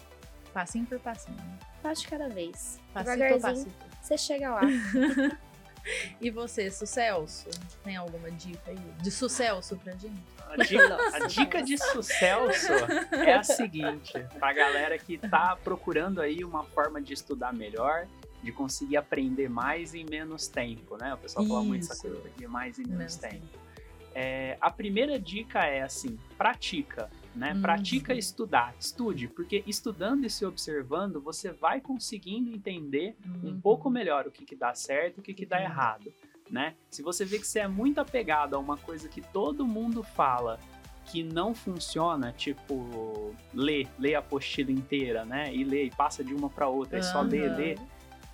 Passinho 0.52 0.86
por 0.86 0.98
passinho. 1.00 1.36
Passo 1.82 2.02
de 2.02 2.08
cada 2.08 2.28
vez. 2.28 2.80
Passito, 2.92 3.16
Devagarzinho, 3.16 3.70
passito. 3.70 3.86
você 4.02 4.18
chega 4.18 4.50
lá. 4.50 4.62
E 6.20 6.30
você, 6.30 6.70
Sucelso? 6.70 7.48
Tem 7.82 7.96
alguma 7.96 8.30
dica 8.30 8.70
aí 8.70 8.78
de 9.00 9.10
sucesso 9.10 9.76
pra 9.78 9.92
gente? 9.94 10.20
A 10.48 10.56
dica, 10.56 10.88
Nossa, 10.88 11.16
a 11.16 11.26
dica 11.26 11.62
de 11.62 11.78
sucesso 11.78 12.72
é 13.12 13.34
a 13.34 13.42
seguinte: 13.42 14.12
pra 14.38 14.52
galera 14.52 14.98
que 14.98 15.16
tá 15.16 15.56
procurando 15.62 16.20
aí 16.20 16.44
uma 16.44 16.64
forma 16.64 17.00
de 17.00 17.14
estudar 17.14 17.52
melhor, 17.52 18.06
de 18.42 18.52
conseguir 18.52 18.96
aprender 18.96 19.48
mais 19.48 19.94
em 19.94 20.04
menos 20.04 20.48
tempo, 20.48 20.96
né? 20.96 21.14
O 21.14 21.18
pessoal 21.18 21.46
fala 21.46 21.62
muito 21.62 21.84
essa 21.84 21.94
Isso. 21.94 22.02
coisa 22.02 22.30
de 22.36 22.46
mais 22.46 22.78
em 22.78 22.82
menos 22.82 22.98
Menos 22.98 23.16
tempo. 23.16 23.58
É, 24.14 24.58
a 24.60 24.70
primeira 24.70 25.18
dica 25.18 25.60
é 25.64 25.82
assim: 25.82 26.18
pratica, 26.36 27.08
né? 27.34 27.52
Uhum. 27.54 27.60
Pratica 27.62 28.14
estudar, 28.14 28.74
estude, 28.78 29.28
porque 29.28 29.62
estudando 29.66 30.24
e 30.24 30.30
se 30.30 30.44
observando, 30.44 31.20
você 31.20 31.52
vai 31.52 31.80
conseguindo 31.80 32.50
entender 32.54 33.16
um 33.42 33.48
Uhum. 33.50 33.60
pouco 33.60 33.88
melhor 33.90 34.26
o 34.26 34.30
que, 34.30 34.44
que 34.44 34.56
dá 34.56 34.74
certo 34.74 35.18
e 35.18 35.20
o 35.20 35.22
que, 35.22 35.34
que 35.34 35.46
dá 35.46 35.58
Uhum. 35.58 35.62
errado, 35.64 36.12
né? 36.50 36.74
Se 36.90 37.02
você 37.02 37.24
vê 37.24 37.38
que 37.38 37.46
você 37.46 37.60
é 37.60 37.68
muito 37.68 38.00
apegado 38.00 38.54
a 38.54 38.58
uma 38.58 38.76
coisa 38.76 39.08
que 39.08 39.20
todo 39.20 39.66
mundo 39.66 40.02
fala 40.02 40.58
que 41.06 41.22
não 41.24 41.54
funciona, 41.54 42.32
tipo, 42.32 43.34
lê, 43.52 43.86
lê 43.98 44.14
a 44.14 44.20
apostila 44.20 44.70
inteira, 44.70 45.24
né? 45.24 45.52
E 45.52 45.64
lê, 45.64 45.84
e 45.86 45.90
passa 45.90 46.22
de 46.22 46.32
uma 46.32 46.48
para 46.48 46.68
outra, 46.68 46.98
e 46.98 47.02
só 47.02 47.20
Aham. 47.20 47.28
lê. 47.28 47.76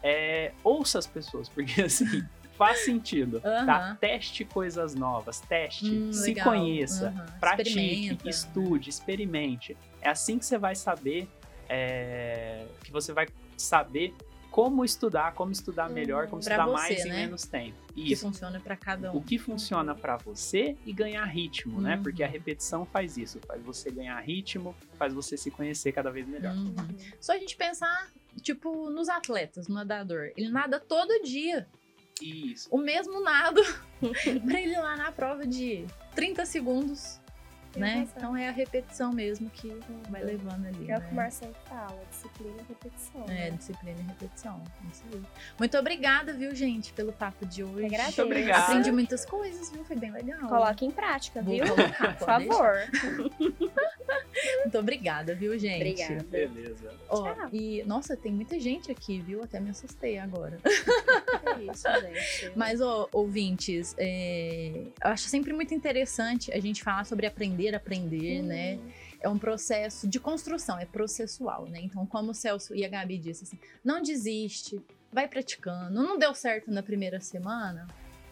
É, 0.02 0.52
ouça 0.62 0.98
as 0.98 1.06
pessoas, 1.06 1.48
porque 1.50 1.82
assim, 1.82 2.22
faz 2.56 2.84
sentido, 2.84 3.40
tá? 3.40 3.50
Aham. 3.60 3.96
Teste 4.00 4.44
coisas 4.44 4.94
novas, 4.94 5.40
teste, 5.40 5.86
Hum, 5.90 6.12
se 6.12 6.28
legal. 6.28 6.44
conheça, 6.44 7.08
Aham. 7.08 7.26
pratique, 7.40 8.28
estude, 8.28 8.90
experimente. 8.90 9.76
É 10.00 10.08
assim 10.10 10.38
que 10.38 10.46
você 10.46 10.58
vai 10.58 10.74
saber, 10.74 11.28
é, 11.68 12.66
que 12.84 12.90
você 12.90 13.12
vai 13.12 13.26
saber 13.56 14.14
como 14.50 14.84
estudar, 14.86 15.34
como 15.34 15.52
estudar 15.52 15.90
melhor, 15.90 16.28
como 16.28 16.42
Pra 16.42 16.54
estudar 16.54 16.64
você, 16.64 16.72
mais 16.94 17.04
em 17.04 17.08
né? 17.10 17.16
menos 17.16 17.42
tempo. 17.42 17.76
Que 17.92 18.12
Isso. 18.12 18.22
funciona 18.26 18.58
pra 18.58 18.74
cada 18.74 19.12
um. 19.12 19.16
O 19.16 19.22
que 19.22 19.38
funciona 19.38 19.94
pra 19.94 20.16
você 20.16 20.74
e 20.86 20.92
ganhar 20.94 21.24
ritmo, 21.26 21.78
né? 21.80 21.96
Uhum. 21.96 22.02
Porque 22.02 22.22
a 22.22 22.26
repetição 22.26 22.86
faz 22.86 23.18
isso, 23.18 23.38
faz 23.46 23.62
você 23.62 23.90
ganhar 23.90 24.18
ritmo, 24.20 24.74
faz 24.98 25.12
você 25.12 25.36
se 25.36 25.50
conhecer 25.50 25.92
cada 25.92 26.10
vez 26.10 26.26
melhor. 26.26 26.54
Uhum. 26.54 26.74
Só 27.20 27.32
a 27.34 27.38
gente 27.38 27.54
pensar, 27.54 28.10
tipo, 28.40 28.88
nos 28.88 29.10
atletas, 29.10 29.68
no 29.68 29.74
nadador. 29.74 30.30
Ele 30.36 30.48
nada 30.50 30.80
todo 30.80 31.22
dia. 31.22 31.68
Isso. 32.20 32.68
O 32.70 32.78
mesmo 32.78 33.20
nado 33.20 33.62
pra 34.46 34.60
ele 34.60 34.76
lá 34.76 34.96
na 34.96 35.12
prova 35.12 35.46
de 35.46 35.84
30 36.14 36.46
segundos. 36.46 37.20
Né? 37.76 38.08
Então 38.16 38.36
é 38.36 38.48
a 38.48 38.52
repetição 38.52 39.12
mesmo 39.12 39.50
que 39.50 39.68
vai 40.08 40.22
levando 40.22 40.66
ali. 40.66 40.90
É 40.90 40.96
o 40.96 41.00
né? 41.00 41.06
que 41.06 41.12
o 41.12 41.14
Marcelo 41.14 41.54
fala, 41.68 42.00
disciplina 42.10 42.56
e 42.58 42.68
repetição. 42.68 43.24
É, 43.24 43.50
né? 43.50 43.50
disciplina 43.50 43.98
e 43.98 44.02
repetição. 44.02 44.62
Isso 44.90 45.02
aí. 45.12 45.22
Muito 45.58 45.76
obrigada, 45.78 46.32
viu, 46.32 46.54
gente, 46.54 46.92
pelo 46.92 47.12
papo 47.12 47.46
de 47.46 47.62
hoje. 47.62 47.86
agradeço. 47.86 48.20
Muito 48.20 48.32
obrigado. 48.32 48.62
Aprendi 48.62 48.92
muitas 48.92 49.24
coisas, 49.24 49.70
viu? 49.70 49.84
Foi 49.84 49.96
bem 49.96 50.10
legal. 50.10 50.48
Coloque 50.48 50.84
em 50.84 50.90
prática, 50.90 51.42
Vou 51.42 51.54
viu? 51.54 51.66
colocar, 51.66 52.16
Por 52.18 52.26
favor. 52.26 52.76
Muito 54.62 54.78
obrigada, 54.78 55.34
viu, 55.34 55.58
gente? 55.58 55.76
Obrigada. 55.76 56.24
Beleza. 56.24 56.94
Ó, 57.08 57.34
Tchau. 57.34 57.48
e, 57.52 57.82
nossa, 57.86 58.16
tem 58.16 58.32
muita 58.32 58.58
gente 58.58 58.90
aqui, 58.90 59.20
viu? 59.20 59.42
Até 59.42 59.60
me 59.60 59.70
assustei 59.70 60.18
agora. 60.18 60.58
É 61.46 61.62
isso, 61.62 61.84
gente. 62.00 62.52
Mas, 62.56 62.80
ó, 62.80 63.08
ouvintes, 63.12 63.94
é, 63.98 64.86
eu 65.02 65.10
acho 65.10 65.28
sempre 65.28 65.52
muito 65.52 65.72
interessante 65.72 66.52
a 66.52 66.60
gente 66.60 66.82
falar 66.82 67.04
sobre 67.04 67.24
aprender 67.26 67.65
a 67.74 67.78
aprender, 67.78 68.42
né? 68.42 68.78
É 69.20 69.28
um 69.28 69.38
processo 69.38 70.06
de 70.06 70.20
construção, 70.20 70.78
é 70.78 70.84
processual, 70.84 71.66
né? 71.66 71.80
Então, 71.80 72.06
como 72.06 72.30
o 72.30 72.34
Celso 72.34 72.74
e 72.74 72.84
a 72.84 72.88
Gabi 72.88 73.18
disse, 73.18 73.44
assim, 73.44 73.58
não 73.84 74.02
desiste, 74.02 74.80
vai 75.12 75.26
praticando. 75.26 76.02
Não 76.02 76.18
deu 76.18 76.34
certo 76.34 76.70
na 76.70 76.82
primeira 76.82 77.20
semana? 77.20 77.86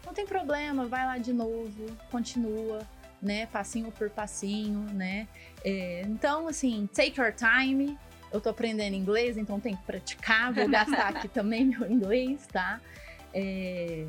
Não 0.05 0.13
tem 0.13 0.27
problema, 0.27 0.87
vai 0.87 1.07
lá 1.07 1.19
de 1.19 1.33
novo, 1.33 1.87
continua, 2.11 2.87
né? 3.21 3.47
Passinho 3.47 3.91
por 3.91 4.11
passinho, 4.11 4.81
né? 4.93 5.27
É, 5.65 6.03
então, 6.03 6.47
assim, 6.47 6.89
take 6.93 7.19
your 7.19 7.33
time. 7.33 7.99
Eu 8.31 8.41
tô 8.41 8.51
aprendendo 8.51 8.95
inglês, 8.95 9.39
então 9.39 9.59
tem 9.59 9.75
que 9.77 9.83
praticar. 9.85 10.53
Vou 10.53 10.69
gastar 10.69 11.09
aqui 11.09 11.29
também 11.29 11.65
meu 11.65 11.91
inglês, 11.91 12.47
tá? 12.53 12.81
É, 13.33 14.07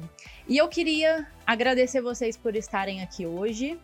E 0.47 0.57
eu 0.57 0.67
queria 0.67 1.27
agradecer 1.47 2.01
vocês 2.01 2.37
por 2.37 2.55
estarem 2.55 3.01
aqui 3.01 3.25
hoje. 3.25 3.79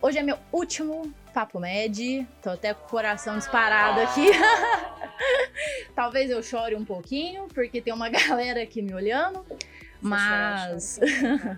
Hoje 0.00 0.18
é 0.18 0.22
meu 0.22 0.38
último 0.52 1.12
Papo 1.32 1.58
Med. 1.58 2.26
Tô 2.42 2.50
até 2.50 2.74
com 2.74 2.84
o 2.86 2.88
coração 2.88 3.38
disparado 3.38 4.00
aqui. 4.00 4.26
Talvez 5.96 6.30
eu 6.30 6.42
chore 6.42 6.74
um 6.74 6.84
pouquinho, 6.84 7.48
porque 7.48 7.80
tem 7.80 7.92
uma 7.92 8.08
galera 8.10 8.62
aqui 8.62 8.82
me 8.82 8.92
olhando. 8.92 9.44
Mas 10.00 11.00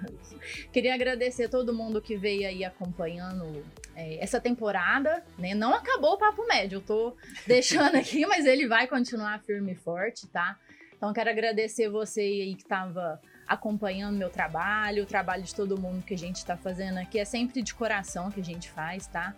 queria 0.73 0.95
agradecer 0.95 1.45
a 1.45 1.49
todo 1.49 1.75
mundo 1.75 2.01
que 2.01 2.17
veio 2.17 2.47
aí 2.47 2.65
acompanhando 2.65 3.65
é, 3.97 4.23
essa 4.23 4.41
temporada, 4.41 5.25
né? 5.37 5.55
Não 5.55 5.75
acabou 5.75 6.13
o 6.13 6.19
Papo 6.19 6.47
Médio, 6.47 6.77
eu 6.77 6.83
tô 6.83 7.17
deixando 7.47 7.97
aqui, 7.97 8.25
mas 8.25 8.47
ele 8.47 8.69
vai 8.69 8.87
continuar 8.87 9.41
firme 9.41 9.73
e 9.73 9.77
forte, 9.77 10.29
tá? 10.29 10.57
Então 10.97 11.13
quero 11.13 11.29
agradecer 11.29 11.89
você 11.89 12.21
aí 12.21 12.55
que 12.55 12.63
estava 12.63 13.21
acompanhando 13.49 14.17
meu 14.17 14.29
trabalho, 14.29 15.05
o 15.05 15.07
trabalho 15.07 15.43
de 15.43 15.55
todo 15.55 15.81
mundo 15.81 16.05
que 16.05 16.15
a 16.15 16.19
gente 16.19 16.45
tá 16.45 16.57
fazendo 16.57 16.99
aqui. 16.99 17.19
É 17.19 17.25
sempre 17.25 17.63
de 17.63 17.75
coração 17.75 18.31
que 18.31 18.41
a 18.41 18.45
gente 18.45 18.71
faz, 18.71 19.07
tá? 19.07 19.35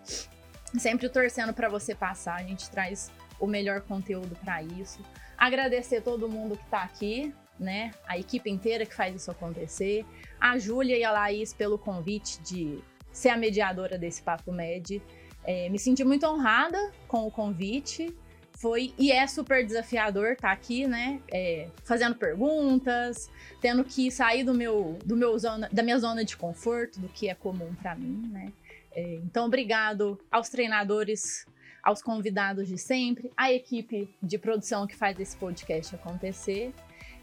Sempre 0.77 1.09
torcendo 1.09 1.53
para 1.53 1.69
você 1.69 1.95
passar, 1.95 2.37
a 2.37 2.43
gente 2.43 2.69
traz 2.71 3.11
o 3.39 3.47
melhor 3.47 3.81
conteúdo 3.81 4.37
para 4.37 4.63
isso. 4.63 5.01
Agradecer 5.39 6.03
todo 6.03 6.29
mundo 6.29 6.57
que 6.57 6.67
tá 6.67 6.83
aqui, 6.83 7.33
né? 7.59 7.93
A 8.07 8.19
equipe 8.19 8.51
inteira 8.51 8.85
que 8.85 8.95
faz 8.95 9.15
isso 9.15 9.31
acontecer. 9.31 10.05
A 10.41 10.59
Júlia 10.59 10.99
e 10.99 11.05
a 11.05 11.13
Laís 11.13 11.55
pelo 11.55 11.79
convite 11.79 12.41
de 12.43 12.83
ser 13.13 13.31
a 13.31 13.37
mediadora 13.37 13.97
desse 13.97 14.23
Papo 14.23 14.53
Med. 14.53 15.01
É, 15.45 15.69
me 15.69 15.79
senti 15.79 16.05
muito 16.05 16.27
honrada 16.27 16.93
com 17.09 17.27
o 17.27 17.31
convite. 17.31 18.15
Foi 18.61 18.93
e 18.99 19.11
é 19.11 19.27
super 19.27 19.65
desafiador 19.65 20.33
estar 20.33 20.53
aqui, 20.53 20.87
né? 20.87 21.19
É, 21.33 21.69
fazendo 21.83 22.15
perguntas, 22.15 23.31
tendo 23.59 23.83
que 23.83 24.11
sair 24.11 24.45
do 24.45 24.53
meu, 24.53 24.99
do 25.03 25.17
meu 25.17 25.39
zona, 25.39 25.67
da 25.73 25.83
minha 25.83 25.99
zona 25.99 26.23
de 26.27 26.37
conforto, 26.37 27.01
do 27.01 27.09
que 27.09 27.31
é 27.31 27.35
comum 27.35 27.75
para 27.81 27.95
mim, 27.95 28.29
né? 28.31 28.53
É, 28.93 29.15
então, 29.15 29.47
obrigado 29.47 30.21
aos 30.31 30.51
treinadores, 30.51 31.47
aos 31.83 32.03
convidados 32.03 32.69
de 32.69 32.77
sempre, 32.77 33.33
à 33.35 33.51
equipe 33.51 34.15
de 34.23 34.37
produção 34.37 34.87
que 34.87 34.95
faz 34.95 35.19
esse 35.19 35.35
podcast 35.39 35.95
acontecer. 35.95 36.75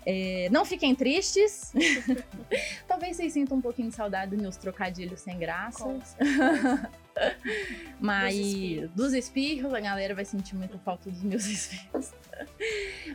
É, 0.10 0.48
não 0.52 0.64
fiquem 0.64 0.96
tristes. 0.96 1.74
Talvez 2.88 3.18
vocês 3.18 3.34
sintam 3.34 3.58
um 3.58 3.62
pouquinho 3.62 3.90
de 3.90 3.96
saudade 3.96 4.32
dos 4.32 4.42
meus 4.42 4.56
trocadilhos 4.56 5.20
sem 5.20 5.38
graça. 5.38 5.84
Mas 8.00 8.36
Dos 8.36 8.46
espirros. 8.46 8.92
dos 8.92 9.14
espirros, 9.14 9.74
a 9.74 9.80
galera 9.82 10.16
vai 10.16 10.24
sentir 10.24 10.56
muita 10.56 10.78
falta 10.78 11.10
dos 11.10 11.22
meus 11.24 11.44
espirros. 11.50 12.14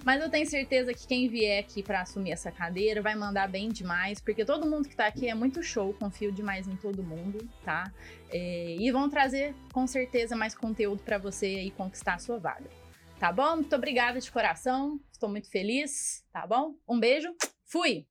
Mas 0.04 0.20
eu 0.20 0.28
tenho 0.28 0.44
certeza 0.44 0.92
que 0.92 1.06
quem 1.06 1.28
vier 1.28 1.60
aqui 1.60 1.82
pra 1.82 2.02
assumir 2.02 2.32
essa 2.32 2.50
cadeira 2.50 3.00
vai 3.00 3.14
mandar 3.14 3.48
bem 3.48 3.70
demais, 3.70 4.20
porque 4.20 4.44
todo 4.44 4.68
mundo 4.68 4.86
que 4.86 4.96
tá 4.96 5.06
aqui 5.06 5.28
é 5.28 5.34
muito 5.34 5.62
show, 5.62 5.94
confio 5.94 6.30
demais 6.30 6.68
em 6.68 6.76
todo 6.76 7.02
mundo, 7.02 7.48
tá? 7.64 7.90
É, 8.30 8.76
e 8.78 8.90
vão 8.90 9.08
trazer 9.08 9.54
com 9.72 9.86
certeza 9.86 10.36
mais 10.36 10.54
conteúdo 10.54 11.02
pra 11.02 11.16
você 11.16 11.46
aí 11.46 11.70
conquistar 11.70 12.14
a 12.14 12.18
sua 12.18 12.38
vaga. 12.38 12.81
Tá 13.22 13.30
bom? 13.30 13.54
Muito 13.54 13.76
obrigada 13.76 14.18
de 14.18 14.28
coração. 14.32 14.98
Estou 15.12 15.28
muito 15.28 15.48
feliz, 15.48 16.24
tá 16.32 16.44
bom? 16.44 16.74
Um 16.88 16.98
beijo. 16.98 17.32
Fui! 17.64 18.04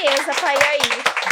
Mesa 0.00 0.34
pra 0.34 0.54
ir 0.54 0.64
aí. 0.64 1.24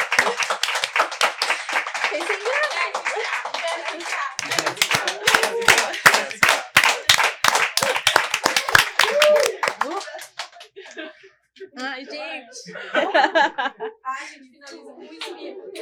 Ai, 11.85 12.05
gente. 12.05 12.73
Ai, 14.05 14.27
gente, 14.29 14.51
finaliza 14.51 14.93
com 14.93 15.03
espirro. 15.03 15.73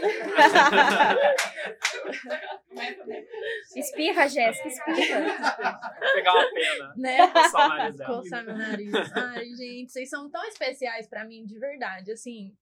Espirra, 3.77 4.29
Jéssica, 4.29 4.69
espirra. 4.69 5.81
Vou 6.01 6.13
pegar 6.15 6.33
uma 6.33 6.53
pena. 6.53 6.95
Né? 6.97 7.29
Coçar 7.29 7.67
o 7.67 7.69
nariz 7.69 7.97
dela. 7.97 8.23
Coçar 8.23 8.45
meu 8.45 8.57
nariz. 8.57 8.93
Ai, 9.15 9.47
gente, 9.55 9.93
vocês 9.93 10.09
são 10.09 10.31
tão 10.31 10.45
especiais 10.45 11.07
pra 11.07 11.25
mim, 11.25 11.45
de 11.47 11.59
verdade. 11.59 12.13
Assim. 12.13 12.57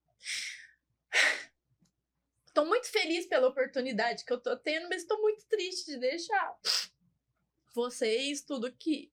Tô 2.53 2.65
muito 2.65 2.91
feliz 2.91 3.25
pela 3.25 3.47
oportunidade 3.47 4.25
que 4.25 4.33
eu 4.33 4.39
tô 4.39 4.57
tendo, 4.57 4.89
mas 4.89 5.05
tô 5.05 5.19
muito 5.21 5.45
triste 5.47 5.91
de 5.91 5.97
deixar 5.97 6.57
vocês, 7.73 8.41
tudo 8.41 8.71
que 8.71 9.11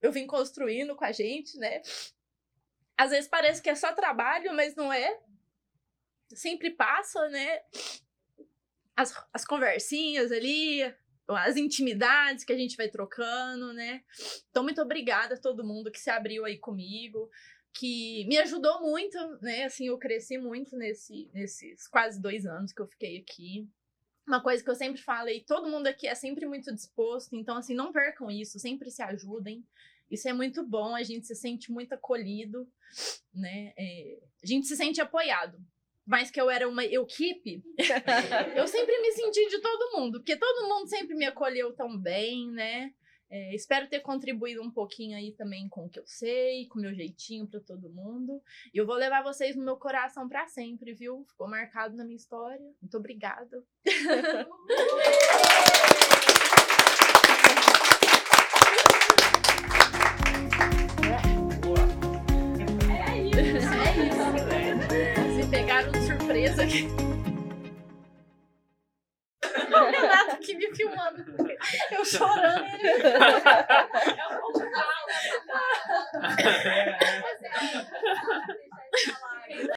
eu 0.00 0.12
vim 0.12 0.26
construindo 0.26 0.94
com 0.94 1.04
a 1.04 1.12
gente, 1.12 1.58
né? 1.58 1.80
Às 2.96 3.10
vezes 3.10 3.28
parece 3.28 3.60
que 3.60 3.70
é 3.70 3.74
só 3.74 3.92
trabalho, 3.92 4.54
mas 4.54 4.74
não 4.74 4.92
é. 4.92 5.20
Sempre 6.34 6.70
passa, 6.70 7.28
né? 7.28 7.60
As, 8.96 9.12
as 9.32 9.44
conversinhas 9.44 10.30
ali, 10.30 10.82
as 11.28 11.56
intimidades 11.56 12.44
que 12.44 12.52
a 12.52 12.56
gente 12.56 12.76
vai 12.76 12.88
trocando, 12.88 13.72
né? 13.72 14.02
Então, 14.50 14.62
muito 14.62 14.80
obrigada 14.80 15.34
a 15.34 15.40
todo 15.40 15.66
mundo 15.66 15.90
que 15.90 16.00
se 16.00 16.10
abriu 16.10 16.44
aí 16.44 16.58
comigo, 16.58 17.30
que 17.72 18.24
me 18.26 18.38
ajudou 18.38 18.80
muito, 18.80 19.18
né? 19.40 19.64
Assim, 19.64 19.88
eu 19.88 19.98
cresci 19.98 20.38
muito 20.38 20.76
nesse, 20.76 21.30
nesses 21.34 21.88
quase 21.88 22.20
dois 22.20 22.46
anos 22.46 22.72
que 22.72 22.80
eu 22.80 22.86
fiquei 22.86 23.18
aqui. 23.18 23.68
Uma 24.26 24.42
coisa 24.42 24.62
que 24.62 24.70
eu 24.70 24.74
sempre 24.74 25.02
falei, 25.02 25.44
todo 25.44 25.68
mundo 25.68 25.86
aqui 25.86 26.06
é 26.06 26.14
sempre 26.14 26.46
muito 26.46 26.72
disposto, 26.72 27.36
então, 27.36 27.56
assim, 27.56 27.74
não 27.74 27.92
percam 27.92 28.30
isso, 28.30 28.58
sempre 28.58 28.90
se 28.90 29.02
ajudem. 29.02 29.66
Isso 30.14 30.28
é 30.28 30.32
muito 30.32 30.66
bom, 30.66 30.94
a 30.94 31.02
gente 31.02 31.26
se 31.26 31.34
sente 31.34 31.70
muito 31.70 31.92
acolhido, 31.92 32.66
né? 33.32 33.72
É, 33.76 34.18
a 34.42 34.46
gente 34.46 34.66
se 34.66 34.76
sente 34.76 35.00
apoiado. 35.00 35.58
Mas 36.06 36.30
que 36.30 36.40
eu 36.40 36.50
era 36.50 36.68
uma 36.68 36.84
equipe, 36.84 37.62
eu 38.54 38.68
sempre 38.68 39.00
me 39.00 39.10
senti 39.12 39.48
de 39.48 39.58
todo 39.58 39.98
mundo, 39.98 40.18
porque 40.18 40.36
todo 40.36 40.68
mundo 40.68 40.86
sempre 40.86 41.14
me 41.14 41.24
acolheu 41.24 41.74
tão 41.74 41.98
bem, 41.98 42.50
né? 42.50 42.92
É, 43.30 43.54
espero 43.54 43.88
ter 43.88 44.00
contribuído 44.00 44.62
um 44.62 44.70
pouquinho 44.70 45.16
aí 45.16 45.32
também 45.32 45.66
com 45.68 45.86
o 45.86 45.88
que 45.88 45.98
eu 45.98 46.06
sei, 46.06 46.68
com 46.68 46.78
o 46.78 46.82
meu 46.82 46.94
jeitinho 46.94 47.48
para 47.48 47.58
todo 47.58 47.90
mundo. 47.90 48.40
E 48.72 48.78
eu 48.78 48.86
vou 48.86 48.96
levar 48.96 49.22
vocês 49.22 49.56
no 49.56 49.64
meu 49.64 49.76
coração 49.76 50.28
para 50.28 50.46
sempre, 50.46 50.94
viu? 50.94 51.24
Ficou 51.24 51.48
marcado 51.48 51.96
na 51.96 52.04
minha 52.04 52.16
história. 52.16 52.64
Muito 52.80 52.96
obrigada. 52.96 53.64
é 63.38 64.06
isso. 64.06 65.42
Se 65.42 65.50
pegaram 65.50 65.90
de 65.90 65.98
surpresa 66.06 66.62
aqui. 66.62 66.86
O 69.44 69.90
Renato 69.90 70.30
aqui 70.32 70.54
me 70.56 70.72
filmando. 70.74 71.24
Eu 71.90 72.04
chorando. 72.04 72.64
É 74.14 74.28
o 74.28 74.32
é. 79.50 79.66